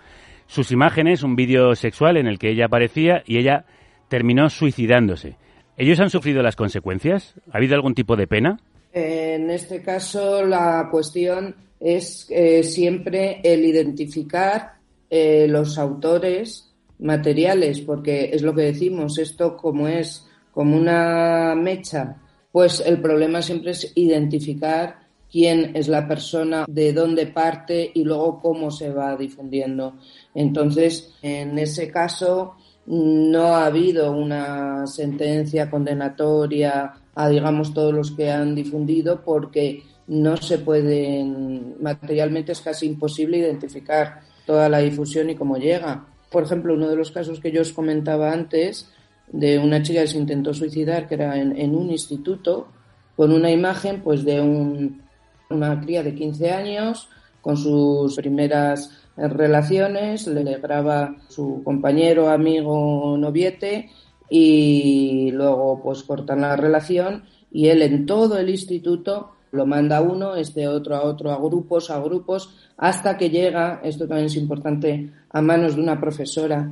sus 0.49 0.73
imágenes, 0.73 1.23
un 1.23 1.37
vídeo 1.37 1.77
sexual 1.77 2.17
en 2.17 2.27
el 2.27 2.39
que 2.39 2.51
ella 2.51 2.65
aparecía 2.65 3.23
y 3.25 3.39
ella 3.39 3.67
terminó 4.09 4.51
suicidándose. 4.51 5.37
¿Ellos 5.77 6.01
han 6.01 6.11
sufrido 6.11 6.43
las 6.43 6.57
consecuencias? 6.57 7.35
¿Ha 7.53 7.59
habido 7.59 7.77
algún 7.77 7.95
tipo 7.95 8.17
de 8.17 8.27
pena? 8.27 8.59
En 8.93 9.51
este 9.51 9.83
caso, 9.83 10.45
la 10.45 10.89
cuestión 10.91 11.55
es 11.79 12.27
eh, 12.31 12.65
siempre 12.65 13.41
el 13.45 13.65
identificar 13.65 14.73
eh, 15.09 15.47
los 15.49 15.79
autores 15.79 16.75
materiales, 16.99 17.81
porque 17.83 18.31
es 18.33 18.43
lo 18.43 18.55
que 18.55 18.63
decimos, 18.63 19.19
esto 19.19 19.57
como 19.57 19.87
es 19.87 20.27
como 20.51 20.77
una 20.77 21.55
mecha, 21.55 22.17
pues 22.51 22.83
el 22.85 23.01
problema 23.01 23.43
siempre 23.43 23.71
es 23.71 23.93
identificar 23.95 25.08
quién 25.31 25.73
es 25.75 25.89
la 25.89 26.07
persona, 26.07 26.65
de 26.69 26.93
dónde 26.93 27.27
parte 27.27 27.91
y 27.95 28.05
luego 28.05 28.41
cómo 28.41 28.71
se 28.71 28.91
va 28.91 29.17
difundiendo. 29.17 29.95
Entonces, 30.35 31.15
en 31.23 31.59
ese 31.59 31.91
caso, 31.91 32.55
no 32.87 33.55
ha 33.55 33.67
habido 33.67 34.13
una 34.13 34.87
sentencia 34.87 35.71
condenatoria 35.71 36.95
a, 37.15 37.29
digamos, 37.29 37.75
todos 37.75 37.93
los 37.93 38.13
que 38.13 38.31
han 38.31 38.55
difundido 38.55 39.23
porque 39.23 39.83
no 40.07 40.37
se 40.39 40.59
pueden, 40.59 41.77
materialmente 41.81 42.53
es 42.53 42.61
casi 42.61 42.87
imposible 42.87 43.39
identificar 43.39 44.21
toda 44.47 44.69
la 44.69 44.79
difusión 44.79 45.29
y 45.29 45.35
cómo 45.35 45.59
llega 45.59 46.07
por 46.31 46.43
ejemplo, 46.43 46.75
uno 46.75 46.89
de 46.89 46.97
los 46.97 47.11
casos 47.11 47.41
que 47.41 47.51
yo 47.51 47.63
os 47.63 47.73
comentaba 47.73 48.33
antes, 48.33 48.91
de 49.29 49.59
una 49.59 49.83
chica 49.83 50.03
que 50.03 50.09
se 50.09 50.19
intentó 50.19 50.55
suicidar, 50.55 51.09
que 51.09 51.15
era 51.15 51.37
en, 51.39 51.75
un 51.75 51.91
instituto, 51.91 52.69
con 53.17 53.33
una 53.33 53.51
imagen 53.51 54.03
pues 54.03 54.25
de 54.25 54.41
un, 54.41 55.03
una 55.51 55.81
cría 55.81 56.03
de 56.03 56.15
15 56.15 56.51
años 56.51 57.09
con 57.41 57.57
sus 57.57 58.17
primeras 58.17 58.91
relaciones, 59.17 60.27
le 60.27 60.59
graba 60.59 61.17
su 61.29 61.63
compañero, 61.65 62.29
amigo, 62.29 63.17
noviete 63.19 63.91
y 64.31 65.31
luego 65.33 65.81
pues 65.83 66.03
cortan 66.03 66.43
la 66.43 66.57
relación 66.57 67.25
y 67.51 67.69
él 67.69 67.83
en 67.83 68.07
todo 68.07 68.39
el 68.39 68.51
instituto 68.51 69.33
lo 69.51 69.65
manda 69.65 70.03
uno, 70.03 70.37
este 70.37 70.69
otro 70.69 70.95
a 70.95 71.05
otro, 71.05 71.33
a 71.33 71.39
grupos, 71.39 71.91
a 71.91 71.99
grupos, 72.01 72.55
hasta 72.77 73.17
que 73.17 73.31
llega, 73.31 73.81
esto 73.83 74.07
también 74.07 74.27
es 74.27 74.37
importante, 74.37 75.11
a 75.31 75.41
manos 75.41 75.75
de 75.75 75.83
una 75.83 75.99
profesora 75.99 76.71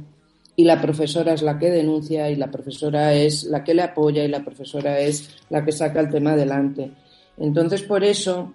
y 0.54 0.64
la 0.64 0.80
profesora 0.80 1.32
es 1.32 1.42
la 1.42 1.58
que 1.58 1.70
denuncia 1.70 2.30
y 2.30 2.36
la 2.36 2.50
profesora 2.50 3.14
es 3.14 3.44
la 3.44 3.64
que 3.64 3.74
le 3.74 3.82
apoya 3.82 4.24
y 4.24 4.28
la 4.28 4.44
profesora 4.44 5.00
es 5.00 5.36
la 5.50 5.64
que 5.64 5.72
saca 5.72 6.00
el 6.00 6.10
tema 6.10 6.32
adelante. 6.32 6.92
Entonces, 7.38 7.82
por 7.82 8.04
eso, 8.04 8.52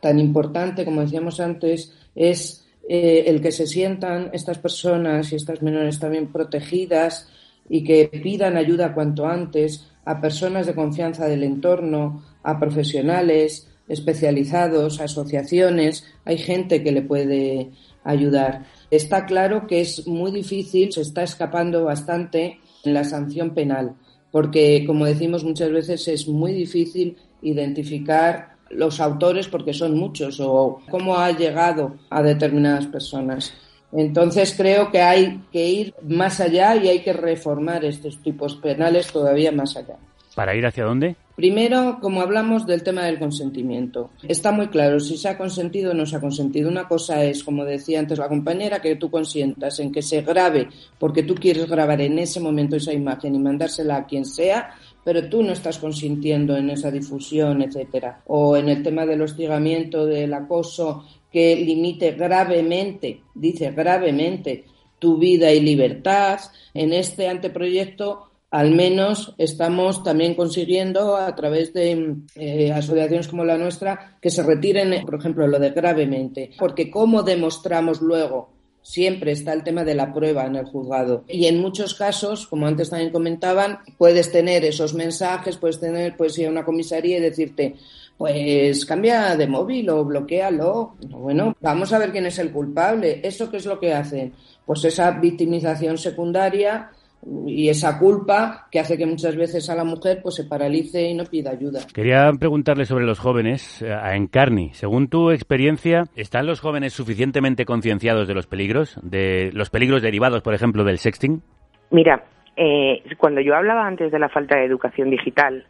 tan 0.00 0.18
importante, 0.18 0.84
como 0.84 1.00
decíamos 1.00 1.40
antes, 1.40 1.92
es 2.14 2.66
eh, 2.88 3.24
el 3.26 3.40
que 3.40 3.52
se 3.52 3.66
sientan 3.66 4.30
estas 4.32 4.58
personas 4.58 5.32
y 5.32 5.36
estas 5.36 5.62
menores 5.62 5.98
también 5.98 6.32
protegidas 6.32 7.28
y 7.68 7.84
que 7.84 8.08
pidan 8.08 8.56
ayuda 8.56 8.94
cuanto 8.94 9.26
antes 9.26 9.86
a 10.04 10.20
personas 10.20 10.66
de 10.66 10.74
confianza 10.74 11.28
del 11.28 11.42
entorno, 11.42 12.24
a 12.42 12.58
profesionales 12.58 13.68
especializados, 13.88 15.00
a 15.00 15.04
asociaciones. 15.04 16.04
Hay 16.24 16.38
gente 16.38 16.82
que 16.82 16.92
le 16.92 17.02
puede 17.02 17.70
ayudar. 18.04 18.64
Está 18.90 19.26
claro 19.26 19.66
que 19.66 19.80
es 19.80 20.06
muy 20.06 20.30
difícil, 20.30 20.92
se 20.92 21.02
está 21.02 21.22
escapando 21.22 21.84
bastante 21.84 22.58
en 22.84 22.94
la 22.94 23.04
sanción 23.04 23.54
penal, 23.54 23.96
porque, 24.30 24.84
como 24.86 25.04
decimos 25.04 25.44
muchas 25.44 25.70
veces, 25.70 26.08
es 26.08 26.26
muy 26.26 26.52
difícil 26.52 27.16
identificar 27.42 28.47
los 28.70 29.00
autores 29.00 29.48
porque 29.48 29.72
son 29.72 29.96
muchos 29.96 30.40
o 30.40 30.80
cómo 30.90 31.16
ha 31.16 31.30
llegado 31.32 31.96
a 32.10 32.22
determinadas 32.22 32.86
personas. 32.86 33.54
Entonces 33.92 34.54
creo 34.56 34.90
que 34.90 35.00
hay 35.00 35.40
que 35.50 35.66
ir 35.66 35.94
más 36.06 36.40
allá 36.40 36.76
y 36.76 36.88
hay 36.88 37.02
que 37.02 37.12
reformar 37.12 37.84
estos 37.84 38.22
tipos 38.22 38.56
penales 38.56 39.10
todavía 39.10 39.50
más 39.50 39.76
allá. 39.76 39.96
¿Para 40.34 40.54
ir 40.54 40.66
hacia 40.66 40.84
dónde? 40.84 41.16
Primero, 41.34 41.98
como 42.00 42.20
hablamos 42.20 42.66
del 42.66 42.82
tema 42.82 43.04
del 43.04 43.18
consentimiento, 43.18 44.10
está 44.22 44.52
muy 44.52 44.68
claro 44.68 44.98
si 44.98 45.16
se 45.16 45.28
ha 45.28 45.38
consentido 45.38 45.92
o 45.92 45.94
no 45.94 46.04
se 46.04 46.16
ha 46.16 46.20
consentido. 46.20 46.68
Una 46.68 46.86
cosa 46.88 47.24
es, 47.24 47.44
como 47.44 47.64
decía 47.64 48.00
antes 48.00 48.18
la 48.18 48.28
compañera, 48.28 48.82
que 48.82 48.96
tú 48.96 49.10
consientas 49.10 49.78
en 49.78 49.90
que 49.92 50.02
se 50.02 50.22
grabe 50.22 50.68
porque 50.98 51.22
tú 51.22 51.34
quieres 51.34 51.68
grabar 51.68 52.00
en 52.00 52.18
ese 52.18 52.40
momento 52.40 52.76
esa 52.76 52.92
imagen 52.92 53.34
y 53.36 53.38
mandársela 53.38 53.96
a 53.96 54.06
quien 54.06 54.24
sea, 54.24 54.74
pero 55.04 55.28
tú 55.28 55.42
no 55.42 55.52
estás 55.52 55.78
consintiendo 55.78 56.56
en 56.56 56.70
esa 56.70 56.90
difusión, 56.90 57.62
etcétera. 57.62 58.22
O 58.26 58.56
en 58.56 58.68
el 58.68 58.82
tema 58.82 59.06
del 59.06 59.22
hostigamiento, 59.22 60.06
del 60.06 60.34
acoso, 60.34 61.04
que 61.30 61.56
limite 61.56 62.12
gravemente, 62.12 63.22
dice 63.34 63.70
gravemente, 63.70 64.64
tu 64.98 65.18
vida 65.18 65.52
y 65.52 65.60
libertad. 65.60 66.40
En 66.74 66.92
este 66.92 67.28
anteproyecto 67.28 68.28
al 68.50 68.74
menos 68.74 69.34
estamos 69.36 70.02
también 70.02 70.34
consiguiendo 70.34 71.16
a 71.16 71.34
través 71.34 71.72
de 71.74 72.16
eh, 72.34 72.72
asociaciones 72.72 73.28
como 73.28 73.44
la 73.44 73.58
nuestra 73.58 74.16
que 74.22 74.30
se 74.30 74.42
retiren, 74.42 75.04
por 75.04 75.16
ejemplo, 75.16 75.46
lo 75.46 75.58
de 75.58 75.70
gravemente, 75.70 76.52
porque 76.58 76.90
cómo 76.90 77.22
demostramos 77.22 78.00
luego 78.00 78.57
siempre 78.88 79.32
está 79.32 79.52
el 79.52 79.64
tema 79.64 79.84
de 79.84 79.94
la 79.94 80.14
prueba 80.14 80.46
en 80.46 80.56
el 80.56 80.64
juzgado. 80.64 81.22
Y 81.28 81.44
en 81.44 81.60
muchos 81.60 81.94
casos, 81.94 82.46
como 82.46 82.66
antes 82.66 82.88
también 82.88 83.12
comentaban, 83.12 83.80
puedes 83.98 84.32
tener 84.32 84.64
esos 84.64 84.94
mensajes, 84.94 85.58
puedes 85.58 85.78
tener, 85.78 86.16
puedes 86.16 86.38
ir 86.38 86.46
a 86.46 86.50
una 86.50 86.64
comisaría 86.64 87.18
y 87.18 87.20
decirte, 87.20 87.76
pues 88.16 88.86
cambia 88.86 89.36
de 89.36 89.46
móvil 89.46 89.90
o 89.90 90.06
bloquealo. 90.06 90.94
Bueno, 91.10 91.54
vamos 91.60 91.92
a 91.92 91.98
ver 91.98 92.12
quién 92.12 92.24
es 92.24 92.38
el 92.38 92.50
culpable. 92.50 93.20
¿Eso 93.22 93.50
qué 93.50 93.58
es 93.58 93.66
lo 93.66 93.78
que 93.78 93.92
hacen? 93.92 94.32
Pues 94.64 94.82
esa 94.86 95.10
victimización 95.10 95.98
secundaria 95.98 96.90
y 97.26 97.68
esa 97.68 97.98
culpa 97.98 98.68
que 98.70 98.78
hace 98.78 98.96
que 98.96 99.06
muchas 99.06 99.36
veces 99.36 99.68
a 99.68 99.74
la 99.74 99.84
mujer 99.84 100.20
pues 100.22 100.36
se 100.36 100.44
paralice 100.44 101.02
y 101.02 101.14
no 101.14 101.24
pida 101.24 101.50
ayuda. 101.50 101.80
Quería 101.92 102.30
preguntarle 102.38 102.84
sobre 102.84 103.06
los 103.06 103.18
jóvenes 103.18 103.82
eh, 103.82 103.92
a 103.92 104.14
Encarni. 104.16 104.70
Según 104.72 105.08
tu 105.08 105.30
experiencia, 105.30 106.04
¿están 106.14 106.46
los 106.46 106.60
jóvenes 106.60 106.92
suficientemente 106.92 107.64
concienciados 107.64 108.28
de 108.28 108.34
los 108.34 108.46
peligros, 108.46 108.98
de 109.02 109.50
los 109.52 109.70
peligros 109.70 110.02
derivados, 110.02 110.42
por 110.42 110.54
ejemplo, 110.54 110.84
del 110.84 110.98
sexting? 110.98 111.42
Mira, 111.90 112.24
eh, 112.56 113.02
cuando 113.18 113.40
yo 113.40 113.54
hablaba 113.54 113.86
antes 113.86 114.12
de 114.12 114.18
la 114.18 114.28
falta 114.28 114.56
de 114.56 114.66
educación 114.66 115.10
digital, 115.10 115.66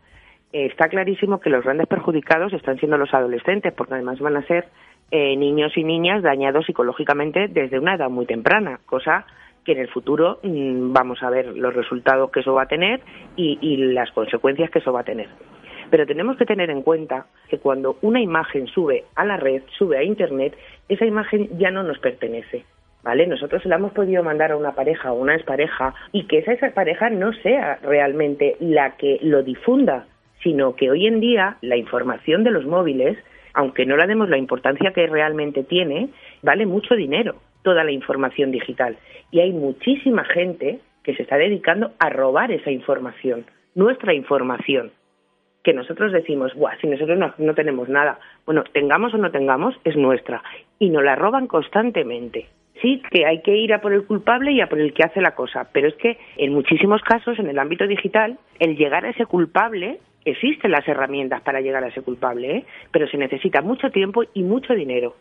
eh, 0.53 0.67
está 0.67 0.89
clarísimo 0.89 1.41
que 1.41 1.51
los 1.51 1.65
grandes 1.65 1.87
perjudicados 1.87 2.53
están 2.53 2.79
siendo 2.79 2.99
los 2.99 3.13
adolescentes, 3.15 3.73
porque 3.75 3.95
además 3.95 4.19
van 4.21 4.37
a 4.37 4.47
ser 4.47 4.69
niños 5.11 5.73
y 5.75 5.85
niñas 5.85 6.23
dañados 6.23 6.67
psicológicamente 6.67 7.49
desde 7.49 7.79
una 7.79 7.95
edad 7.95 8.11
muy 8.11 8.27
temprana, 8.27 8.79
cosa 8.85 9.25
que 9.69 9.73
en 9.73 9.81
el 9.81 9.89
futuro 9.89 10.39
mm, 10.43 10.95
vamos 10.95 11.23
a 11.23 11.29
ver 11.29 11.55
los 11.55 11.75
resultados 11.75 12.31
que 12.31 12.41
eso 12.41 12.55
va 12.55 12.63
a 12.63 12.69
tener 12.69 13.01
y, 13.37 13.77
las 13.93 14.11
consecuencias 14.13 14.71
que 14.71 14.79
eso 14.79 14.95
va 14.95 15.01
a 15.01 15.05
tener. 15.05 15.29
Pero 15.91 16.07
tenemos 16.07 16.39
que 16.39 16.47
tener 16.47 16.71
en 16.71 16.81
cuenta 16.81 17.27
que 17.51 17.59
cuando 17.59 17.99
una 18.01 18.19
imagen 18.19 18.67
sube 18.67 19.05
a 19.15 19.27
la 19.27 19.37
red, 19.37 19.63
sube 19.77 19.99
a 19.99 20.03
Internet, 20.03 20.57
esa 20.89 21.05
imagen 21.05 21.59
ya 21.59 21.71
no 21.71 21.83
nos 21.83 21.99
pertenece. 21.99 22.65
¿Vale? 23.03 23.27
Nosotros 23.27 23.65
la 23.67 23.77
hemos 23.77 23.93
podido 23.93 24.23
mandar 24.25 24.53
a 24.53 24.57
una 24.57 24.73
pareja 24.73 25.13
o 25.13 25.21
una 25.21 25.35
expareja 25.35 25.95
y 26.13 26.25
que 26.25 26.39
esa, 26.39 26.53
esa 26.53 26.71
pareja 26.71 27.11
no 27.11 27.33
sea 27.35 27.79
realmente 27.83 28.57
la 28.61 28.97
que 28.97 29.19
lo 29.21 29.43
difunda, 29.43 30.07
sino 30.43 30.75
que 30.77 30.91
hoy 30.91 31.07
en 31.07 31.21
día 31.21 31.59
la 31.61 31.77
información 31.77 32.43
de 32.43 32.51
los 32.51 32.65
móviles, 32.65 33.19
aunque 33.53 33.85
no 33.85 33.97
la 33.97 34.07
demos 34.07 34.31
la 34.31 34.39
importancia 34.39 34.93
que 34.93 35.07
realmente 35.07 35.63
tiene, 35.63 36.09
vale 36.43 36.65
mucho 36.65 36.95
dinero 36.95 37.37
toda 37.69 37.85
la 37.85 37.93
información 37.93 38.51
digital. 38.51 38.97
Y 39.31 39.41
hay 39.41 39.53
muchísima 39.53 40.25
gente 40.25 40.79
que 41.05 41.15
se 41.15 41.23
está 41.25 41.37
dedicando 41.37 41.93
a 41.99 42.09
robar 42.09 42.51
esa 42.51 42.71
información, 42.71 43.45
nuestra 43.75 44.15
información, 44.15 44.91
que 45.63 45.75
nosotros 45.75 46.13
decimos, 46.13 46.55
Buah, 46.55 46.79
si 46.81 46.87
nosotros 46.87 47.19
no, 47.37 47.55
tenemos 47.55 47.91
nada. 47.91 48.21
Bueno, 48.47 48.65
tengamos 48.73 49.13
o 49.13 49.19
no 49.19 49.31
tengamos, 49.31 49.75
es 49.85 49.97
nuestra. 49.97 50.43
Y 50.79 50.89
nos 50.89 51.05
la 51.05 51.15
roban 51.15 51.47
constantemente. 51.47 52.47
Sí, 52.81 53.03
que 53.11 53.27
hay 53.27 53.43
que 53.43 53.55
ir 53.55 53.75
a 53.75 53.83
por 53.83 53.93
el 53.93 54.07
culpable 54.07 54.53
y 54.53 54.63
a 54.63 54.71
por 54.71 54.81
el 54.81 54.95
que 54.95 55.05
hace 55.05 55.21
la 55.21 55.35
cosa, 55.35 55.69
pero 55.71 55.89
es 55.89 55.95
que 55.97 56.17
en 56.39 56.55
muchísimos 56.55 57.03
casos, 57.03 57.39
en 57.39 57.49
el 57.49 57.59
ámbito 57.59 57.87
digital, 57.87 58.39
el 58.61 58.79
llegar 58.79 59.05
a 59.05 59.11
ese 59.11 59.27
culpable, 59.27 59.99
existen 60.25 60.71
las 60.71 60.89
herramientas 60.89 61.43
para 61.43 61.61
llegar 61.61 61.85
a 61.85 61.89
ese 61.89 62.01
culpable, 62.01 62.51
¿eh? 62.51 62.65
pero 62.93 63.07
se 63.09 63.19
necesita 63.19 63.61
mucho 63.61 63.91
tiempo 63.91 64.23
y 64.33 64.43
mucho 64.43 64.73
dinero 64.73 65.17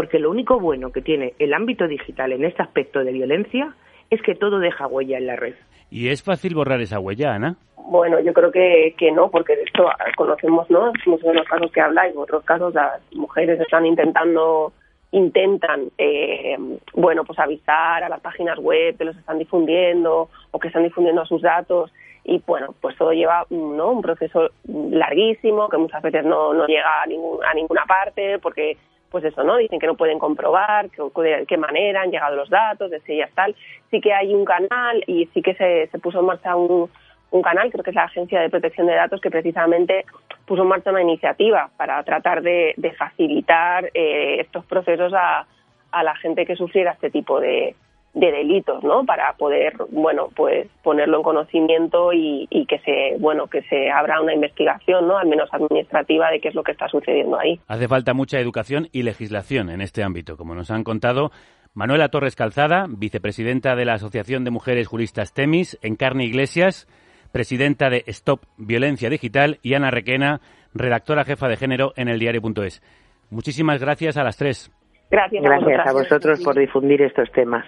porque 0.00 0.18
lo 0.18 0.30
único 0.30 0.58
bueno 0.58 0.92
que 0.92 1.02
tiene 1.02 1.34
el 1.38 1.52
ámbito 1.52 1.86
digital 1.86 2.32
en 2.32 2.42
este 2.46 2.62
aspecto 2.62 3.04
de 3.04 3.12
violencia 3.12 3.74
es 4.08 4.22
que 4.22 4.34
todo 4.34 4.58
deja 4.58 4.86
huella 4.86 5.18
en 5.18 5.26
la 5.26 5.36
red. 5.36 5.52
¿Y 5.90 6.08
es 6.08 6.22
fácil 6.22 6.54
borrar 6.54 6.80
esa 6.80 6.98
huella, 6.98 7.34
Ana? 7.34 7.56
Bueno, 7.76 8.18
yo 8.18 8.32
creo 8.32 8.50
que, 8.50 8.94
que 8.96 9.12
no, 9.12 9.30
porque 9.30 9.56
de 9.56 9.64
hecho 9.64 9.84
conocemos, 10.16 10.70
¿no? 10.70 10.90
Muchos 11.04 11.28
de 11.28 11.34
los 11.34 11.46
casos 11.46 11.70
que 11.70 11.82
habláis, 11.82 12.14
en 12.14 12.18
otros 12.18 12.42
casos 12.44 12.72
las 12.72 12.98
mujeres 13.12 13.60
están 13.60 13.84
intentando 13.84 14.72
intentan 15.10 15.90
eh, 15.98 16.56
bueno 16.94 17.24
pues 17.24 17.38
avisar 17.38 18.02
a 18.02 18.08
las 18.08 18.20
páginas 18.20 18.58
web 18.58 18.96
que 18.96 19.04
los 19.04 19.16
están 19.18 19.38
difundiendo 19.38 20.30
o 20.50 20.58
que 20.58 20.68
están 20.68 20.84
difundiendo 20.84 21.26
sus 21.26 21.42
datos 21.42 21.92
y 22.24 22.40
bueno 22.46 22.74
pues 22.80 22.96
todo 22.96 23.12
lleva 23.12 23.44
no 23.50 23.90
un 23.90 24.00
proceso 24.02 24.48
larguísimo 24.66 25.68
que 25.68 25.76
muchas 25.76 26.00
veces 26.00 26.24
no, 26.24 26.54
no 26.54 26.64
llega 26.66 27.02
a, 27.02 27.06
ningún, 27.06 27.44
a 27.44 27.52
ninguna 27.52 27.84
parte 27.86 28.38
porque 28.38 28.78
pues 29.10 29.24
eso, 29.24 29.42
¿no? 29.44 29.56
Dicen 29.56 29.80
que 29.80 29.86
no 29.86 29.96
pueden 29.96 30.18
comprobar 30.18 30.88
de 30.90 31.44
qué 31.46 31.56
manera 31.56 32.02
han 32.02 32.10
llegado 32.10 32.36
los 32.36 32.48
datos, 32.48 32.90
de 32.90 33.00
si 33.00 33.20
tal. 33.34 33.54
Sí 33.90 34.00
que 34.00 34.12
hay 34.12 34.34
un 34.34 34.44
canal 34.44 35.02
y 35.06 35.26
sí 35.34 35.42
que 35.42 35.54
se, 35.54 35.88
se 35.88 35.98
puso 35.98 36.20
en 36.20 36.26
marcha 36.26 36.54
un, 36.56 36.88
un 37.30 37.42
canal, 37.42 37.70
creo 37.70 37.82
que 37.82 37.90
es 37.90 37.96
la 37.96 38.04
Agencia 38.04 38.40
de 38.40 38.50
Protección 38.50 38.86
de 38.86 38.94
Datos, 38.94 39.20
que 39.20 39.30
precisamente 39.30 40.04
puso 40.46 40.62
en 40.62 40.68
marcha 40.68 40.90
una 40.90 41.02
iniciativa 41.02 41.70
para 41.76 42.02
tratar 42.04 42.42
de, 42.42 42.74
de 42.76 42.92
facilitar 42.92 43.90
eh, 43.94 44.36
estos 44.40 44.64
procesos 44.64 45.12
a, 45.14 45.46
a 45.90 46.02
la 46.02 46.14
gente 46.16 46.46
que 46.46 46.56
sufriera 46.56 46.92
este 46.92 47.10
tipo 47.10 47.40
de, 47.40 47.74
de 48.14 48.32
delitos, 48.32 48.82
¿no? 48.82 49.04
Para 49.04 49.32
poder, 49.34 49.74
bueno, 49.90 50.28
pues 50.34 50.68
ponerlo 50.82 51.18
en 51.18 51.22
conocimiento 51.22 52.12
y, 52.12 52.48
que 52.68 52.78
se, 52.80 53.16
bueno, 53.18 53.46
que 53.46 53.62
se 53.62 53.90
abra 53.90 54.20
una 54.20 54.34
investigación, 54.34 55.06
¿no? 55.06 55.18
Al 55.18 55.28
menos 55.28 55.48
administrativa 55.52 56.30
de 56.30 56.40
qué 56.40 56.48
es 56.48 56.54
lo 56.54 56.64
que 56.64 56.72
está 56.72 56.88
sucediendo 56.88 57.38
ahí. 57.38 57.60
Hace 57.68 57.88
falta 57.88 58.12
mucha 58.12 58.40
educación 58.40 58.88
y 58.92 59.04
legislación 59.04 59.70
en 59.70 59.80
este 59.80 60.02
ámbito, 60.02 60.36
como 60.36 60.54
nos 60.54 60.70
han 60.70 60.82
contado 60.82 61.30
Manuela 61.72 62.08
Torres 62.08 62.34
Calzada, 62.34 62.86
vicepresidenta 62.88 63.76
de 63.76 63.84
la 63.84 63.94
Asociación 63.94 64.44
de 64.44 64.50
Mujeres 64.50 64.88
Juristas 64.88 65.32
Temis, 65.32 65.78
Encarni 65.82 66.24
Iglesias, 66.24 66.88
presidenta 67.30 67.90
de 67.90 68.02
Stop 68.08 68.40
Violencia 68.56 69.08
Digital 69.08 69.60
y 69.62 69.74
Ana 69.74 69.92
Requena, 69.92 70.40
redactora 70.74 71.24
jefa 71.24 71.48
de 71.48 71.56
género 71.56 71.92
en 71.96 72.08
el 72.08 72.18
diario.es. 72.18 72.82
Muchísimas 73.30 73.80
gracias 73.80 74.16
a 74.16 74.24
las 74.24 74.36
tres. 74.36 74.72
Gracias, 75.10 75.44
a 75.86 75.92
vosotros 75.92 76.40
por 76.42 76.58
difundir 76.58 77.02
estos 77.02 77.30
temas. 77.32 77.64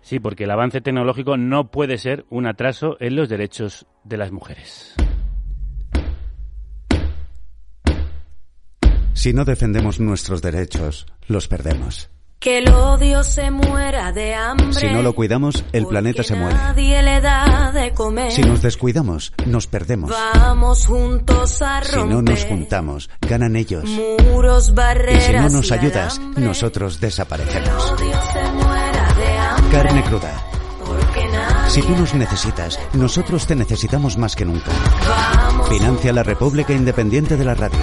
Sí, 0.00 0.20
porque 0.20 0.44
el 0.44 0.50
avance 0.52 0.80
tecnológico 0.80 1.36
no 1.36 1.70
puede 1.70 1.98
ser 1.98 2.24
un 2.30 2.46
atraso 2.46 2.96
en 3.00 3.16
los 3.16 3.28
derechos 3.28 3.86
de 4.04 4.16
las 4.16 4.30
mujeres. 4.30 4.94
Si 9.14 9.32
no 9.32 9.44
defendemos 9.44 9.98
nuestros 9.98 10.42
derechos, 10.42 11.06
los 11.26 11.48
perdemos. 11.48 12.15
Que 12.38 12.58
el 12.58 12.68
odio 12.68 13.24
se 13.24 13.50
muera 13.50 14.12
de 14.12 14.34
hambre. 14.34 14.72
Si 14.72 14.86
no 14.86 15.02
lo 15.02 15.14
cuidamos, 15.14 15.64
el 15.72 15.86
planeta 15.86 16.22
se 16.22 16.34
muere. 16.36 16.54
Nadie 16.54 17.02
le 17.02 17.20
da 17.20 17.72
de 17.72 17.92
comer. 17.92 18.30
Si 18.30 18.42
nos 18.42 18.62
descuidamos, 18.62 19.32
nos 19.46 19.66
perdemos. 19.66 20.10
Vamos 20.10 20.86
juntos 20.86 21.62
a 21.62 21.80
romper. 21.80 22.02
Si 22.02 22.08
no 22.08 22.22
nos 22.22 22.44
juntamos, 22.44 23.10
ganan 23.22 23.56
ellos. 23.56 23.84
Muros, 24.30 24.74
barreras. 24.74 25.24
Y 25.24 25.26
si 25.26 25.32
no 25.32 25.48
nos 25.48 25.72
ayudas, 25.72 26.20
nosotros 26.36 27.00
desaparecemos. 27.00 27.68
El 27.68 28.04
odio 28.04 28.20
se 28.32 28.52
muera 28.52 29.14
de 29.14 29.38
hambre. 29.38 29.78
Carne 29.78 30.02
cruda. 30.04 30.46
Si 31.68 31.82
tú 31.82 31.96
nos 31.96 32.14
necesitas, 32.14 32.78
nosotros 32.92 33.46
te 33.46 33.56
necesitamos 33.56 34.16
más 34.18 34.36
que 34.36 34.44
nunca. 34.44 34.70
Financia 35.68 36.12
la 36.12 36.22
República 36.22 36.72
Independiente 36.72 37.36
de 37.36 37.44
la 37.44 37.54
Radio. 37.54 37.78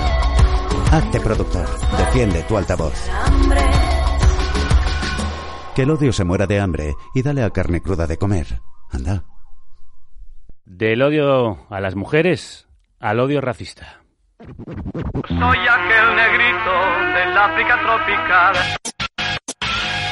Hazte 0.91 1.19
productor. 1.19 1.67
Defiende 1.97 2.43
tu 2.43 2.57
altavoz. 2.57 2.93
Que 5.75 5.83
el 5.83 5.89
odio 5.89 6.13
se 6.13 6.23
muera 6.23 6.45
de 6.45 6.59
hambre 6.59 6.93
y 7.15 7.23
dale 7.23 7.41
a 7.43 7.49
carne 7.49 7.81
cruda 7.81 8.05
de 8.05 8.17
comer. 8.17 8.61
Anda. 8.91 9.23
Del 10.65 11.01
odio 11.01 11.65
a 11.69 11.79
las 11.81 11.95
mujeres 11.95 12.67
al 12.99 13.19
odio 13.19 13.41
racista. 13.41 14.03
Soy 14.39 15.57
aquel 15.67 16.15
negrito 16.15 16.73
del 17.15 17.37
África 17.37 17.79
tropical. 17.81 18.55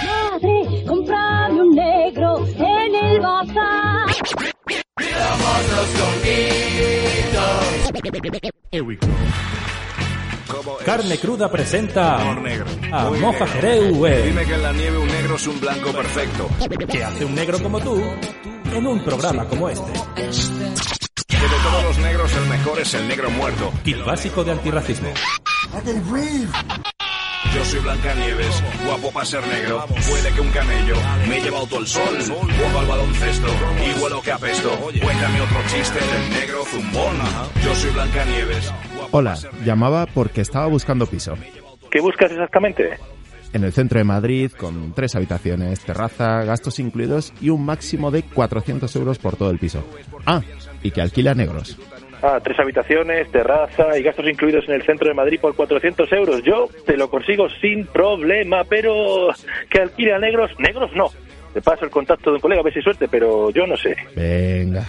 Madre, 0.05 0.86
comprame 0.88 1.62
un 1.62 1.76
negro 1.76 2.45
en 2.57 2.95
el 2.95 3.20
bazar. 3.22 3.91
Carne 10.86 11.17
Cruda 11.17 11.49
presenta 11.51 12.34
negro. 12.36 12.65
a 12.91 13.09
Moja. 13.09 13.47
Jereu, 13.47 14.05
Dime 14.05 14.45
que 14.45 14.53
en 14.53 14.63
la 14.63 14.72
nieve 14.74 14.97
un 14.97 15.07
negro 15.07 15.36
es 15.36 15.47
un 15.47 15.59
blanco 15.59 15.91
perfecto. 15.91 16.49
que 16.89 17.03
hace 17.03 17.26
un 17.26 17.36
negro 17.36 17.61
como 17.61 17.80
tú 17.80 18.01
en 18.74 18.88
un 18.88 19.03
programa 19.03 19.45
como 19.45 19.69
este. 19.69 19.91
Que 21.28 21.38
de 21.38 21.47
todos 21.63 21.84
los 21.84 21.97
negros 21.99 22.32
el 22.36 22.45
mejor 22.47 22.80
es 22.80 22.93
el 22.93 23.07
negro 23.07 23.30
muerto. 23.32 23.72
Kit 23.84 24.03
básico 24.05 24.43
de 24.43 24.51
antirracismo. 24.51 25.09
Yo 27.53 27.65
soy 27.65 27.80
Blancanieves, 27.80 28.63
guapo 28.86 29.11
para 29.11 29.26
ser 29.26 29.45
negro. 29.47 29.86
Puede 30.09 30.32
que 30.32 30.39
un 30.41 30.49
camello 30.51 30.95
me 31.28 31.38
he 31.38 31.41
llevado 31.41 31.67
todo 31.67 31.80
el 31.82 31.88
sol. 31.88 32.17
Juego 32.24 32.80
al 32.80 32.86
baloncesto 32.88 33.47
y 33.86 34.01
huelo 34.01 34.22
que 34.22 34.32
apesto. 34.32 34.69
Cuéntame 34.80 35.41
otro 35.41 35.57
chiste 35.67 35.99
del 35.99 36.30
negro 36.30 36.63
zumbón. 36.65 37.17
Yo 37.63 37.76
soy 37.76 37.89
Blancanieves. 37.91 38.72
Hola, 39.10 39.36
llamaba 39.66 40.06
porque 40.06 40.41
estaba 40.41 40.68
buscando 40.68 41.06
piso. 41.08 41.34
¿Qué 41.89 41.99
buscas 41.99 42.32
exactamente? 42.32 42.91
En 43.54 43.64
el 43.66 43.74
centro 43.74 43.97
de 43.97 44.06
Madrid, 44.06 44.52
con 44.52 44.93
tres 44.93 45.16
habitaciones, 45.16 45.82
terraza, 45.82 46.43
gastos 46.45 46.80
incluidos 46.80 47.34
y 47.41 47.49
un 47.49 47.66
máximo 47.66 48.12
de 48.12 48.24
400 48.24 48.95
euros 48.95 49.20
por 49.20 49.36
todo 49.36 49.49
el 49.49 49.60
piso. 49.60 49.84
Ah, 50.26 50.41
y 50.82 50.91
que 50.91 51.02
alquila 51.02 51.34
negros. 51.34 51.78
Ah, 52.24 52.39
tres 52.41 52.58
habitaciones, 52.60 53.30
terraza 53.32 53.97
y 53.97 54.04
gastos 54.04 54.28
incluidos 54.28 54.64
en 54.70 54.76
el 54.76 54.84
centro 54.84 55.10
de 55.10 55.16
Madrid 55.16 55.39
por 55.41 55.56
400 55.56 56.10
euros. 56.14 56.43
Yo 56.43 56.70
te 56.86 56.95
lo 56.95 57.10
consigo 57.10 57.49
sin 57.60 57.88
problema, 57.88 58.64
pero 58.64 59.30
que 59.70 59.82
alquile 59.82 60.14
a 60.14 60.20
negros, 60.20 60.52
negros 60.60 60.91
no. 60.95 61.08
Te 61.54 61.62
paso 61.62 61.84
el 61.84 61.91
contacto 61.91 62.30
de 62.30 62.36
un 62.36 62.41
colega, 62.41 62.62
a 62.62 62.64
ver 62.64 62.74
si 62.74 62.82
suerte, 62.82 63.08
pero 63.10 63.49
yo 63.49 63.68
no 63.68 63.76
sé. 63.76 63.97
Venga. 64.16 64.86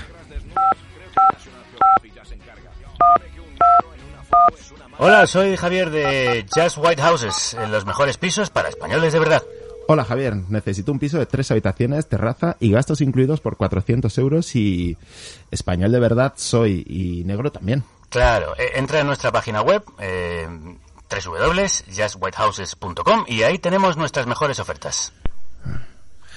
Hola, 5.05 5.27
soy 5.27 5.57
Javier 5.57 5.91
de 5.91 6.47
Just 6.55 6.79
White 6.79 7.03
Houses, 7.03 7.55
en 7.55 7.73
los 7.73 7.85
mejores 7.85 8.19
pisos 8.19 8.51
para 8.51 8.69
españoles 8.69 9.13
de 9.13 9.19
verdad. 9.19 9.43
Hola 9.89 10.05
Javier, 10.05 10.37
necesito 10.49 10.93
un 10.93 11.01
piso 11.01 11.19
de 11.19 11.27
tres 11.27 11.51
habitaciones, 11.51 12.09
terraza 12.09 12.57
y 12.61 12.71
gastos 12.71 13.01
incluidos 13.01 13.41
por 13.41 13.57
400 13.57 14.17
euros 14.19 14.55
y 14.55 14.97
español 15.51 15.91
de 15.91 15.99
verdad 15.99 16.35
soy 16.37 16.85
y 16.87 17.25
negro 17.25 17.51
también. 17.51 17.83
Claro, 18.11 18.55
eh, 18.57 18.75
entra 18.77 19.01
en 19.01 19.09
nuestra 19.09 19.33
página 19.33 19.63
web, 19.63 19.83
eh, 19.99 20.47
www.justwhitehouses.com 21.11 23.25
y 23.27 23.43
ahí 23.43 23.59
tenemos 23.59 23.97
nuestras 23.97 24.29
mejores 24.29 24.61
ofertas. 24.61 25.13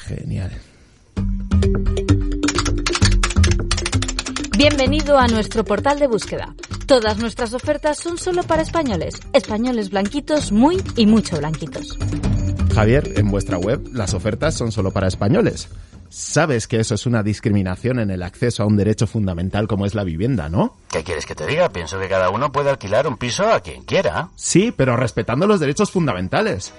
Genial. 0.08 0.60
Bienvenido 4.58 5.20
a 5.20 5.28
nuestro 5.28 5.64
portal 5.64 6.00
de 6.00 6.08
búsqueda. 6.08 6.56
Todas 6.86 7.18
nuestras 7.18 7.54
ofertas 7.54 7.98
son 7.98 8.18
solo 8.18 8.44
para 8.44 8.62
españoles. 8.62 9.16
Españoles 9.34 9.90
blanquitos, 9.90 10.52
muy 10.52 10.78
y 10.96 11.08
mucho 11.08 11.38
blanquitos. 11.38 11.98
Javier, 12.76 13.14
en 13.16 13.32
vuestra 13.32 13.58
web 13.58 13.82
las 13.94 14.14
ofertas 14.14 14.54
son 14.54 14.72
solo 14.72 14.92
para 14.92 15.08
españoles. 15.08 15.70
Sabes 16.10 16.68
que 16.68 16.80
eso 16.80 16.94
es 16.94 17.08
una 17.08 17.24
discriminación 17.24 18.00
en 18.00 18.12
el 18.12 18.22
acceso 18.22 18.62
a 18.62 18.68
un 18.68 18.78
derecho 18.78 19.08
fundamental 19.08 19.68
como 19.68 19.86
es 19.86 19.96
la 19.96 20.04
vivienda, 20.04 20.48
¿no? 20.48 20.78
¿Qué 20.92 21.04
quieres 21.04 21.26
que 21.26 21.34
te 21.34 21.48
diga? 21.48 21.70
Pienso 21.70 22.00
que 22.00 22.08
cada 22.08 22.30
uno 22.30 22.52
puede 22.52 22.70
alquilar 22.70 23.08
un 23.08 23.18
piso 23.18 23.52
a 23.52 23.60
quien 23.62 23.84
quiera. 23.84 24.30
Sí, 24.36 24.72
pero 24.72 24.96
respetando 24.96 25.48
los 25.48 25.60
derechos 25.60 25.90
fundamentales. 25.90 26.72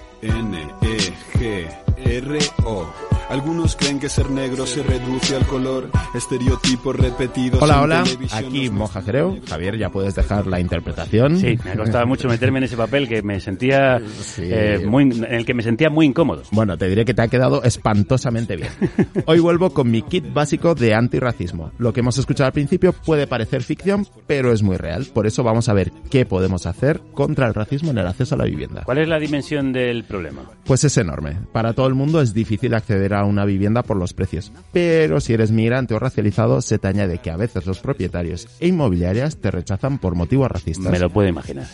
N-E-G-R-O. 1.97 2.87
Algunos 3.29 3.75
creen 3.75 3.99
que 3.99 4.07
ser 4.07 4.29
negro 4.29 4.65
se 4.65 4.83
reduce 4.83 5.35
al 5.35 5.45
color, 5.45 5.89
estereotipos 6.15 6.95
repetidos. 6.95 7.61
Hola, 7.61 7.81
hola, 7.81 8.03
aquí 8.31 8.69
Moja 8.69 9.01
Jereu. 9.01 9.41
Javier, 9.45 9.77
ya 9.77 9.89
puedes 9.89 10.15
dejar 10.15 10.47
la 10.47 10.61
interpretación. 10.61 11.37
Sí, 11.37 11.59
me 11.65 11.71
ha 11.71 11.75
costado 11.75 12.07
mucho 12.07 12.29
meterme 12.29 12.59
en 12.59 12.63
ese 12.65 12.77
papel 12.77 13.05
que 13.09 13.21
me 13.23 13.41
sentía 13.41 13.99
eh, 14.37 14.81
muy, 14.87 15.03
en 15.03 15.25
el 15.25 15.45
que 15.45 15.53
me 15.53 15.61
sentía 15.61 15.89
muy 15.89 16.05
incómodo. 16.05 16.43
Bueno, 16.51 16.77
te 16.77 16.87
diré 16.87 17.03
que 17.03 17.13
te 17.13 17.21
ha 17.21 17.27
quedado 17.27 17.63
espantosamente 17.63 18.55
bien. 18.55 18.69
Hoy 19.25 19.39
vuelvo 19.39 19.71
con 19.71 19.91
mi 19.91 20.03
kit 20.03 20.33
básico 20.33 20.73
de 20.73 20.93
antirracismo. 20.93 21.71
Lo 21.79 21.91
que 21.91 21.99
hemos 21.99 22.17
escuchado 22.17 22.47
al 22.47 22.53
principio 22.53 22.93
puede 22.93 23.27
parecer 23.27 23.61
ficción, 23.61 24.07
pero 24.25 24.53
es 24.53 24.63
muy 24.63 24.77
real. 24.77 25.05
Por 25.13 25.27
eso 25.27 25.43
vamos 25.43 25.67
a 25.67 25.73
ver 25.73 25.91
qué 26.09 26.25
podemos 26.25 26.65
hacer 26.65 27.01
contra 27.11 27.47
el 27.47 27.53
racismo 27.53 27.91
en 27.91 27.97
el 27.97 28.07
acceso 28.07 28.35
a 28.35 28.37
la 28.37 28.45
vivienda. 28.45 28.83
¿Cuál 28.85 28.99
es 28.99 29.09
la 29.09 29.19
dimensión 29.19 29.73
del 29.73 30.05
problema? 30.05 30.43
Pues 30.63 30.85
es 30.85 30.97
enorme. 30.97 31.37
Para 31.51 31.73
todo 31.87 31.93
el 31.93 31.95
mundo 31.95 32.21
es 32.21 32.33
difícil 32.33 32.73
acceder 32.73 33.13
a 33.13 33.23
una 33.23 33.45
vivienda 33.45 33.81
por 33.81 33.95
los 33.95 34.11
precios. 34.11 34.51
Pero 34.73 35.21
si 35.21 35.31
eres 35.31 35.51
migrante 35.51 35.93
o 35.93 35.99
racializado, 35.99 36.61
se 36.61 36.77
te 36.79 36.89
añade 36.89 37.19
que 37.19 37.31
a 37.31 37.37
veces 37.37 37.65
los 37.65 37.79
propietarios 37.79 38.49
e 38.59 38.67
inmobiliarias 38.67 39.37
te 39.37 39.51
rechazan 39.51 39.97
por 39.97 40.13
motivos 40.13 40.51
racistas. 40.51 40.91
Me 40.91 40.99
lo 40.99 41.09
puedo 41.09 41.29
imaginar. 41.29 41.65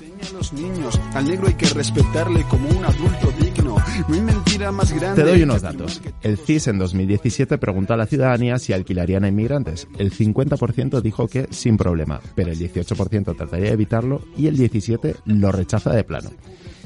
Te 5.15 5.23
doy 5.23 5.41
unos 5.41 5.63
datos. 5.63 5.99
El 6.21 6.37
CIS 6.37 6.67
en 6.67 6.77
2017 6.77 7.57
preguntó 7.57 7.95
a 7.95 7.97
la 7.97 8.05
ciudadanía 8.05 8.59
si 8.59 8.71
alquilarían 8.71 9.23
a 9.23 9.29
inmigrantes. 9.29 9.87
El 9.97 10.11
50% 10.11 11.01
dijo 11.01 11.27
que 11.27 11.47
sin 11.49 11.75
problema, 11.75 12.21
pero 12.35 12.51
el 12.51 12.59
18% 12.59 13.35
trataría 13.35 13.65
de 13.65 13.73
evitarlo 13.73 14.21
y 14.37 14.45
el 14.45 14.59
17% 14.59 15.15
lo 15.25 15.51
rechaza 15.51 15.89
de 15.89 16.03
plano. 16.03 16.29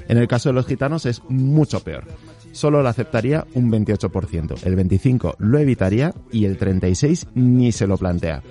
En 0.08 0.18
el 0.18 0.30
caso 0.30 0.48
de 0.48 0.54
los 0.54 0.66
gitanos 0.66 1.06
es 1.06 1.22
mucho 1.28 1.82
peor. 1.82 2.06
Solo 2.52 2.82
lo 2.82 2.90
aceptaría 2.90 3.46
un 3.54 3.72
28%, 3.72 4.64
el 4.66 4.78
25% 4.78 5.36
lo 5.40 5.60
evitaría 5.60 6.14
y 6.32 6.46
el 6.46 6.58
36% 6.58 7.28
ni 7.36 7.72
se 7.72 7.88
lo 7.88 7.98
plantea. 7.98 8.42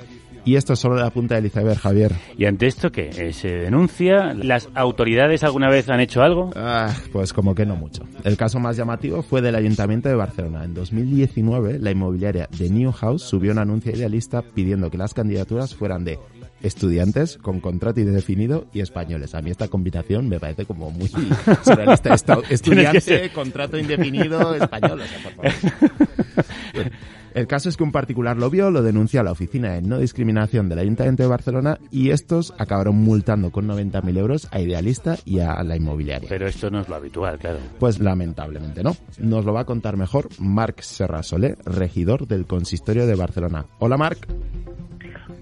Y 0.46 0.54
esto 0.54 0.74
es 0.74 0.78
solo 0.78 0.94
la 0.94 1.10
punta 1.10 1.34
del 1.34 1.46
iceberg, 1.46 1.76
Javier. 1.76 2.12
¿Y 2.38 2.44
ante 2.44 2.68
esto 2.68 2.92
qué? 2.92 3.10
Eh, 3.16 3.32
¿Se 3.32 3.48
denuncia? 3.48 4.32
¿Las 4.32 4.68
autoridades 4.76 5.42
alguna 5.42 5.68
vez 5.68 5.88
han 5.88 5.98
hecho 5.98 6.22
algo? 6.22 6.50
Ah, 6.54 6.94
pues 7.12 7.32
como 7.32 7.52
que 7.52 7.66
no 7.66 7.74
mucho. 7.74 8.04
El 8.22 8.36
caso 8.36 8.60
más 8.60 8.76
llamativo 8.76 9.22
fue 9.22 9.42
del 9.42 9.56
Ayuntamiento 9.56 10.08
de 10.08 10.14
Barcelona. 10.14 10.62
En 10.62 10.72
2019, 10.72 11.80
la 11.80 11.90
inmobiliaria 11.90 12.48
de 12.56 12.70
New 12.70 12.92
House 12.92 13.22
subió 13.22 13.50
un 13.50 13.58
anuncio 13.58 13.90
idealista 13.90 14.40
pidiendo 14.40 14.88
que 14.88 14.98
las 14.98 15.14
candidaturas 15.14 15.74
fueran 15.74 16.04
de 16.04 16.20
estudiantes 16.62 17.38
con 17.38 17.60
contrato 17.60 18.00
indefinido 18.00 18.66
y 18.72 18.80
españoles. 18.80 19.34
A 19.34 19.42
mí 19.42 19.50
esta 19.50 19.68
combinación 19.68 20.28
me 20.28 20.40
parece 20.40 20.64
como 20.64 20.90
muy 20.90 21.08
surrealista. 21.64 22.14
Estudiante, 22.48 23.30
contrato 23.30 23.78
indefinido, 23.78 24.54
español. 24.54 25.00
o 25.00 25.06
sea, 25.06 25.22
por 25.22 25.32
favor. 25.32 26.90
El 27.36 27.46
caso 27.46 27.68
es 27.68 27.76
que 27.76 27.84
un 27.84 27.92
particular 27.92 28.38
lo 28.38 28.48
vio, 28.48 28.70
lo 28.70 28.82
denunció 28.82 29.20
a 29.20 29.22
la 29.22 29.30
Oficina 29.30 29.74
de 29.74 29.82
No 29.82 29.98
Discriminación 29.98 30.70
del 30.70 30.78
Ayuntamiento 30.78 31.22
de 31.22 31.28
Barcelona 31.28 31.78
y 31.90 32.08
estos 32.08 32.54
acabaron 32.56 32.96
multando 32.96 33.50
con 33.52 33.68
90.000 33.68 34.16
euros 34.16 34.48
a 34.52 34.60
Idealista 34.60 35.18
y 35.26 35.40
a 35.40 35.62
la 35.62 35.76
inmobiliaria. 35.76 36.30
Pero 36.30 36.46
esto 36.46 36.70
no 36.70 36.80
es 36.80 36.88
lo 36.88 36.94
habitual, 36.94 37.38
claro. 37.38 37.58
Pues 37.78 38.00
lamentablemente 38.00 38.82
no. 38.82 38.96
Nos 39.18 39.44
lo 39.44 39.52
va 39.52 39.60
a 39.60 39.64
contar 39.66 39.98
mejor 39.98 40.30
Marc 40.38 40.80
Serrasolé, 40.80 41.56
regidor 41.66 42.26
del 42.26 42.46
Consistorio 42.46 43.06
de 43.06 43.16
Barcelona. 43.16 43.66
Hola 43.80 43.98
Marc. 43.98 44.26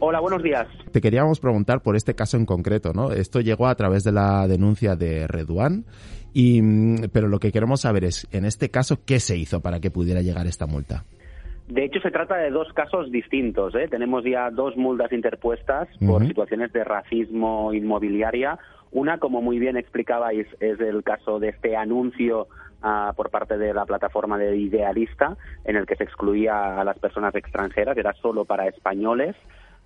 Hola, 0.01 0.21
buenos 0.21 0.43
días. 0.43 0.67
Te 0.93 1.01
queríamos 1.01 1.41
preguntar 1.41 1.81
por 1.83 1.97
este 1.97 2.15
caso 2.15 2.37
en 2.37 2.47
concreto, 2.47 2.93
¿no? 2.93 3.13
Esto 3.13 3.41
llegó 3.41 3.67
a 3.67 3.75
través 3.75 4.05
de 4.05 4.13
la 4.13 4.47
denuncia 4.47 4.97
de 4.97 5.27
Reduan, 5.27 5.85
y, 6.33 6.61
mm, 6.61 7.09
pero 7.13 7.29
lo 7.29 7.39
que 7.39 7.53
queremos 7.53 7.83
saber 7.83 8.05
es, 8.05 8.29
en 8.33 8.45
este 8.45 8.71
caso, 8.71 8.99
¿qué 9.07 9.21
se 9.21 9.37
hizo 9.37 9.61
para 9.61 9.81
que 9.81 9.91
pudiera 9.91 10.21
llegar 10.21 10.47
esta 10.47 10.67
multa? 10.67 11.05
De 11.69 11.85
hecho, 11.85 12.01
se 12.01 12.11
trata 12.11 12.37
de 12.37 12.51
dos 12.51 12.71
casos 12.75 13.11
distintos. 13.11 13.75
¿eh? 13.75 13.89
Tenemos 13.89 14.23
ya 14.25 14.51
dos 14.51 14.77
multas 14.77 15.13
interpuestas 15.13 15.89
por 16.05 16.27
situaciones 16.27 16.73
de 16.73 16.85
racismo 16.85 17.73
inmobiliaria. 17.73 18.59
Una, 18.93 19.19
como 19.19 19.41
muy 19.41 19.59
bien 19.59 19.77
explicabais, 19.77 20.47
es 20.61 20.79
el 20.81 21.03
caso 21.03 21.39
de 21.39 21.49
este 21.49 21.75
anuncio 21.75 22.49
ah, 22.83 23.15
por 23.17 23.31
parte 23.31 23.57
de 23.57 23.73
la 23.73 23.87
plataforma 23.87 24.37
de 24.37 24.57
Idealista, 24.57 25.39
en 25.65 25.77
el 25.77 25.87
que 25.87 25.97
se 25.97 26.05
excluía 26.05 26.79
a 26.79 26.85
las 26.85 26.99
personas 26.99 27.35
extranjeras, 27.35 27.97
era 27.97 28.13
solo 28.13 28.45
para 28.45 28.69
españoles. 28.69 29.35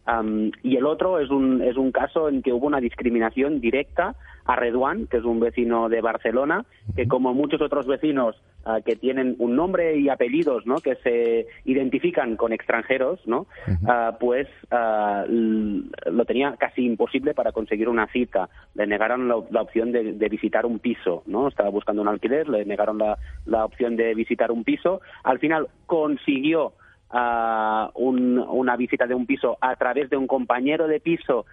Am, 0.09 0.53
y 0.63 0.77
el 0.77 0.87
otro 0.87 1.19
es 1.21 1.29
un, 1.29 1.61
es 1.61 1.77
un 1.77 1.93
caso 1.93 2.31
en 2.31 2.41
que 2.41 2.55
hubo 2.55 2.67
una 2.67 2.81
discriminación 2.81 3.61
directa 3.61 4.17
a 4.47 4.57
Reduán, 4.57 5.07
que 5.07 5.19
es 5.19 5.25
un 5.25 5.39
vecino 5.39 5.91
de 5.91 6.01
Barcelona, 6.01 6.65
que 6.97 7.07
como 7.07 7.35
muchos 7.35 7.61
otros 7.61 7.87
vecinos 7.87 8.35
ah, 8.65 8.79
que 8.83 8.97
tienen 8.97 9.37
un 9.39 9.55
nombre 9.55 9.99
y 9.99 10.09
apellidos 10.09 10.65
¿no? 10.65 10.77
que 10.77 10.95
se 10.97 11.47
identifican 11.67 12.37
con 12.37 12.55
extranjeros, 12.55 13.21
¿no? 13.27 13.47
Ah, 13.87 14.17
pues 14.19 14.49
ah, 14.71 15.27
lo 15.29 16.25
tenía 16.25 16.57
casi 16.57 16.87
imposible 16.87 17.35
para 17.35 17.53
conseguir 17.53 17.91
una 17.91 18.07
cita. 18.07 18.49
Le 18.75 18.87
negaron 18.87 19.29
la, 19.29 19.37
la 19.51 19.61
opción 19.61 19.93
de, 19.93 20.15
de 20.15 20.29
visitar 20.31 20.65
un 20.65 20.79
piso, 20.79 21.23
¿no? 21.27 21.49
Estaba 21.49 21.69
buscando 21.69 22.01
un 22.01 22.09
alquiler, 22.09 22.49
le 22.49 22.65
negaron 22.65 22.97
la, 22.97 23.19
la 23.45 23.67
opción 23.67 23.97
de 23.97 24.15
visitar 24.15 24.51
un 24.51 24.65
piso. 24.65 25.03
Al 25.23 25.39
final 25.39 25.69
consiguió 25.85 26.73
ah, 27.11 27.91
un- 27.95 28.39
una 28.39 28.77
visita 28.77 29.07
de 29.07 29.15
un 29.15 29.27
piso 29.27 29.57
a 29.61 29.77
través 29.77 30.11
de 30.11 30.17
un 30.17 30.27
compañero 30.27 30.87
de 30.87 31.01
piso, 31.01 31.47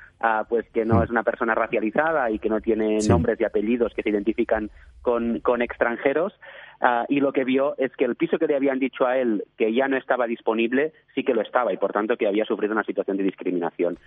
pues 0.49 0.65
que 0.71 0.85
no 0.85 1.03
es 1.03 1.09
una 1.09 1.23
persona 1.23 1.53
racializada 1.55 2.29
y 2.31 2.39
que 2.39 2.49
no 2.49 2.61
tiene 2.61 3.01
Sí. 3.01 3.09
nombres 3.09 3.39
y 3.39 3.43
apellidos 3.43 3.93
que 3.93 4.01
se 4.03 4.09
identifican 4.09 4.69
con, 5.01 5.39
con 5.39 5.61
extranjeros. 5.61 6.33
ah, 6.81 7.05
y 7.07 7.21
lo 7.21 7.31
que 7.31 7.45
vio 7.45 7.73
es 7.77 7.95
que 7.95 8.03
el 8.03 8.15
piso 8.17 8.37
que 8.37 8.47
le 8.47 8.55
habían 8.55 8.79
dicho 8.79 9.05
a 9.07 9.17
él 9.17 9.45
que 9.57 9.73
ya 9.73 9.87
no 9.87 9.95
estaba 9.95 10.27
disponible, 10.27 10.91
sí 11.15 11.23
que 11.23 11.33
lo 11.33 11.41
estaba 11.41 11.71
y 11.71 11.77
por 11.77 11.93
tanto 11.93 12.17
que 12.17 12.27
había 12.27 12.43
sufrido 12.43 12.73
una 12.73 12.83
situación 12.83 13.15
de 13.15 13.23
discriminación. 13.23 13.97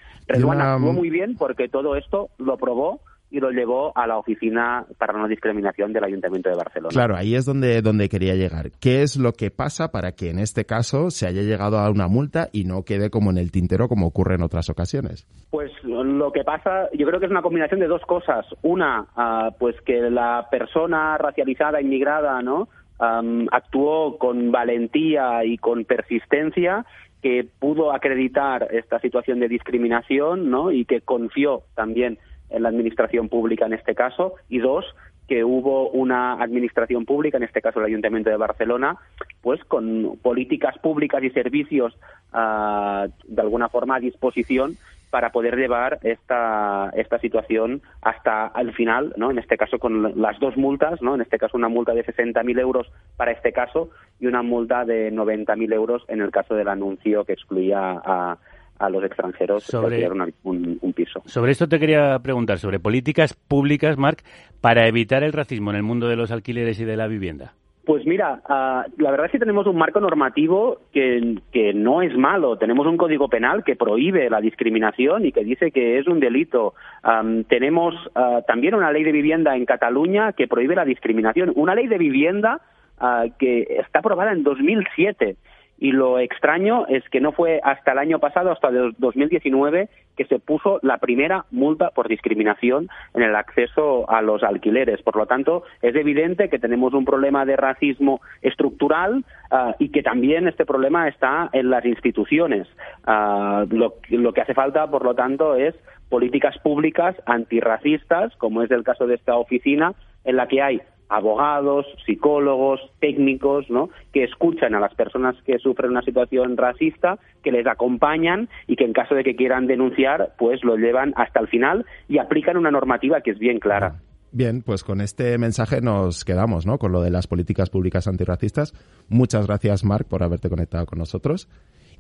Una- 0.45 0.75
actuó 0.75 0.93
muy 0.93 1.09
bien 1.09 1.35
porque 1.37 1.69
todo 1.71 1.97
esto 1.97 2.29
lo 2.37 2.59
probó 2.59 3.01
y 3.31 3.41
lo 3.41 3.51
llevó 3.51 3.93
a 3.97 4.07
la 4.07 4.17
oficina 4.17 4.87
para 4.99 5.13
no 5.13 5.29
discriminación 5.29 5.93
del 5.93 6.05
Ayuntamiento 6.05 6.49
de 6.49 6.57
Barcelona. 6.57 6.93
Claro, 6.93 7.17
ahí 7.17 7.35
es 7.35 7.45
donde, 7.45 7.83
donde 7.83 8.09
quería 8.09 8.35
llegar. 8.35 8.71
¿Qué 8.81 9.03
es 9.03 9.17
lo 9.17 9.33
que 9.33 9.51
pasa 9.51 9.91
para 9.91 10.13
que 10.13 10.31
en 10.31 10.39
este 10.39 10.65
caso 10.65 11.11
se 11.11 11.27
haya 11.27 11.43
llegado 11.43 11.79
a 11.79 11.91
una 11.91 12.09
multa 12.09 12.49
y 12.53 12.65
no 12.65 12.85
quede 12.85 13.11
como 13.11 13.31
en 13.31 13.39
el 13.39 13.53
tintero 13.53 13.89
como 13.89 14.07
ocurre 14.07 14.37
en 14.37 14.43
otras 14.43 14.71
ocasiones? 14.71 15.27
Pues 15.51 15.71
lo 15.85 16.33
que 16.33 16.45
pasa, 16.45 16.89
yo 16.95 17.07
creo 17.07 17.21
que 17.21 17.27
es 17.27 17.31
una 17.31 17.43
combinación 17.43 17.81
de 17.81 17.87
dos 17.87 18.03
cosas. 18.03 18.47
Una, 18.63 19.07
ah, 19.17 19.51
pues 19.59 19.77
que 19.83 20.11
la 20.11 20.49
persona 20.51 21.19
racializada, 21.19 21.81
inmigrada, 21.81 22.41
¿no? 22.43 22.69
Am, 22.99 23.47
actuó 23.53 24.19
con 24.19 24.51
valentía 24.51 25.45
y 25.45 25.57
con 25.59 25.85
persistencia 25.85 26.85
que 27.23 27.47
pudo 27.59 27.93
acreditar 27.93 28.69
esta 28.73 28.99
situación 29.01 29.41
de 29.41 29.49
discriminación, 29.49 30.51
¿no? 30.51 30.71
Y 30.71 30.85
que 30.85 31.01
confió 31.01 31.63
también 31.75 32.19
en 32.51 32.63
la 32.63 32.69
administración 32.69 33.29
pública 33.29 33.67
en 33.67 33.75
este 33.75 33.95
caso. 33.95 34.35
Y 34.49 34.59
dos, 34.59 34.85
que 35.27 35.45
hubo 35.45 35.91
una 35.91 36.43
administración 36.43 37.05
pública, 37.05 37.37
en 37.37 37.45
este 37.45 37.61
caso 37.61 37.81
el 37.81 37.87
Ayuntamiento 37.87 38.31
de 38.31 38.37
Barcelona, 38.37 38.97
pues 39.43 39.63
con 39.65 40.19
políticas 40.23 40.79
públicas 40.79 41.23
y 41.23 41.31
servicios 41.31 41.97
ah, 42.33 43.07
de 43.27 43.43
alguna 43.43 43.69
forma 43.69 43.97
a 43.97 44.01
disposición 44.01 44.77
para 45.11 45.31
poder 45.31 45.57
llevar 45.57 45.99
esta, 46.03 46.91
esta 46.95 47.19
situación 47.19 47.83
hasta 48.03 48.53
el 48.59 48.73
final, 48.75 49.15
¿no? 49.17 49.31
En 49.31 49.39
este 49.39 49.57
caso 49.57 49.79
con 49.79 50.21
las 50.21 50.39
dos 50.39 50.57
multas, 50.57 51.01
¿no? 51.01 51.15
En 51.15 51.23
este 51.23 51.39
caso 51.39 51.57
una 51.57 51.69
multa 51.69 51.95
de 51.95 52.05
60.000 52.05 52.61
euros 52.61 52.91
para 53.17 53.33
este 53.33 53.53
caso 53.53 53.91
y 54.21 54.27
una 54.27 54.43
multa 54.43 54.85
de 54.85 55.13
90.000 55.13 55.73
euros 55.73 56.05
en 56.09 56.21
el 56.21 56.31
caso 56.31 56.55
del 56.55 56.69
anuncio 56.69 57.25
que 57.25 57.33
excluía 57.33 58.01
a, 58.05 58.39
a 58.79 58.89
los 58.91 59.03
extranjeros 59.05 59.65
Sobre- 59.65 60.09
una- 60.09 60.29
un, 60.45 60.79
un 60.81 60.93
piso. 60.93 61.23
Sobre 61.27 61.53
esto 61.53 61.69
te 61.69 61.79
quería 61.79 62.19
preguntar, 62.21 62.59
sobre 62.59 62.79
políticas 62.81 63.35
públicas, 63.35 63.97
Marc, 63.99 64.23
para 64.61 64.87
evitar 64.87 65.23
el 65.25 65.33
racismo 65.33 65.71
en 65.71 65.77
el 65.77 65.83
mundo 65.83 66.09
de 66.09 66.17
los 66.17 66.31
alquileres 66.31 66.81
y 66.81 66.85
de 66.85 66.97
la 66.97 67.07
vivienda. 67.07 67.53
Pues 67.85 68.05
mira, 68.05 68.43
ah, 68.47 68.85
la 68.99 69.11
verdad 69.11 69.27
es 69.27 69.33
que 69.33 69.39
tenemos 69.39 69.67
un 69.67 69.77
marco 69.77 69.99
normativo 69.99 70.83
que, 70.93 71.37
que 71.51 71.73
no 71.73 72.03
es 72.03 72.15
malo. 72.19 72.59
Tenemos 72.59 72.87
un 72.87 72.99
código 72.99 73.29
penal 73.29 73.65
que 73.65 73.77
prohíbe 73.77 74.29
la 74.29 74.43
discriminación 74.43 75.25
y 75.25 75.33
que 75.33 75.43
dice 75.43 75.71
que 75.71 75.99
es 75.99 76.07
un 76.07 76.21
delito. 76.21 76.75
Am, 77.03 77.45
tenemos 77.45 77.95
ah, 78.15 78.43
también 78.47 78.75
una 78.75 78.93
ley 78.93 79.05
de 79.05 79.13
vivienda 79.13 79.57
en 79.57 79.65
Cataluña 79.65 80.35
que 80.35 80.47
prohíbe 80.47 80.75
la 80.75 80.85
discriminación. 80.85 81.51
Una 81.57 81.75
ley 81.75 81.87
de 81.87 81.97
vivienda 81.97 82.61
ah, 83.01 83.25
que 83.39 83.63
está 83.81 84.01
aprobada 84.01 84.33
en 84.33 84.43
2007. 84.43 85.37
Y 85.81 85.93
lo 85.93 86.19
extraño 86.19 86.87
es 86.89 87.09
que 87.09 87.21
no 87.21 87.33
fue 87.33 87.61
hasta 87.63 87.93
el 87.93 87.99
año 87.99 88.19
pasado, 88.19 88.51
hasta 88.51 88.69
el 88.69 88.95
2019, 88.99 89.89
que 90.17 90.25
se 90.25 90.41
puso 90.41 90.81
la 90.83 90.99
primera 90.99 91.45
multa 91.53 91.91
por 91.91 92.09
discriminación 92.09 92.89
en 93.15 93.23
el 93.23 93.37
acceso 93.37 94.11
a 94.11 94.21
los 94.21 94.43
alquileres. 94.43 95.01
Por 95.03 95.17
lo 95.17 95.27
tanto, 95.27 95.63
es 95.81 95.95
evidente 95.95 96.49
que 96.49 96.59
tenemos 96.59 96.95
un 96.95 97.05
problema 97.05 97.45
de 97.45 97.57
racismo 97.57 98.21
estructural 98.43 99.25
ah, 99.53 99.77
y 99.79 99.91
que 99.91 100.03
también 100.03 100.49
este 100.49 100.67
problema 100.67 101.07
está 101.07 101.49
en 101.53 101.71
las 101.71 101.85
instituciones. 101.85 102.67
Ah, 103.05 103.65
lo, 103.71 103.95
lo 104.09 104.33
que 104.33 104.41
hace 104.41 104.55
falta, 104.55 104.91
por 104.91 105.05
lo 105.05 105.15
tanto, 105.15 105.55
es 105.55 105.77
políticas 106.09 106.59
públicas 106.59 107.15
antirracistas, 107.27 108.35
como 108.37 108.63
es 108.63 108.71
el 108.73 108.83
caso 108.83 109.07
de 109.07 109.15
esta 109.15 109.37
oficina, 109.37 109.93
en 110.25 110.37
la 110.37 110.49
que 110.49 110.61
hay 110.61 110.81
abogados, 111.09 111.87
psicólogos, 112.07 112.81
técnicos, 113.01 113.69
¿no? 113.71 113.91
que 114.13 114.25
escuchan 114.25 114.75
a 114.75 114.81
las 114.81 114.95
personas 114.95 115.37
que 115.45 115.59
sufren 115.59 115.91
una 115.91 116.03
situación 116.03 116.57
racista, 116.57 117.19
que 117.43 117.53
les 117.53 117.67
acompañan 117.67 118.49
y 118.67 118.77
que 118.77 118.85
en 118.85 118.93
caso 118.93 119.15
de 119.15 119.25
que 119.25 119.37
quieran 119.37 119.67
denunciar, 119.67 120.35
pues 120.39 120.63
lo 120.65 120.77
llevan 120.77 121.13
hasta 121.17 121.41
el 121.41 121.49
final 121.49 121.87
y 122.09 122.19
aplican 122.19 122.57
una 122.57 122.71
normativa 122.71 123.21
que 123.21 123.31
es 123.31 123.39
bien 123.39 123.59
clara. 123.59 124.01
Bien, 124.31 124.63
pues 124.63 124.85
con 124.85 125.01
este 125.01 125.39
mensaje 125.39 125.81
nos 125.81 126.25
quedamos, 126.25 126.67
¿no? 126.67 126.79
Con 126.79 126.93
lo 126.93 127.01
de 127.01 127.11
las 127.11 127.27
políticas 127.27 127.71
públicas 127.71 128.07
antirracistas. 128.07 128.75
Muchas 129.09 129.47
gracias, 129.47 129.85
Marc, 129.85 130.07
por 130.07 130.23
haberte 130.23 130.51
conectado 130.51 130.85
con 130.85 130.99
nosotros. 130.99 131.49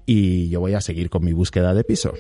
Y 0.05 0.51
yo 0.51 0.61
voy 0.61 0.75
a 0.75 0.81
seguir 0.81 1.09
con 1.09 1.25
mi 1.25 1.33
búsqueda 1.33 1.73
de 1.73 1.85
piso. 1.85 2.13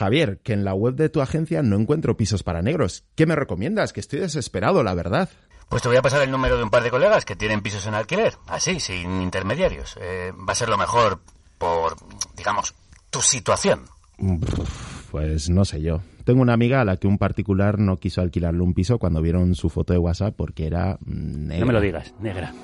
Javier, 0.00 0.38
que 0.42 0.54
en 0.54 0.64
la 0.64 0.72
web 0.72 0.94
de 0.94 1.10
tu 1.10 1.20
agencia 1.20 1.62
no 1.62 1.76
encuentro 1.76 2.16
pisos 2.16 2.42
para 2.42 2.62
negros. 2.62 3.04
¿Qué 3.16 3.26
me 3.26 3.36
recomiendas? 3.36 3.92
Que 3.92 4.00
estoy 4.00 4.20
desesperado, 4.20 4.82
la 4.82 4.94
verdad. 4.94 5.28
Pues 5.68 5.82
te 5.82 5.88
voy 5.88 5.98
a 5.98 6.02
pasar 6.02 6.22
el 6.22 6.30
número 6.30 6.56
de 6.56 6.62
un 6.62 6.70
par 6.70 6.82
de 6.82 6.90
colegas 6.90 7.26
que 7.26 7.36
tienen 7.36 7.60
pisos 7.60 7.86
en 7.86 7.92
alquiler, 7.92 8.34
así, 8.46 8.80
sin 8.80 9.20
intermediarios. 9.20 9.98
Eh, 10.00 10.32
va 10.32 10.54
a 10.54 10.56
ser 10.56 10.70
lo 10.70 10.78
mejor 10.78 11.20
por, 11.58 11.96
digamos, 12.34 12.74
tu 13.10 13.20
situación. 13.20 13.82
Pues 15.10 15.50
no 15.50 15.66
sé 15.66 15.82
yo. 15.82 16.00
Tengo 16.24 16.40
una 16.40 16.54
amiga 16.54 16.80
a 16.80 16.86
la 16.86 16.96
que 16.96 17.06
un 17.06 17.18
particular 17.18 17.78
no 17.78 17.98
quiso 17.98 18.22
alquilarle 18.22 18.62
un 18.62 18.72
piso 18.72 18.98
cuando 18.98 19.20
vieron 19.20 19.54
su 19.54 19.68
foto 19.68 19.92
de 19.92 19.98
WhatsApp 19.98 20.34
porque 20.34 20.66
era 20.66 20.96
mm, 21.04 21.46
negra. 21.46 21.60
No 21.60 21.66
me 21.66 21.72
lo 21.74 21.80
digas, 21.82 22.14
negra. 22.20 22.54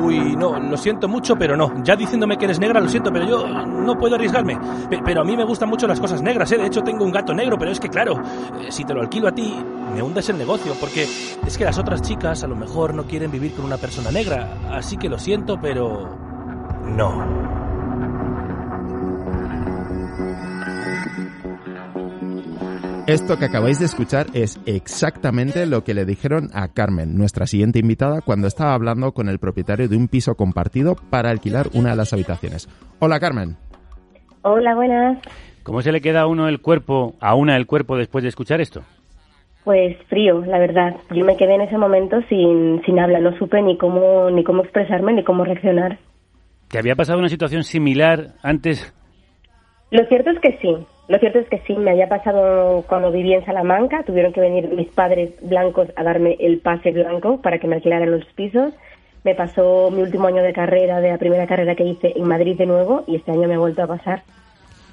Uy, 0.00 0.36
no, 0.36 0.58
lo 0.58 0.76
siento 0.76 1.08
mucho, 1.08 1.36
pero 1.36 1.56
no. 1.56 1.72
Ya 1.82 1.96
diciéndome 1.96 2.36
que 2.38 2.44
eres 2.46 2.58
negra, 2.58 2.80
lo 2.80 2.88
siento, 2.88 3.12
pero 3.12 3.26
yo 3.26 3.46
no 3.46 3.96
puedo 3.98 4.14
arriesgarme. 4.14 4.58
Pe- 4.88 5.00
pero 5.04 5.20
a 5.20 5.24
mí 5.24 5.36
me 5.36 5.44
gustan 5.44 5.68
mucho 5.68 5.86
las 5.86 6.00
cosas 6.00 6.22
negras, 6.22 6.50
¿eh? 6.52 6.58
De 6.58 6.66
hecho, 6.66 6.82
tengo 6.82 7.04
un 7.04 7.12
gato 7.12 7.34
negro, 7.34 7.58
pero 7.58 7.70
es 7.70 7.80
que, 7.80 7.88
claro, 7.88 8.14
eh, 8.60 8.70
si 8.70 8.84
te 8.84 8.94
lo 8.94 9.00
alquilo 9.02 9.28
a 9.28 9.32
ti, 9.32 9.54
me 9.94 10.02
hundes 10.02 10.28
el 10.28 10.38
negocio, 10.38 10.72
porque 10.80 11.02
es 11.04 11.58
que 11.58 11.64
las 11.64 11.78
otras 11.78 12.02
chicas 12.02 12.42
a 12.42 12.46
lo 12.46 12.56
mejor 12.56 12.94
no 12.94 13.04
quieren 13.04 13.30
vivir 13.30 13.52
con 13.54 13.64
una 13.64 13.76
persona 13.76 14.10
negra. 14.10 14.48
Así 14.70 14.96
que 14.96 15.08
lo 15.08 15.18
siento, 15.18 15.58
pero... 15.60 16.08
No. 16.86 17.65
Esto 23.06 23.38
que 23.38 23.44
acabáis 23.44 23.78
de 23.78 23.84
escuchar 23.84 24.26
es 24.34 24.60
exactamente 24.66 25.64
lo 25.66 25.84
que 25.84 25.94
le 25.94 26.04
dijeron 26.04 26.48
a 26.52 26.66
Carmen, 26.74 27.16
nuestra 27.16 27.46
siguiente 27.46 27.78
invitada, 27.78 28.20
cuando 28.20 28.48
estaba 28.48 28.74
hablando 28.74 29.12
con 29.12 29.28
el 29.28 29.38
propietario 29.38 29.88
de 29.88 29.96
un 29.96 30.08
piso 30.08 30.34
compartido 30.34 30.96
para 31.08 31.30
alquilar 31.30 31.68
una 31.72 31.90
de 31.90 31.96
las 31.96 32.12
habitaciones. 32.12 32.68
Hola 32.98 33.20
Carmen. 33.20 33.56
Hola, 34.42 34.74
buenas. 34.74 35.18
¿Cómo 35.62 35.82
se 35.82 35.92
le 35.92 36.00
queda 36.00 36.22
a 36.22 36.26
uno 36.26 36.48
el 36.48 36.60
cuerpo, 36.60 37.14
a 37.20 37.36
una 37.36 37.54
el 37.56 37.66
cuerpo 37.66 37.96
después 37.96 38.24
de 38.24 38.30
escuchar 38.30 38.60
esto? 38.60 38.82
Pues 39.62 39.96
frío, 40.08 40.44
la 40.44 40.58
verdad. 40.58 40.96
Yo 41.14 41.24
me 41.24 41.36
quedé 41.36 41.54
en 41.54 41.60
ese 41.60 41.78
momento 41.78 42.16
sin, 42.28 42.82
sin 42.84 42.98
habla, 42.98 43.20
no 43.20 43.38
supe 43.38 43.62
ni 43.62 43.78
cómo, 43.78 44.30
ni 44.30 44.42
cómo 44.42 44.64
expresarme 44.64 45.12
ni 45.12 45.22
cómo 45.22 45.44
reaccionar. 45.44 45.96
¿Te 46.66 46.80
había 46.80 46.96
pasado 46.96 47.20
una 47.20 47.28
situación 47.28 47.62
similar 47.62 48.32
antes? 48.42 48.92
Lo 49.92 50.04
cierto 50.06 50.30
es 50.30 50.40
que 50.40 50.58
sí, 50.60 50.76
lo 51.08 51.18
cierto 51.18 51.38
es 51.38 51.48
que 51.48 51.58
sí, 51.66 51.74
me 51.74 51.90
había 51.92 52.08
pasado 52.08 52.82
cuando 52.88 53.12
vivía 53.12 53.36
en 53.38 53.44
Salamanca, 53.44 54.02
tuvieron 54.04 54.32
que 54.32 54.40
venir 54.40 54.68
mis 54.74 54.88
padres 54.88 55.30
blancos 55.42 55.88
a 55.96 56.02
darme 56.02 56.36
el 56.40 56.58
pase 56.58 56.90
blanco 56.90 57.40
para 57.40 57.58
que 57.58 57.66
me 57.68 57.76
alquilaran 57.76 58.10
los 58.10 58.24
pisos. 58.34 58.72
Me 59.24 59.34
pasó 59.34 59.90
mi 59.90 60.02
último 60.02 60.26
año 60.28 60.42
de 60.42 60.52
carrera, 60.52 61.00
de 61.00 61.10
la 61.10 61.18
primera 61.18 61.46
carrera 61.46 61.74
que 61.74 61.84
hice 61.84 62.12
en 62.16 62.28
Madrid 62.28 62.56
de 62.56 62.66
nuevo, 62.66 63.04
y 63.06 63.16
este 63.16 63.32
año 63.32 63.48
me 63.48 63.54
ha 63.54 63.58
vuelto 63.58 63.82
a 63.82 63.86
pasar. 63.88 64.22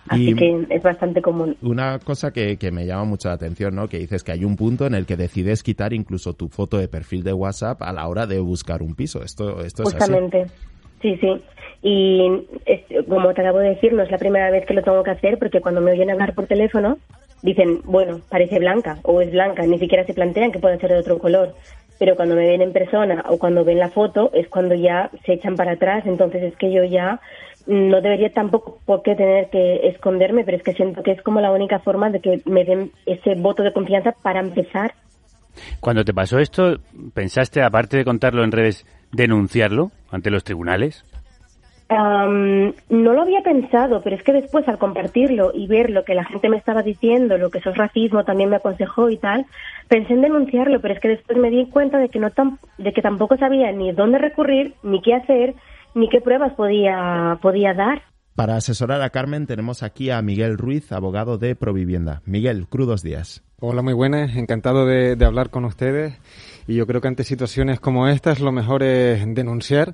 Así 0.10 0.32
Y- 0.32 0.36
que 0.36 0.66
es 0.70 0.84
bastante 0.84 1.22
común. 1.22 1.56
Una 1.62 1.98
cosa 2.00 2.34
que, 2.34 2.58
que 2.58 2.72
me 2.72 2.86
llama 2.86 3.06
mucho 3.06 3.30
la 3.30 3.36
atención, 3.36 3.74
¿no? 3.76 3.88
Que 3.88 4.00
dices 4.00 4.24
que 4.24 4.34
hay 4.34 4.44
un 4.44 4.56
punto 4.58 4.86
en 4.86 4.96
el 4.96 5.06
que 5.06 5.16
decides 5.18 5.64
quitar 5.64 5.94
incluso 5.94 6.34
tu 6.34 6.50
foto 6.50 6.78
de 6.78 6.88
perfil 6.90 7.24
de 7.24 7.32
WhatsApp 7.32 7.82
a 7.84 7.94
la 7.94 8.08
hora 8.08 8.28
de 8.28 8.40
buscar 8.40 8.82
un 8.82 8.96
piso. 8.96 9.24
Esto, 9.24 9.62
esto 9.64 9.84
es 9.84 9.90
así. 9.96 9.98
Justamente. 9.98 10.46
Sí, 11.02 11.16
sí. 11.22 11.42
Y 11.84 12.48
es- 12.66 12.82
como 13.08 13.34
te 13.34 13.42
acabo 13.42 13.60
de 13.60 13.70
decir, 13.72 13.92
no 13.94 14.04
es 14.04 14.10
la 14.10 14.18
primera 14.18 14.50
vez 14.50 14.66
que 14.66 14.74
lo 14.74 14.82
tengo 14.82 15.04
que 15.04 15.12
hacer 15.12 15.38
porque 15.38 15.60
cuando 15.62 15.82
me 15.82 15.92
oyen 15.92 16.10
hablar 16.10 16.34
por 16.34 16.48
teléfono 16.48 16.98
dicen, 17.42 17.82
bueno, 17.84 18.22
parece 18.30 18.58
blanca 18.58 19.00
o 19.04 19.20
es 19.22 19.30
blanca, 19.32 19.66
ni 19.68 19.78
siquiera 19.78 20.06
se 20.06 20.14
plantean 20.14 20.54
que 20.54 20.60
puede 20.60 20.80
ser 20.80 20.92
de 20.92 21.00
otro 21.00 21.20
color. 21.20 21.54
Pero 22.00 22.16
cuando 22.16 22.36
me 22.36 22.48
ven 22.48 22.62
en 22.62 22.72
persona 22.72 23.24
o 23.28 23.38
cuando 23.38 23.66
ven 23.66 23.80
la 23.80 23.90
foto 23.90 24.32
es 24.34 24.48
cuando 24.48 24.76
ya 24.76 25.12
se 25.26 25.34
echan 25.34 25.56
para 25.56 25.74
atrás. 25.74 26.06
Entonces 26.06 26.42
es 26.44 26.56
que 26.56 26.72
yo 26.72 26.84
ya 26.86 27.20
no 27.68 28.02
debería 28.02 28.30
tampoco 28.30 28.80
por 28.86 29.04
qué 29.04 29.16
tener 29.16 29.50
que 29.50 29.88
esconderme, 29.88 30.44
pero 30.44 30.58
es 30.58 30.64
que 30.64 30.74
siento 30.74 31.04
que 31.04 31.12
es 31.12 31.22
como 31.22 31.42
la 31.42 31.52
única 31.52 31.80
forma 31.80 32.10
de 32.10 32.20
que 32.22 32.42
me 32.46 32.64
den 32.64 32.92
ese 33.06 33.36
voto 33.36 33.62
de 33.62 33.74
confianza 33.74 34.14
para 34.24 34.40
empezar. 34.40 34.94
Cuando 35.80 36.04
te 36.04 36.14
pasó 36.14 36.40
esto, 36.40 36.78
¿pensaste, 37.14 37.62
aparte 37.62 37.98
de 37.98 38.06
contarlo 38.06 38.44
en 38.44 38.52
redes, 38.52 38.86
denunciarlo 39.12 39.92
ante 40.12 40.32
los 40.32 40.44
tribunales? 40.44 41.06
Am, 41.90 42.74
no 42.90 43.14
lo 43.14 43.22
había 43.22 43.42
pensado, 43.42 44.02
pero 44.02 44.16
es 44.16 44.24
que 44.24 44.34
después 44.34 44.68
al 44.68 44.78
compartirlo 44.78 45.52
y 45.54 45.68
ver 45.68 45.90
lo 45.90 46.04
que 46.04 46.16
la 46.16 46.24
gente 46.26 46.50
me 46.50 46.58
estaba 46.58 46.82
diciendo, 46.82 47.38
lo 47.38 47.50
que 47.50 47.60
eso 47.60 47.70
es 47.72 47.78
racismo, 47.78 48.24
también 48.24 48.50
me 48.50 48.56
aconsejó 48.56 49.10
y 49.10 49.18
tal, 49.18 49.46
pensé 49.90 50.14
en 50.14 50.22
denunciarlo, 50.22 50.80
pero 50.82 50.94
es 50.94 51.00
que 51.00 51.10
después 51.10 51.38
me 51.38 51.50
di 51.50 51.68
cuenta 51.70 52.00
de 52.00 52.10
que 52.10 52.20
no 52.20 52.30
tam- 52.32 52.58
de 52.78 52.94
que 52.94 53.02
tampoco 53.02 53.38
sabía 53.38 53.72
ni 53.72 53.92
dónde 53.92 54.18
recurrir, 54.18 54.74
ni 54.82 55.02
qué 55.02 55.14
hacer, 55.14 55.56
ni 55.94 56.10
qué 56.10 56.22
pruebas 56.22 56.54
podía 56.54 57.38
podía 57.42 57.74
dar. 57.74 58.02
Para 58.36 58.56
asesorar 58.56 59.02
a 59.04 59.12
Carmen 59.12 59.46
tenemos 59.46 59.84
aquí 59.84 60.10
a 60.10 60.20
Miguel 60.24 60.58
Ruiz, 60.58 60.92
abogado 60.92 61.38
de 61.38 61.56
Provivienda. 61.56 62.24
Miguel, 62.26 62.68
crudos 62.68 63.04
días. 63.04 63.44
Hola, 63.60 63.84
muy 63.84 63.94
buenas. 63.94 64.36
Encantado 64.36 64.88
de, 64.88 65.16
de 65.16 65.26
hablar 65.26 65.52
con 65.52 65.66
ustedes. 65.66 66.20
Y 66.68 66.76
yo 66.76 66.88
creo 66.88 67.00
que 67.00 67.08
ante 67.10 67.24
situaciones 67.24 67.80
como 67.80 68.08
estas 68.08 68.40
lo 68.40 68.52
mejor 68.52 68.82
es 68.82 69.24
denunciar. 69.36 69.94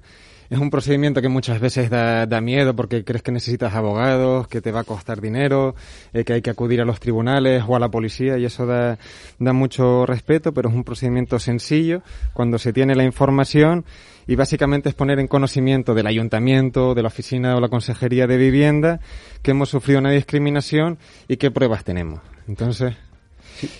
Es 0.49 0.57
un 0.57 0.71
procedimiento 0.71 1.21
que 1.21 1.29
muchas 1.29 1.59
veces 1.59 1.91
da, 1.91 2.25
da 2.25 2.41
miedo 2.41 2.75
porque 2.75 3.03
crees 3.03 3.21
que 3.21 3.31
necesitas 3.31 3.75
abogados, 3.75 4.47
que 4.47 4.61
te 4.61 4.71
va 4.71 4.79
a 4.79 4.83
costar 4.83 5.21
dinero, 5.21 5.75
eh, 6.11 6.23
que 6.23 6.33
hay 6.33 6.41
que 6.41 6.49
acudir 6.49 6.81
a 6.81 6.85
los 6.85 6.99
tribunales 6.99 7.63
o 7.67 7.75
a 7.75 7.79
la 7.79 7.89
policía 7.89 8.35
y 8.39 8.45
eso 8.45 8.65
da, 8.65 8.97
da 9.37 9.53
mucho 9.53 10.07
respeto, 10.07 10.51
pero 10.51 10.69
es 10.69 10.75
un 10.75 10.83
procedimiento 10.83 11.37
sencillo 11.37 12.01
cuando 12.33 12.57
se 12.57 12.73
tiene 12.73 12.95
la 12.95 13.03
información 13.03 13.85
y 14.25 14.35
básicamente 14.35 14.89
es 14.89 14.95
poner 14.95 15.19
en 15.19 15.27
conocimiento 15.27 15.93
del 15.93 16.07
ayuntamiento, 16.07 16.95
de 16.95 17.03
la 17.03 17.09
oficina 17.09 17.55
o 17.55 17.59
la 17.59 17.69
consejería 17.69 18.25
de 18.25 18.37
vivienda 18.37 18.99
que 19.43 19.51
hemos 19.51 19.69
sufrido 19.69 19.99
una 19.99 20.11
discriminación 20.11 20.97
y 21.27 21.37
qué 21.37 21.51
pruebas 21.51 21.83
tenemos. 21.83 22.21
Entonces, 22.47 22.95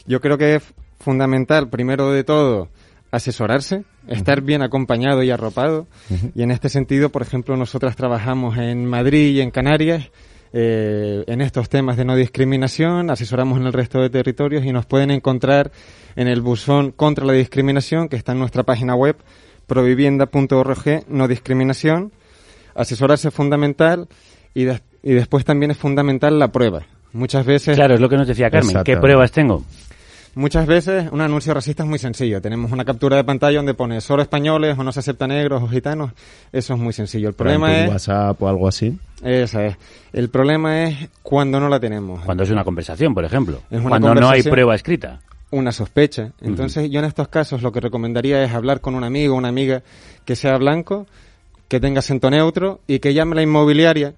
yo 0.06 0.22
creo 0.22 0.38
que 0.38 0.56
es 0.56 0.64
fundamental, 1.00 1.70
primero 1.70 2.12
de 2.12 2.24
todo, 2.24 2.70
asesorarse, 3.12 3.84
estar 4.08 4.42
bien 4.42 4.62
acompañado 4.62 5.24
y 5.24 5.32
arropado. 5.32 5.88
Y 6.36 6.44
en 6.44 6.52
este 6.52 6.70
sentido, 6.70 7.10
por 7.10 7.22
ejemplo, 7.22 7.58
nosotras 7.58 7.96
trabajamos 7.96 8.58
en 8.58 8.86
Madrid 8.86 9.36
y 9.36 9.42
en 9.42 9.52
Canarias 9.52 10.10
eh, 10.52 11.24
en 11.28 11.42
estos 11.42 11.70
temas 11.70 11.96
de 11.96 12.06
no 12.06 12.16
discriminación, 12.16 13.12
asesoramos 13.12 13.60
en 13.60 13.68
el 13.68 13.74
resto 13.74 14.00
de 14.02 14.10
territorios 14.10 14.66
y 14.66 14.72
nos 14.72 14.88
pueden 14.88 15.12
encontrar 15.12 15.72
en 16.16 16.28
el 16.28 16.42
buzón 16.42 16.92
contra 16.92 17.24
la 17.24 17.34
discriminación 17.34 18.10
que 18.10 18.16
está 18.16 18.32
en 18.32 18.40
nuestra 18.40 18.64
página 18.64 18.96
web 18.96 19.16
provivienda.org, 19.68 21.04
no 21.08 21.28
discriminación. 21.28 22.12
Asesorarse 22.74 23.28
es 23.28 23.34
fundamental 23.34 24.08
y, 24.56 24.68
y 24.68 25.14
después 25.14 25.46
también 25.46 25.72
es 25.72 25.78
fundamental 25.78 26.40
la 26.40 26.52
prueba. 26.52 26.88
Muchas 27.14 27.46
veces... 27.46 27.76
Claro, 27.76 27.94
es 27.94 28.02
lo 28.02 28.10
que 28.10 28.18
nos 28.18 28.28
decía 28.28 28.50
Carmen. 28.50 28.84
¿Qué 28.84 28.98
pruebas 28.98 29.32
tengo? 29.32 29.64
Muchas 30.36 30.68
veces 30.68 31.10
un 31.12 31.22
anuncio 31.22 31.54
racista 31.54 31.84
es 31.84 31.90
muy 31.90 32.00
sencillo. 32.00 32.42
Tenemos 32.42 32.72
una 32.72 32.86
captura 32.86 33.18
de 33.18 33.24
pantalla 33.24 33.58
donde 33.58 33.74
pone 33.74 34.00
solo 34.02 34.22
españoles 34.22 34.78
o 34.78 34.84
no 34.84 34.92
se 34.92 35.00
aceptan 35.00 35.30
negros 35.30 35.64
o 35.64 35.68
gitanos. 35.68 36.12
Eso 36.52 36.74
es 36.76 36.80
muy 36.80 36.94
sencillo. 36.94 37.30
El 37.30 37.34
problema 37.34 37.76
es... 37.76 37.90
WhatsApp 37.90 38.42
o 38.42 38.48
algo 38.48 38.68
así. 38.68 38.98
Esa 39.24 39.66
es. 39.66 39.78
El 40.14 40.30
problema 40.30 40.84
es 40.84 41.10
cuando 41.24 41.60
no 41.60 41.68
la 41.68 41.80
tenemos. 41.80 42.24
Cuando 42.24 42.44
es 42.44 42.52
una 42.52 42.64
conversación, 42.64 43.14
por 43.14 43.26
ejemplo. 43.26 43.62
Es 43.70 43.80
una 43.80 43.90
Cuando 43.90 44.16
no 44.16 44.30
hay 44.30 44.44
prueba 44.44 44.76
escrita. 44.76 45.20
Una 45.52 45.72
sospecha. 45.72 46.32
Entonces 46.42 46.92
yo 46.92 47.00
en 47.00 47.06
estos 47.06 47.28
casos 47.28 47.64
lo 47.64 47.72
que 47.72 47.80
recomendaría 47.80 48.44
es 48.44 48.54
hablar 48.54 48.82
con 48.82 48.96
un 48.96 49.04
amigo 49.04 49.34
o 49.34 49.38
una 49.38 49.48
amiga 49.50 49.82
que 50.26 50.36
sea 50.36 50.58
blanco, 50.58 51.08
que 51.68 51.80
tenga 51.80 52.00
acento 52.00 52.30
neutro 52.30 52.82
y 52.86 53.00
que 53.00 53.14
llame 53.14 53.34
a 53.34 53.36
la 53.36 53.42
inmobiliaria 53.42 54.14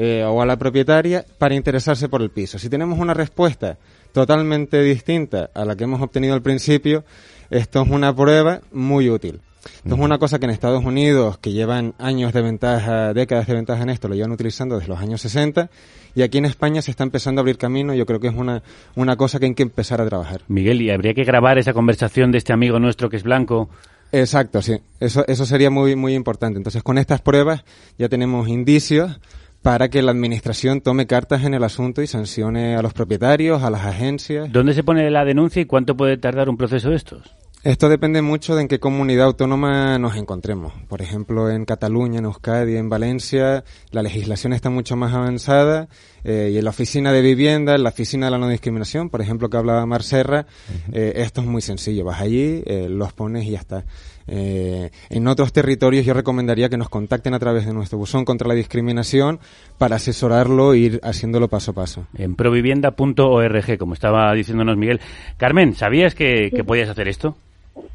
eh, 0.00 0.22
o 0.24 0.40
a 0.40 0.46
la 0.46 0.56
propietaria 0.56 1.24
para 1.38 1.56
interesarse 1.56 2.08
por 2.08 2.22
el 2.22 2.30
piso. 2.30 2.56
Si 2.56 2.68
tenemos 2.68 3.00
una 3.00 3.14
respuesta 3.14 3.78
totalmente 4.12 4.80
distinta 4.80 5.50
a 5.52 5.64
la 5.64 5.74
que 5.74 5.84
hemos 5.84 6.00
obtenido 6.00 6.34
al 6.34 6.40
principio, 6.40 7.02
esto 7.50 7.82
es 7.82 7.90
una 7.90 8.14
prueba 8.14 8.60
muy 8.70 9.10
útil. 9.10 9.40
Esto 9.64 9.96
es 9.96 10.00
una 10.00 10.18
cosa 10.18 10.38
que 10.38 10.44
en 10.44 10.52
Estados 10.52 10.84
Unidos, 10.84 11.38
que 11.38 11.50
llevan 11.50 11.94
años 11.98 12.32
de 12.32 12.42
ventaja, 12.42 13.12
décadas 13.12 13.48
de 13.48 13.54
ventaja 13.54 13.82
en 13.82 13.90
esto, 13.90 14.06
lo 14.06 14.14
llevan 14.14 14.30
utilizando 14.30 14.76
desde 14.76 14.88
los 14.88 15.00
años 15.00 15.20
60, 15.20 15.68
y 16.14 16.22
aquí 16.22 16.38
en 16.38 16.44
España 16.44 16.80
se 16.80 16.92
está 16.92 17.02
empezando 17.02 17.40
a 17.40 17.42
abrir 17.42 17.58
camino, 17.58 17.92
yo 17.92 18.06
creo 18.06 18.20
que 18.20 18.28
es 18.28 18.36
una, 18.36 18.62
una 18.94 19.16
cosa 19.16 19.40
que 19.40 19.46
hay 19.46 19.54
que 19.54 19.64
empezar 19.64 20.00
a 20.00 20.06
trabajar. 20.06 20.42
Miguel, 20.46 20.80
¿y 20.80 20.90
habría 20.90 21.12
que 21.12 21.24
grabar 21.24 21.58
esa 21.58 21.72
conversación 21.72 22.30
de 22.30 22.38
este 22.38 22.52
amigo 22.52 22.78
nuestro 22.78 23.10
que 23.10 23.16
es 23.16 23.24
blanco? 23.24 23.68
Exacto, 24.12 24.62
sí. 24.62 24.76
Eso, 25.00 25.24
eso 25.26 25.44
sería 25.44 25.70
muy, 25.70 25.96
muy 25.96 26.14
importante. 26.14 26.56
Entonces, 26.56 26.84
con 26.84 26.98
estas 26.98 27.20
pruebas 27.20 27.64
ya 27.98 28.08
tenemos 28.08 28.48
indicios 28.48 29.18
para 29.62 29.88
que 29.88 30.02
la 30.02 30.12
administración 30.12 30.80
tome 30.80 31.06
cartas 31.06 31.44
en 31.44 31.54
el 31.54 31.64
asunto 31.64 32.02
y 32.02 32.06
sancione 32.06 32.76
a 32.76 32.82
los 32.82 32.92
propietarios, 32.92 33.62
a 33.62 33.70
las 33.70 33.84
agencias. 33.84 34.50
¿Dónde 34.52 34.74
se 34.74 34.84
pone 34.84 35.10
la 35.10 35.24
denuncia 35.24 35.62
y 35.62 35.66
cuánto 35.66 35.96
puede 35.96 36.16
tardar 36.16 36.48
un 36.48 36.56
proceso 36.56 36.90
de 36.90 36.96
estos? 36.96 37.34
Esto 37.64 37.88
depende 37.88 38.22
mucho 38.22 38.54
de 38.54 38.62
en 38.62 38.68
qué 38.68 38.78
comunidad 38.78 39.26
autónoma 39.26 39.98
nos 39.98 40.14
encontremos. 40.14 40.72
Por 40.86 41.02
ejemplo, 41.02 41.50
en 41.50 41.64
Cataluña, 41.64 42.20
en 42.20 42.26
Euskadi, 42.26 42.76
en 42.76 42.88
Valencia, 42.88 43.64
la 43.90 44.02
legislación 44.02 44.52
está 44.52 44.70
mucho 44.70 44.94
más 44.94 45.12
avanzada 45.12 45.88
eh, 46.22 46.50
y 46.52 46.58
en 46.58 46.64
la 46.64 46.70
oficina 46.70 47.10
de 47.10 47.20
vivienda, 47.20 47.74
en 47.74 47.82
la 47.82 47.88
oficina 47.88 48.26
de 48.26 48.30
la 48.30 48.38
no 48.38 48.48
discriminación, 48.48 49.10
por 49.10 49.20
ejemplo, 49.20 49.50
que 49.50 49.56
hablaba 49.56 49.84
Mar 49.86 50.04
Serra, 50.04 50.46
eh, 50.92 51.14
esto 51.16 51.40
es 51.40 51.48
muy 51.48 51.60
sencillo. 51.60 52.04
Vas 52.04 52.20
allí, 52.20 52.62
eh, 52.64 52.86
los 52.88 53.12
pones 53.12 53.44
y 53.44 53.50
ya 53.50 53.58
está. 53.58 53.84
Eh, 54.28 54.90
en 55.10 55.26
otros 55.26 55.52
territorios 55.52 56.04
yo 56.04 56.14
recomendaría 56.14 56.68
que 56.68 56.76
nos 56.76 56.88
contacten 56.88 57.34
a 57.34 57.38
través 57.38 57.66
de 57.66 57.72
nuestro 57.72 57.98
buzón 57.98 58.24
contra 58.24 58.46
la 58.46 58.54
discriminación 58.54 59.40
para 59.78 59.96
asesorarlo 59.96 60.74
e 60.74 60.78
ir 60.78 61.00
haciéndolo 61.02 61.48
paso 61.48 61.72
a 61.72 61.74
paso. 61.74 62.06
En 62.16 62.36
provivienda.org, 62.36 63.78
como 63.78 63.94
estaba 63.94 64.32
diciéndonos 64.34 64.76
Miguel. 64.76 65.00
Carmen, 65.36 65.74
¿sabías 65.74 66.14
que, 66.14 66.50
que 66.54 66.64
podías 66.64 66.88
hacer 66.88 67.08
esto? 67.08 67.36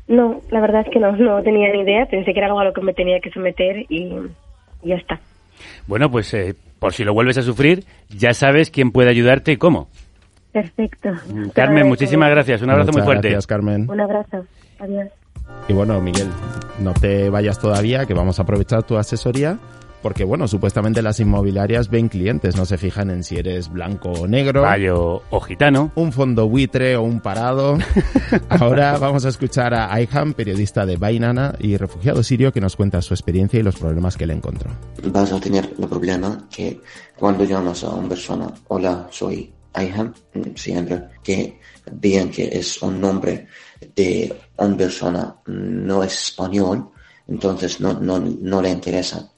No, 0.07 0.41
la 0.51 0.59
verdad 0.59 0.81
es 0.86 0.91
que 0.91 0.99
no, 0.99 1.15
no 1.15 1.41
tenía 1.43 1.71
ni 1.71 1.81
idea, 1.81 2.05
pensé 2.05 2.34
que 2.34 2.39
era 2.39 2.47
algo 2.47 2.59
a 2.59 2.65
lo 2.65 2.73
que 2.73 2.81
me 2.81 2.93
tenía 2.93 3.19
que 3.19 3.29
someter 3.29 3.86
y 3.89 4.13
y 4.84 4.89
ya 4.89 4.95
está. 4.95 5.19
Bueno, 5.88 6.11
pues 6.11 6.34
eh, 6.34 6.55
por 6.79 6.93
si 6.93 7.03
lo 7.03 7.13
vuelves 7.13 7.38
a 7.38 7.41
sufrir, 7.41 7.86
ya 8.09 8.34
sabes 8.34 8.69
quién 8.69 8.91
puede 8.91 9.09
ayudarte 9.09 9.53
y 9.53 9.57
cómo. 9.57 9.88
Perfecto. 10.51 11.09
Carmen, 11.53 11.88
muchísimas 11.88 12.29
gracias. 12.29 12.61
Un 12.61 12.69
abrazo 12.69 12.91
muy 12.91 13.01
fuerte. 13.01 13.29
Gracias, 13.29 13.47
Carmen. 13.47 13.89
Un 13.89 13.99
abrazo. 13.99 14.45
Adiós. 14.79 15.09
Y 15.67 15.73
bueno, 15.73 15.99
Miguel, 16.01 16.29
no 16.79 16.93
te 16.93 17.29
vayas 17.29 17.59
todavía, 17.59 18.05
que 18.05 18.13
vamos 18.13 18.39
a 18.39 18.43
aprovechar 18.43 18.83
tu 18.83 18.97
asesoría, 18.97 19.59
porque 20.03 20.25
bueno, 20.25 20.49
supuestamente 20.49 21.01
las 21.01 21.21
inmobiliarias 21.21 21.89
ven 21.89 22.09
clientes, 22.09 22.57
no 22.57 22.65
se 22.65 22.77
fijan 22.77 23.09
en 23.09 23.23
si 23.23 23.37
eres 23.37 23.71
blanco 23.71 24.11
o 24.11 24.27
negro. 24.27 24.63
Bayo 24.63 25.23
o 25.29 25.39
gitano. 25.39 25.93
Un 25.95 26.11
fondo 26.11 26.49
buitre 26.49 26.97
o 26.97 27.03
un 27.03 27.21
parado. 27.21 27.77
Ahora 28.49 28.97
vamos 28.97 29.23
a 29.25 29.29
escuchar 29.29 29.73
a 29.73 29.93
Ayham, 29.93 30.33
periodista 30.33 30.85
de 30.85 30.97
Bainana 30.97 31.55
y 31.57 31.77
refugiado 31.77 32.21
sirio, 32.21 32.51
que 32.51 32.59
nos 32.59 32.75
cuenta 32.75 33.01
su 33.01 33.13
experiencia 33.13 33.61
y 33.61 33.63
los 33.63 33.77
problemas 33.77 34.17
que 34.17 34.27
le 34.27 34.33
encontró. 34.33 34.69
vas 35.05 35.31
a 35.31 35.39
tener 35.39 35.73
el 35.79 35.87
problema 35.87 36.49
que 36.53 36.81
cuando 37.15 37.45
llamas 37.45 37.85
a 37.85 37.91
una 37.91 38.09
persona, 38.09 38.53
hola, 38.67 39.07
soy 39.09 39.53
Ayham, 39.71 40.13
mm, 40.33 40.55
siempre 40.55 41.01
que 41.23 41.59
vean 41.93 42.29
que 42.29 42.49
es 42.51 42.81
un 42.81 42.99
nombre 42.99 43.47
de 43.95 44.33
mm, 44.57 45.85
no 45.85 46.03
es 46.03 46.13
español, 46.13 46.89
entonces 47.27 47.79
no, 47.79 47.93
no, 47.93 48.19
no 48.19 48.61
le 48.61 48.69
interesa 48.69 49.29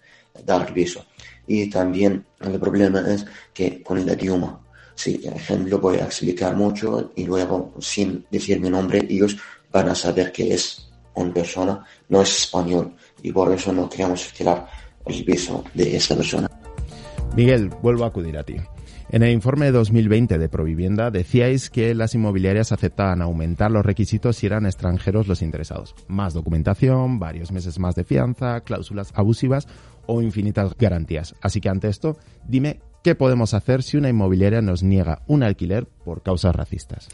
dar 0.45 0.68
el 0.68 0.74
piso. 0.74 1.05
Y 1.47 1.70
también 1.70 2.26
el 2.41 2.59
problema 2.59 3.01
es 3.01 3.26
que 3.53 3.82
con 3.84 3.97
el 3.97 4.09
idioma, 4.09 4.59
si 4.95 5.22
ejemplo 5.26 5.80
voy 5.80 5.97
a 5.97 6.05
explicar 6.05 6.55
mucho 6.55 7.11
y 7.16 7.26
luego 7.26 7.74
sin 7.80 8.26
decir 8.32 8.59
mi 8.59 8.70
nombre, 8.70 9.05
ellos 9.09 9.38
van 9.72 9.89
a 9.89 9.95
saber 9.95 10.32
que 10.32 10.53
es 10.53 10.89
una 11.16 11.34
persona 11.34 11.86
no 12.09 12.22
es 12.22 12.43
español 12.43 12.95
y 13.22 13.32
por 13.32 13.51
eso 13.53 13.72
no 13.72 13.89
queremos 13.89 14.26
alquilar 14.26 14.68
el 15.05 15.24
piso 15.24 15.63
de 15.74 15.95
esta 15.95 16.16
persona. 16.16 16.49
Miguel, 17.36 17.70
vuelvo 17.82 18.05
a 18.05 18.07
acudir 18.07 18.38
a 18.38 18.43
ti. 18.43 18.55
En 19.16 19.24
el 19.24 19.32
informe 19.32 19.68
de 19.68 19.72
2020 19.72 20.38
de 20.38 20.49
Provivienda 20.49 21.09
decíais 21.09 21.70
que 21.70 21.95
las 21.95 22.13
inmobiliarias 22.16 22.74
aceptaban 22.74 23.22
aumentar 23.22 23.72
los 23.72 23.86
requisitos 23.86 24.36
si 24.36 24.45
eran 24.45 24.66
extranjeros 24.66 25.30
los 25.30 25.41
interesados. 25.41 25.95
Más 26.09 26.34
documentación, 26.34 27.18
varios 27.18 27.53
meses 27.53 27.80
más 27.80 27.95
de 27.95 28.03
fianza, 28.03 28.59
cláusulas 28.59 29.13
abusivas 29.16 29.70
o 30.05 30.22
infinitas 30.22 30.76
garantías. 30.78 31.34
Así 31.41 31.61
que 31.61 31.70
ante 31.70 31.88
esto, 31.88 32.18
dime 32.45 32.82
qué 33.05 33.16
podemos 33.16 33.53
hacer 33.53 33.84
si 33.84 33.95
una 33.95 34.09
inmobiliaria 34.09 34.61
nos 34.61 34.84
niega 34.84 35.22
un 35.28 35.43
alquiler 35.43 35.88
por 36.03 36.22
causas 36.22 36.53
racistas. 36.53 37.07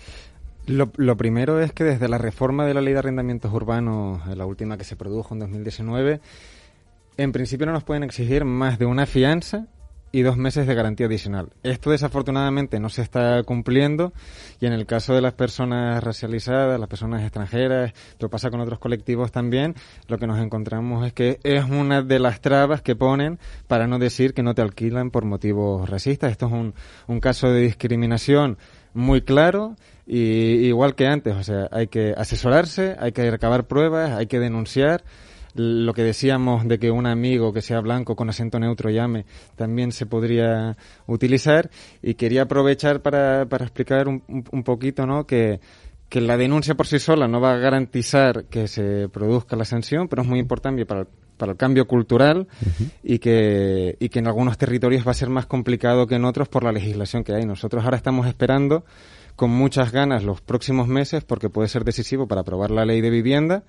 Lo, 0.66 0.92
lo 0.98 1.18
primero 1.18 1.62
es 1.62 1.72
que 1.72 1.84
desde 1.84 2.10
la 2.10 2.18
reforma 2.18 2.66
de 2.66 2.74
la 2.74 2.82
ley 2.82 2.94
de 2.94 3.00
arrendamientos 3.00 3.54
urbanos, 3.54 4.28
eh, 4.28 4.36
la 4.36 4.48
última 4.48 4.76
que 4.76 4.86
se 4.86 4.96
produjo 4.96 5.36
en 5.36 5.42
2019, 5.42 6.20
en 7.18 7.32
principio 7.32 7.68
no 7.68 7.74
nos 7.74 7.84
pueden 7.84 8.02
exigir 8.02 8.44
más 8.44 8.80
de 8.80 8.88
una 8.88 9.06
fianza 9.06 9.68
y 10.12 10.22
dos 10.22 10.38
meses 10.38 10.68
de 10.68 10.76
garantía 10.76 11.08
adicional. 11.08 11.50
Esto 11.64 11.92
desafortunadamente 11.92 12.80
no 12.80 12.90
se 12.90 13.02
está 13.02 13.42
cumpliendo 13.44 14.14
y 14.60 14.66
en 14.66 14.74
el 14.74 14.86
caso 14.86 15.14
de 15.14 15.22
las 15.22 15.34
personas 15.34 16.04
racializadas, 16.04 16.80
las 16.80 16.90
personas 16.90 17.22
extranjeras, 17.24 17.94
lo 18.20 18.30
pasa 18.30 18.50
con 18.50 18.60
otros 18.60 18.80
colectivos 18.80 19.32
también, 19.32 19.76
lo 20.08 20.18
que 20.18 20.28
nos 20.28 20.40
encontramos 20.40 21.06
es 21.06 21.14
que 21.14 21.40
es 21.44 21.64
una 21.64 22.02
de 22.02 22.20
las 22.20 22.42
trabas 22.42 22.82
que 22.82 22.96
ponen 22.96 23.40
para 23.68 23.88
no 23.88 24.00
decir 24.00 24.34
que 24.34 24.44
no 24.44 24.54
te 24.54 24.62
alquilan 24.62 25.12
por 25.12 25.26
motivos 25.26 25.90
racistas. 25.90 26.32
Esto 26.32 26.48
es 26.48 26.52
un, 26.52 26.74
un 27.08 27.20
caso 27.20 27.50
de 27.50 27.62
discriminación 27.62 28.58
muy 28.94 29.22
claro 29.22 29.76
y 30.06 30.66
igual 30.66 30.96
que 30.96 31.08
antes, 31.08 31.36
o 31.36 31.44
sea, 31.44 31.70
hay 31.72 31.88
que 31.88 32.14
asesorarse, 32.18 32.96
hay 33.00 33.14
que 33.14 33.30
recabar 33.32 33.66
pruebas, 33.66 34.12
hay 34.12 34.28
que 34.28 34.40
denunciar 34.40 35.04
lo 35.56 35.94
que 35.94 36.04
decíamos 36.04 36.68
de 36.68 36.80
que 36.80 36.92
un 36.92 37.06
amigo 37.06 37.54
que 37.54 37.62
sea 37.62 37.80
blanco 37.82 38.16
con 38.16 38.30
acento 38.30 38.60
neutro 38.60 38.90
llame 38.90 39.26
también 39.56 39.92
se 39.92 40.06
podría 40.06 40.78
utilizar 41.08 41.70
y 42.02 42.14
quería 42.16 42.44
aprovechar 42.44 43.02
para, 43.02 43.46
para 43.48 43.66
explicar 43.66 44.08
un, 44.08 44.24
un- 44.52 44.64
poquito 44.64 45.06
¿no? 45.06 45.26
que, 45.26 45.60
que 46.10 46.22
la 46.22 46.38
denuncia 46.38 46.76
por 46.76 46.88
sí 46.88 47.00
sola 47.00 47.28
no 47.28 47.42
va 47.42 47.54
a 47.54 47.58
garantizar 47.58 48.46
que 48.46 48.68
se 48.68 49.10
produzca 49.10 49.56
la 49.56 49.66
sanción, 49.66 50.08
pero 50.08 50.22
es 50.22 50.28
muy 50.28 50.40
importante 50.40 50.86
para 50.86 51.02
el, 51.02 51.08
para 51.38 51.54
el 51.54 51.58
cambio 51.58 51.88
cultural 51.88 52.48
y, 53.04 53.18
que, 53.20 53.96
y 54.00 54.10
que 54.10 54.20
en 54.20 54.28
algunos 54.28 54.58
territorios 54.58 55.06
va 55.08 55.12
a 55.12 55.16
ser 55.16 55.30
más 55.30 55.48
complicado 55.48 56.06
que 56.08 56.16
en 56.16 56.26
otros 56.26 56.48
por 56.50 56.64
la 56.64 56.72
legislación 56.72 57.24
que 57.24 57.34
hay. 57.34 57.46
Nosotros 57.46 57.84
ahora 57.84 57.98
estamos 57.98 58.28
esperando 58.28 58.86
con 59.36 59.50
muchas 59.50 59.92
ganas 59.92 60.24
los 60.24 60.42
próximos 60.42 60.88
meses 60.88 61.24
porque 61.24 61.50
puede 61.50 61.68
ser 61.70 61.84
decisivo 61.84 62.28
para 62.28 62.42
aprobar 62.42 62.70
la 62.70 62.86
ley 62.86 63.02
de 63.02 63.10
vivienda 63.10 63.64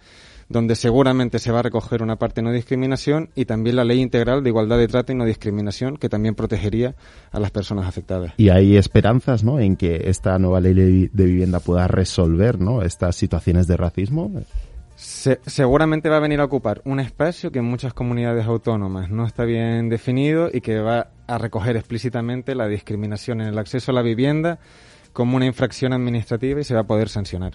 donde 0.53 0.76
seguramente 0.76 1.38
se 1.38 1.50
va 1.50 1.59
a 1.61 1.62
recoger 1.62 2.03
una 2.03 2.16
parte 2.16 2.40
de 2.40 2.44
no 2.44 2.53
discriminación 2.53 3.30
y 3.34 3.46
también 3.46 3.76
la 3.76 3.84
ley 3.84 4.00
integral 4.00 4.42
de 4.44 4.50
igualdad 4.50 4.78
de 4.78 4.86
trato 4.86 5.11
y 5.12 5.14
no 5.16 5.24
discriminación 5.24 5.96
que 5.96 6.09
también 6.09 6.34
protegería 6.34 6.94
a 7.32 7.40
las 7.40 7.50
personas 7.50 7.86
afectadas. 7.86 8.34
Y 8.36 8.50
hay 8.50 8.76
esperanzas, 8.76 9.42
¿no? 9.42 9.59
En 9.59 9.76
que 9.76 10.09
esta 10.11 10.38
nueva 10.38 10.61
ley 10.61 10.74
de, 10.74 10.86
vi- 10.86 11.11
de 11.12 11.24
vivienda 11.24 11.59
pueda 11.61 11.88
resolver, 11.88 12.61
¿no? 12.61 12.82
Estas 12.82 13.16
situaciones 13.16 13.66
de 13.66 13.76
racismo. 13.76 14.30
Se- 14.94 15.40
seguramente 15.46 16.09
va 16.09 16.18
a 16.18 16.20
venir 16.20 16.38
a 16.40 16.44
ocupar 16.44 16.80
un 16.84 17.00
espacio 17.00 17.50
que 17.50 17.59
en 17.59 17.64
muchas 17.64 17.92
comunidades 17.94 18.46
autónomas 18.46 19.11
no 19.11 19.26
está 19.26 19.44
bien 19.44 19.88
definido 19.88 20.48
y 20.53 20.61
que 20.61 20.78
va 20.80 21.09
a 21.26 21.38
recoger 21.38 21.76
explícitamente 21.76 22.55
la 22.55 22.68
discriminación 22.68 23.40
en 23.40 23.48
el 23.48 23.59
acceso 23.59 23.90
a 23.90 23.94
la 23.94 24.03
vivienda 24.03 24.59
como 25.12 25.36
una 25.36 25.46
infracción 25.46 25.92
administrativa 25.92 26.61
y 26.61 26.64
se 26.64 26.74
va 26.74 26.80
a 26.80 26.86
poder 26.86 27.09
sancionar. 27.09 27.55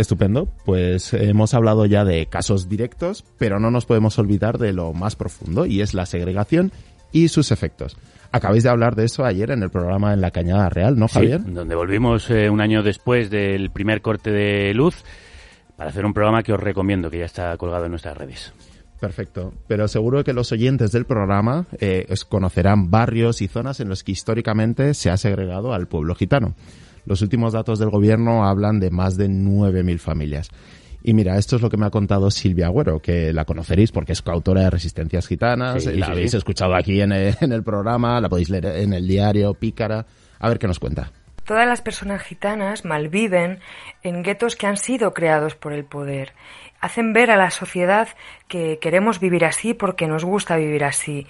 Estupendo. 0.00 0.48
Pues 0.64 1.12
hemos 1.12 1.52
hablado 1.54 1.84
ya 1.84 2.04
de 2.04 2.26
casos 2.26 2.68
directos, 2.68 3.24
pero 3.38 3.60
no 3.60 3.70
nos 3.70 3.86
podemos 3.86 4.18
olvidar 4.18 4.58
de 4.58 4.72
lo 4.72 4.92
más 4.92 5.14
profundo 5.14 5.66
y 5.66 5.82
es 5.82 5.94
la 5.94 6.06
segregación 6.06 6.72
y 7.12 7.28
sus 7.28 7.52
efectos. 7.52 7.96
Acabáis 8.32 8.62
de 8.62 8.70
hablar 8.70 8.94
de 8.94 9.04
eso 9.04 9.24
ayer 9.24 9.50
en 9.50 9.62
el 9.62 9.70
programa 9.70 10.14
en 10.14 10.20
la 10.20 10.30
Cañada 10.30 10.68
Real, 10.68 10.98
¿no, 10.98 11.08
Javier? 11.08 11.42
Sí, 11.44 11.50
donde 11.50 11.74
volvimos 11.74 12.30
eh, 12.30 12.48
un 12.48 12.60
año 12.60 12.82
después 12.82 13.28
del 13.28 13.70
primer 13.70 14.02
corte 14.02 14.30
de 14.30 14.72
luz 14.72 15.04
para 15.76 15.90
hacer 15.90 16.06
un 16.06 16.14
programa 16.14 16.42
que 16.42 16.52
os 16.52 16.60
recomiendo, 16.60 17.10
que 17.10 17.18
ya 17.18 17.24
está 17.24 17.56
colgado 17.56 17.84
en 17.84 17.90
nuestras 17.90 18.16
redes. 18.16 18.52
Perfecto. 19.00 19.52
Pero 19.66 19.88
seguro 19.88 20.22
que 20.22 20.32
los 20.32 20.52
oyentes 20.52 20.92
del 20.92 21.06
programa 21.06 21.66
eh, 21.78 22.06
conocerán 22.28 22.90
barrios 22.90 23.42
y 23.42 23.48
zonas 23.48 23.80
en 23.80 23.88
los 23.88 24.04
que 24.04 24.12
históricamente 24.12 24.94
se 24.94 25.10
ha 25.10 25.16
segregado 25.16 25.72
al 25.72 25.88
pueblo 25.88 26.14
gitano. 26.14 26.54
Los 27.10 27.22
últimos 27.22 27.52
datos 27.52 27.80
del 27.80 27.90
gobierno 27.90 28.46
hablan 28.46 28.78
de 28.78 28.92
más 28.92 29.16
de 29.16 29.28
9.000 29.28 29.98
familias. 29.98 30.48
Y 31.02 31.12
mira, 31.12 31.38
esto 31.38 31.56
es 31.56 31.62
lo 31.62 31.68
que 31.68 31.76
me 31.76 31.84
ha 31.86 31.90
contado 31.90 32.30
Silvia 32.30 32.66
Agüero, 32.66 33.00
que 33.02 33.32
la 33.32 33.44
conoceréis 33.44 33.90
porque 33.90 34.12
es 34.12 34.22
coautora 34.22 34.60
de 34.60 34.70
Resistencias 34.70 35.26
Gitanas, 35.26 35.82
Sí, 35.82 35.92
la 35.96 36.06
sí, 36.06 36.12
habéis 36.12 36.30
sí. 36.30 36.36
escuchado 36.36 36.76
aquí 36.76 37.00
en 37.00 37.10
el, 37.10 37.34
en 37.40 37.50
el 37.50 37.64
programa, 37.64 38.20
la 38.20 38.28
podéis 38.28 38.48
leer 38.48 38.66
en 38.66 38.92
el 38.92 39.08
diario 39.08 39.54
Pícara. 39.54 40.06
A 40.38 40.48
ver 40.48 40.60
qué 40.60 40.68
nos 40.68 40.78
cuenta. 40.78 41.10
Todas 41.44 41.66
las 41.66 41.82
personas 41.82 42.22
gitanas 42.22 42.84
malviven 42.84 43.58
en 44.04 44.22
guetos 44.22 44.54
que 44.54 44.68
han 44.68 44.76
sido 44.76 45.12
creados 45.12 45.56
por 45.56 45.72
el 45.72 45.84
poder. 45.84 46.32
Hacen 46.80 47.12
ver 47.12 47.32
a 47.32 47.36
la 47.36 47.50
sociedad 47.50 48.06
que 48.46 48.78
queremos 48.80 49.18
vivir 49.18 49.44
así 49.44 49.74
porque 49.74 50.06
nos 50.06 50.24
gusta 50.24 50.56
vivir 50.56 50.84
así, 50.84 51.26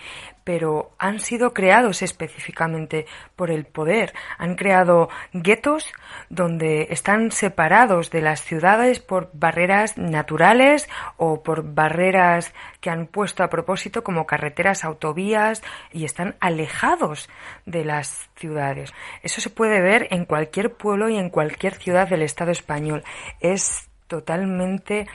pero 0.50 0.90
han 0.98 1.20
sido 1.20 1.54
creados 1.54 2.02
específicamente 2.02 3.06
por 3.36 3.52
el 3.52 3.66
poder. 3.66 4.12
Han 4.36 4.56
creado 4.56 5.08
guetos 5.32 5.86
donde 6.28 6.88
están 6.90 7.30
separados 7.30 8.10
de 8.10 8.20
las 8.20 8.42
ciudades 8.42 8.98
por 8.98 9.30
barreras 9.32 9.96
naturales 9.96 10.88
o 11.18 11.44
por 11.44 11.72
barreras 11.72 12.52
que 12.80 12.90
han 12.90 13.06
puesto 13.06 13.44
a 13.44 13.48
propósito 13.48 14.02
como 14.02 14.26
carreteras, 14.26 14.82
autovías 14.82 15.62
y 15.92 16.04
están 16.04 16.34
alejados 16.40 17.30
de 17.64 17.84
las 17.84 18.28
ciudades. 18.34 18.92
Eso 19.22 19.40
se 19.40 19.50
puede 19.50 19.80
ver 19.80 20.08
en 20.10 20.24
cualquier 20.24 20.74
pueblo 20.74 21.08
y 21.08 21.16
en 21.16 21.30
cualquier 21.30 21.74
ciudad 21.74 22.08
del 22.08 22.22
Estado 22.22 22.50
español. 22.50 23.04
Es 23.38 23.88
totalmente 24.08 25.06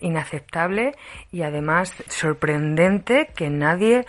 inaceptable 0.00 0.94
y 1.32 1.42
además 1.42 1.92
sorprendente 2.08 3.30
que 3.34 3.50
nadie 3.50 4.06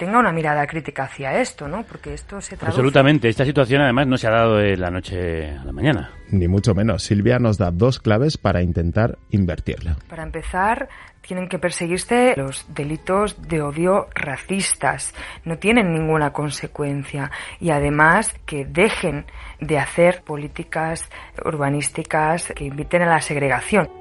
tenga 0.00 0.18
una 0.18 0.32
mirada 0.32 0.66
crítica 0.66 1.02
hacia 1.04 1.38
esto, 1.42 1.68
¿no? 1.68 1.82
Porque 1.82 2.14
esto 2.14 2.40
se 2.40 2.56
traduce 2.56 2.80
Absolutamente. 2.80 3.28
Esta 3.28 3.44
situación 3.44 3.82
además 3.82 4.06
no 4.06 4.16
se 4.16 4.28
ha 4.28 4.30
dado 4.30 4.56
de 4.56 4.74
la 4.78 4.90
noche 4.90 5.50
a 5.50 5.62
la 5.62 5.72
mañana. 5.72 6.10
Ni 6.30 6.48
mucho 6.48 6.74
menos. 6.74 7.02
Silvia 7.02 7.38
nos 7.38 7.58
da 7.58 7.70
dos 7.70 7.98
claves 7.98 8.38
para 8.38 8.62
intentar 8.62 9.18
invertirla. 9.30 9.98
Para 10.08 10.22
empezar, 10.22 10.88
tienen 11.20 11.50
que 11.50 11.58
perseguirse 11.58 12.32
los 12.34 12.64
delitos 12.74 13.46
de 13.46 13.60
odio 13.60 14.08
racistas. 14.14 15.14
No 15.44 15.58
tienen 15.58 15.92
ninguna 15.92 16.32
consecuencia. 16.32 17.30
Y 17.60 17.68
además 17.68 18.34
que 18.46 18.64
dejen 18.64 19.26
de 19.60 19.78
hacer 19.78 20.22
políticas 20.22 21.10
urbanísticas 21.44 22.54
que 22.56 22.64
inviten 22.64 23.02
a 23.02 23.06
la 23.10 23.20
segregación. 23.20 23.99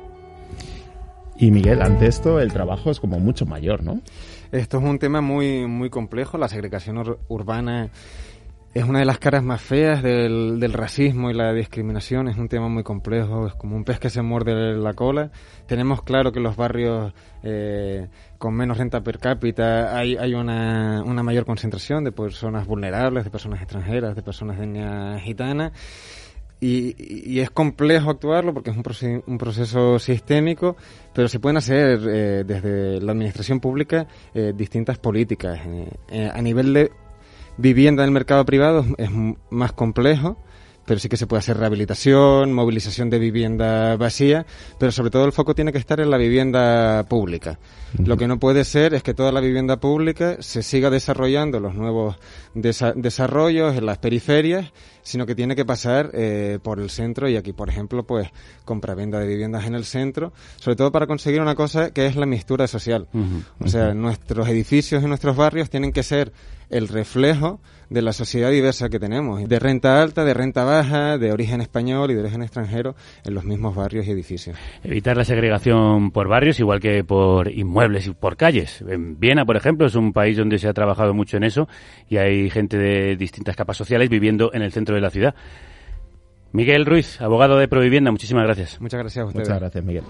Y 1.41 1.51
Miguel, 1.51 1.81
ante 1.81 2.05
esto 2.07 2.39
el 2.39 2.51
trabajo 2.51 2.91
es 2.91 2.99
como 2.99 3.17
mucho 3.19 3.45
mayor, 3.45 3.81
¿no? 3.81 4.01
Esto 4.51 4.77
es 4.79 4.83
un 4.83 4.99
tema 4.99 5.21
muy, 5.21 5.65
muy 5.67 5.89
complejo. 5.89 6.37
La 6.37 6.49
segregación 6.49 6.97
ur- 6.97 7.17
urbana 7.29 7.89
es 8.73 8.83
una 8.83 8.99
de 8.99 9.05
las 9.05 9.19
caras 9.19 9.41
más 9.41 9.61
feas 9.61 10.03
del, 10.03 10.59
del 10.59 10.73
racismo 10.73 11.31
y 11.31 11.33
la 11.33 11.53
discriminación. 11.53 12.27
Es 12.27 12.37
un 12.37 12.49
tema 12.49 12.67
muy 12.67 12.83
complejo. 12.83 13.47
Es 13.47 13.53
como 13.53 13.77
un 13.77 13.85
pez 13.85 13.99
que 13.99 14.09
se 14.09 14.21
muerde 14.21 14.75
la 14.75 14.93
cola. 14.95 15.31
Tenemos 15.65 16.01
claro 16.01 16.33
que 16.33 16.41
los 16.41 16.57
barrios 16.57 17.13
eh, 17.41 18.09
con 18.37 18.53
menos 18.53 18.77
renta 18.77 19.01
per 19.01 19.17
cápita 19.19 19.97
hay, 19.97 20.17
hay 20.17 20.33
una, 20.33 21.03
una 21.05 21.23
mayor 21.23 21.45
concentración 21.45 22.03
de 22.03 22.11
personas 22.11 22.67
vulnerables, 22.67 23.23
de 23.23 23.29
personas 23.29 23.61
extranjeras, 23.61 24.13
de 24.13 24.23
personas 24.23 24.57
de 24.57 24.65
etnia 24.65 25.19
gitana. 25.19 25.71
Y, 26.61 26.95
y 27.35 27.39
es 27.39 27.51
complejo 27.51 28.09
actuarlo 28.09 28.53
porque 28.53 28.71
es 28.71 28.75
un, 28.75 28.83
proce- 28.83 29.23
un 29.25 29.37
proceso 29.37 29.97
sistémico, 29.97 30.75
pero 31.13 31.29
se 31.29 31.39
pueden 31.39 31.55
hacer 31.55 32.01
eh, 32.05 32.43
desde 32.45 32.99
la 32.99 33.13
administración 33.13 33.61
pública 33.61 34.07
eh, 34.33 34.51
distintas 34.53 34.97
políticas. 34.97 35.59
Eh, 35.65 35.89
eh, 36.09 36.31
a 36.33 36.41
nivel 36.41 36.73
de 36.73 36.91
vivienda 37.55 38.03
en 38.03 38.07
el 38.09 38.13
mercado 38.13 38.43
privado 38.45 38.85
es 38.97 39.09
más 39.49 39.71
complejo, 39.71 40.37
pero 40.89 40.99
sí 40.99 41.07
que 41.07 41.17
se 41.17 41.27
puede 41.27 41.41
hacer 41.41 41.55
rehabilitación, 41.57 42.51
movilización 42.51 43.11
de 43.11 43.19
vivienda 43.19 43.95
vacía, 43.95 44.47
pero 44.79 44.91
sobre 44.91 45.11
todo 45.11 45.23
el 45.25 45.31
foco 45.31 45.53
tiene 45.53 45.71
que 45.71 45.77
estar 45.77 45.99
en 45.99 46.09
la 46.09 46.17
vivienda 46.17 47.05
pública. 47.07 47.59
Lo 48.03 48.17
que 48.17 48.27
no 48.27 48.39
puede 48.39 48.63
ser 48.65 48.95
es 48.95 49.03
que 49.03 49.13
toda 49.13 49.31
la 49.31 49.39
vivienda 49.39 49.79
pública 49.79 50.37
se 50.39 50.63
siga 50.63 50.89
desarrollando 50.89 51.59
los 51.59 51.75
nuevos 51.75 52.15
desa- 52.55 52.95
desarrollos 52.95 53.75
en 53.77 53.85
las 53.85 53.99
periferias, 53.99 54.73
sino 55.03 55.27
que 55.27 55.35
tiene 55.35 55.55
que 55.55 55.63
pasar 55.63 56.09
eh, 56.13 56.57
por 56.63 56.79
el 56.79 56.89
centro 56.89 57.29
y 57.29 57.35
aquí, 57.37 57.53
por 57.53 57.69
ejemplo, 57.69 58.01
pues 58.03 58.27
compraventa 58.65 59.19
de 59.19 59.27
viviendas 59.27 59.67
en 59.67 59.75
el 59.75 59.85
centro, 59.85 60.33
sobre 60.57 60.75
todo 60.75 60.91
para 60.91 61.05
conseguir 61.05 61.39
una 61.39 61.53
cosa 61.53 61.91
que 61.91 62.07
es 62.07 62.15
la 62.15 62.25
mistura 62.25 62.65
social. 62.65 63.07
O 63.59 63.67
sea, 63.67 63.93
nuestros 63.93 64.47
edificios 64.49 65.03
y 65.03 65.05
nuestros 65.05 65.35
barrios 65.35 65.69
tienen 65.69 65.91
que 65.91 66.01
ser 66.01 66.31
el 66.69 66.87
reflejo 66.87 67.59
de 67.89 68.01
la 68.01 68.13
sociedad 68.13 68.51
diversa 68.51 68.89
que 68.89 68.99
tenemos, 68.99 69.47
de 69.47 69.59
renta 69.59 70.01
alta, 70.01 70.23
de 70.23 70.33
renta 70.33 70.63
baja, 70.63 71.17
de 71.17 71.31
origen 71.31 71.61
español 71.61 72.11
y 72.11 72.13
de 72.13 72.21
origen 72.21 72.43
extranjero 72.43 72.95
en 73.25 73.33
los 73.33 73.43
mismos 73.43 73.75
barrios 73.75 74.05
y 74.05 74.11
edificios. 74.11 74.55
Evitar 74.83 75.17
la 75.17 75.25
segregación 75.25 76.11
por 76.11 76.27
barrios, 76.27 76.59
igual 76.59 76.79
que 76.79 77.03
por 77.03 77.51
inmuebles 77.51 78.07
y 78.07 78.11
por 78.11 78.37
calles. 78.37 78.83
En 78.87 79.19
Viena, 79.19 79.45
por 79.45 79.57
ejemplo, 79.57 79.87
es 79.87 79.95
un 79.95 80.13
país 80.13 80.37
donde 80.37 80.59
se 80.59 80.67
ha 80.67 80.73
trabajado 80.73 81.13
mucho 81.13 81.37
en 81.37 81.43
eso 81.43 81.67
y 82.07 82.17
hay 82.17 82.49
gente 82.49 82.77
de 82.77 83.15
distintas 83.15 83.55
capas 83.55 83.77
sociales 83.77 84.09
viviendo 84.09 84.51
en 84.53 84.61
el 84.61 84.71
centro 84.71 84.95
de 84.95 85.01
la 85.01 85.09
ciudad. 85.09 85.33
Miguel 86.51 86.85
Ruiz, 86.85 87.21
abogado 87.21 87.57
de 87.57 87.67
Provivienda, 87.67 88.11
muchísimas 88.11 88.43
gracias. 88.43 88.81
Muchas 88.81 88.99
gracias 88.99 89.23
a 89.23 89.27
ustedes. 89.27 89.47
Muchas 89.47 89.59
gracias, 89.59 89.83
Miguel. 89.83 90.03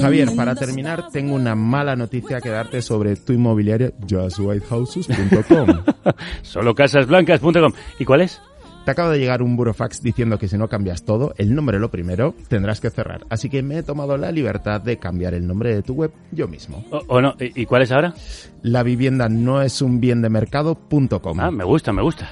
Javier, 0.00 0.28
para 0.36 0.54
terminar, 0.54 1.10
tengo 1.10 1.34
una 1.34 1.54
mala 1.54 1.96
noticia 1.96 2.40
que 2.40 2.48
darte 2.48 2.82
sobre 2.82 3.16
tu 3.16 3.32
inmobiliaria 3.32 3.92
justwhitehouses.com. 4.08 5.68
Solo 6.42 6.74
casasblancas.com. 6.74 7.72
¿Y 7.98 8.04
cuál 8.04 8.22
es? 8.22 8.40
Te 8.84 8.92
acaba 8.92 9.10
de 9.10 9.18
llegar 9.18 9.42
un 9.42 9.56
burofax 9.56 10.02
diciendo 10.02 10.38
que 10.38 10.48
si 10.48 10.56
no 10.56 10.68
cambias 10.68 11.04
todo, 11.04 11.34
el 11.36 11.54
nombre 11.54 11.78
lo 11.78 11.90
primero, 11.90 12.34
tendrás 12.48 12.80
que 12.80 12.88
cerrar. 12.88 13.26
Así 13.28 13.50
que 13.50 13.62
me 13.62 13.78
he 13.78 13.82
tomado 13.82 14.16
la 14.16 14.32
libertad 14.32 14.80
de 14.80 14.96
cambiar 14.98 15.34
el 15.34 15.46
nombre 15.46 15.74
de 15.74 15.82
tu 15.82 15.92
web 15.92 16.10
yo 16.32 16.48
mismo. 16.48 16.82
¿O, 16.90 17.02
o 17.06 17.20
no? 17.20 17.34
¿Y, 17.38 17.62
y 17.62 17.66
cuál 17.66 17.82
es 17.82 17.92
ahora? 17.92 18.14
La 18.62 18.82
vivienda 18.82 19.28
no 19.28 19.60
es 19.60 19.82
un 19.82 20.00
bien 20.00 20.22
de 20.22 20.30
mercado.com. 20.30 21.40
Ah, 21.40 21.50
me 21.50 21.64
gusta, 21.64 21.92
me 21.92 22.02
gusta. 22.02 22.30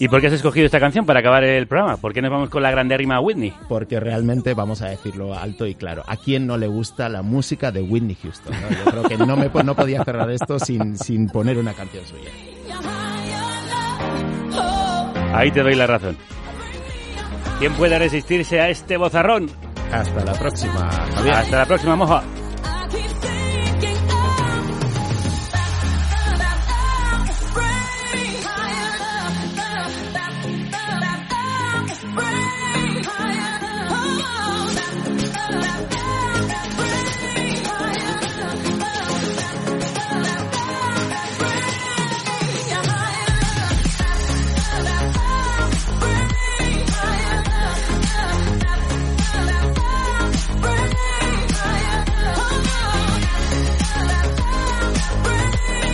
¿Y 0.00 0.08
por 0.08 0.22
qué 0.22 0.28
has 0.28 0.32
escogido 0.32 0.64
esta 0.64 0.80
canción 0.80 1.04
para 1.04 1.20
acabar 1.20 1.44
el 1.44 1.66
programa? 1.66 1.98
¿Por 1.98 2.14
qué 2.14 2.22
nos 2.22 2.30
vamos 2.30 2.48
con 2.48 2.62
la 2.62 2.70
grandérrima 2.70 3.20
Whitney? 3.20 3.52
Porque 3.68 4.00
realmente, 4.00 4.54
vamos 4.54 4.80
a 4.80 4.88
decirlo 4.88 5.38
alto 5.38 5.66
y 5.66 5.74
claro, 5.74 6.02
¿a 6.06 6.16
quién 6.16 6.46
no 6.46 6.56
le 6.56 6.68
gusta 6.68 7.10
la 7.10 7.20
música 7.20 7.70
de 7.70 7.82
Whitney 7.82 8.16
Houston? 8.22 8.54
no? 8.62 8.70
Yo 8.70 8.90
creo 8.90 9.02
que 9.02 9.18
no, 9.18 9.36
me, 9.36 9.50
no 9.62 9.74
podía 9.74 10.02
cerrar 10.02 10.30
esto 10.30 10.58
sin, 10.58 10.96
sin 10.96 11.28
poner 11.28 11.58
una 11.58 11.74
canción 11.74 12.02
suya. 12.06 12.30
Ahí 15.34 15.50
te 15.50 15.62
doy 15.62 15.74
la 15.74 15.86
razón. 15.86 16.16
¿Quién 17.58 17.74
puede 17.74 17.98
resistirse 17.98 18.58
a 18.58 18.70
este 18.70 18.96
bozarrón? 18.96 19.50
Hasta 19.92 20.24
la 20.24 20.32
próxima, 20.32 20.90
Javier. 21.14 21.34
Hasta 21.34 21.58
la 21.58 21.66
próxima, 21.66 21.96
moja. 21.96 22.22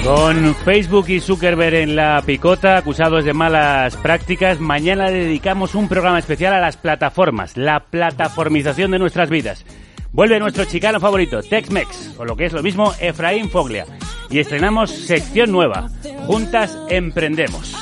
Con 0.06 0.54
Facebook 0.54 1.08
y 1.08 1.18
Zuckerberg 1.18 1.74
en 1.74 1.96
la 1.96 2.22
picota, 2.24 2.76
acusados 2.76 3.24
de 3.24 3.32
malas 3.32 3.96
prácticas, 3.96 4.60
mañana 4.60 5.10
dedicamos 5.10 5.74
un 5.74 5.88
programa 5.88 6.20
especial 6.20 6.54
a 6.54 6.60
las 6.60 6.76
plataformas, 6.76 7.56
la 7.56 7.80
plataformización 7.80 8.92
de 8.92 9.00
nuestras 9.00 9.30
vidas. 9.30 9.64
Vuelve 10.12 10.38
nuestro 10.38 10.64
chicano 10.64 11.00
favorito, 11.00 11.42
Tex-Mex, 11.42 12.14
o 12.18 12.24
lo 12.24 12.36
que 12.36 12.44
es 12.44 12.52
lo 12.52 12.62
mismo, 12.62 12.94
Efraín 13.00 13.50
Foglia. 13.50 13.84
Y 14.30 14.38
estrenamos 14.38 14.92
sección 14.92 15.50
nueva, 15.50 15.88
Juntas 16.28 16.78
Emprendemos. 16.88 17.74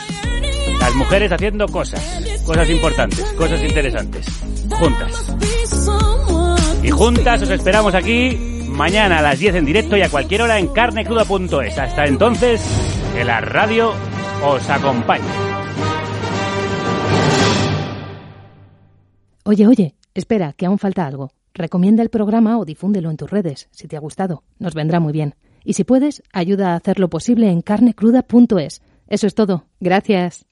Las 0.81 0.95
mujeres 0.95 1.31
haciendo 1.31 1.69
cosas, 1.69 2.43
cosas 2.47 2.71
importantes, 2.71 3.23
cosas 3.35 3.63
interesantes. 3.63 4.27
Juntas. 4.71 5.64
Y 6.85 6.91
juntas 6.91 7.41
os 7.41 7.51
esperamos 7.51 7.95
aquí 7.95 8.37
mañana 8.69 9.19
a 9.19 9.23
las 9.23 9.39
10 9.39 9.55
en 9.55 9.65
directo 9.65 9.97
y 9.97 10.03
a 10.03 10.11
cualquier 10.11 10.43
hora 10.43 10.59
en 10.59 10.69
carnecruda.es. 10.69 11.79
Hasta 11.79 12.07
entonces, 12.07 12.61
que 13.15 13.25
la 13.25 13.41
radio 13.41 13.93
os 14.45 14.69
acompañe. 14.69 15.25
Oye, 19.45 19.67
oye, 19.67 19.95
espera, 20.15 20.53
que 20.53 20.67
aún 20.67 20.79
falta 20.79 21.07
algo. 21.07 21.31
Recomienda 21.55 22.03
el 22.03 22.11
programa 22.11 22.59
o 22.59 22.65
difúndelo 22.65 23.11
en 23.11 23.17
tus 23.17 23.31
redes, 23.31 23.69
si 23.71 23.89
te 23.89 23.97
ha 23.97 24.01
gustado. 24.01 24.43
Nos 24.59 24.75
vendrá 24.75 25.01
muy 25.01 25.13
bien. 25.13 25.37
Y 25.65 25.75
si 25.75 25.85
puedes, 25.85 26.23
ayuda 26.33 26.73
a 26.73 26.77
hacerlo 26.77 27.09
posible 27.09 27.51
en 27.51 27.63
carnecruda.es. 27.63 28.83
Eso 29.09 29.27
es 29.27 29.35
todo. 29.35 29.67
Gracias. 29.81 30.47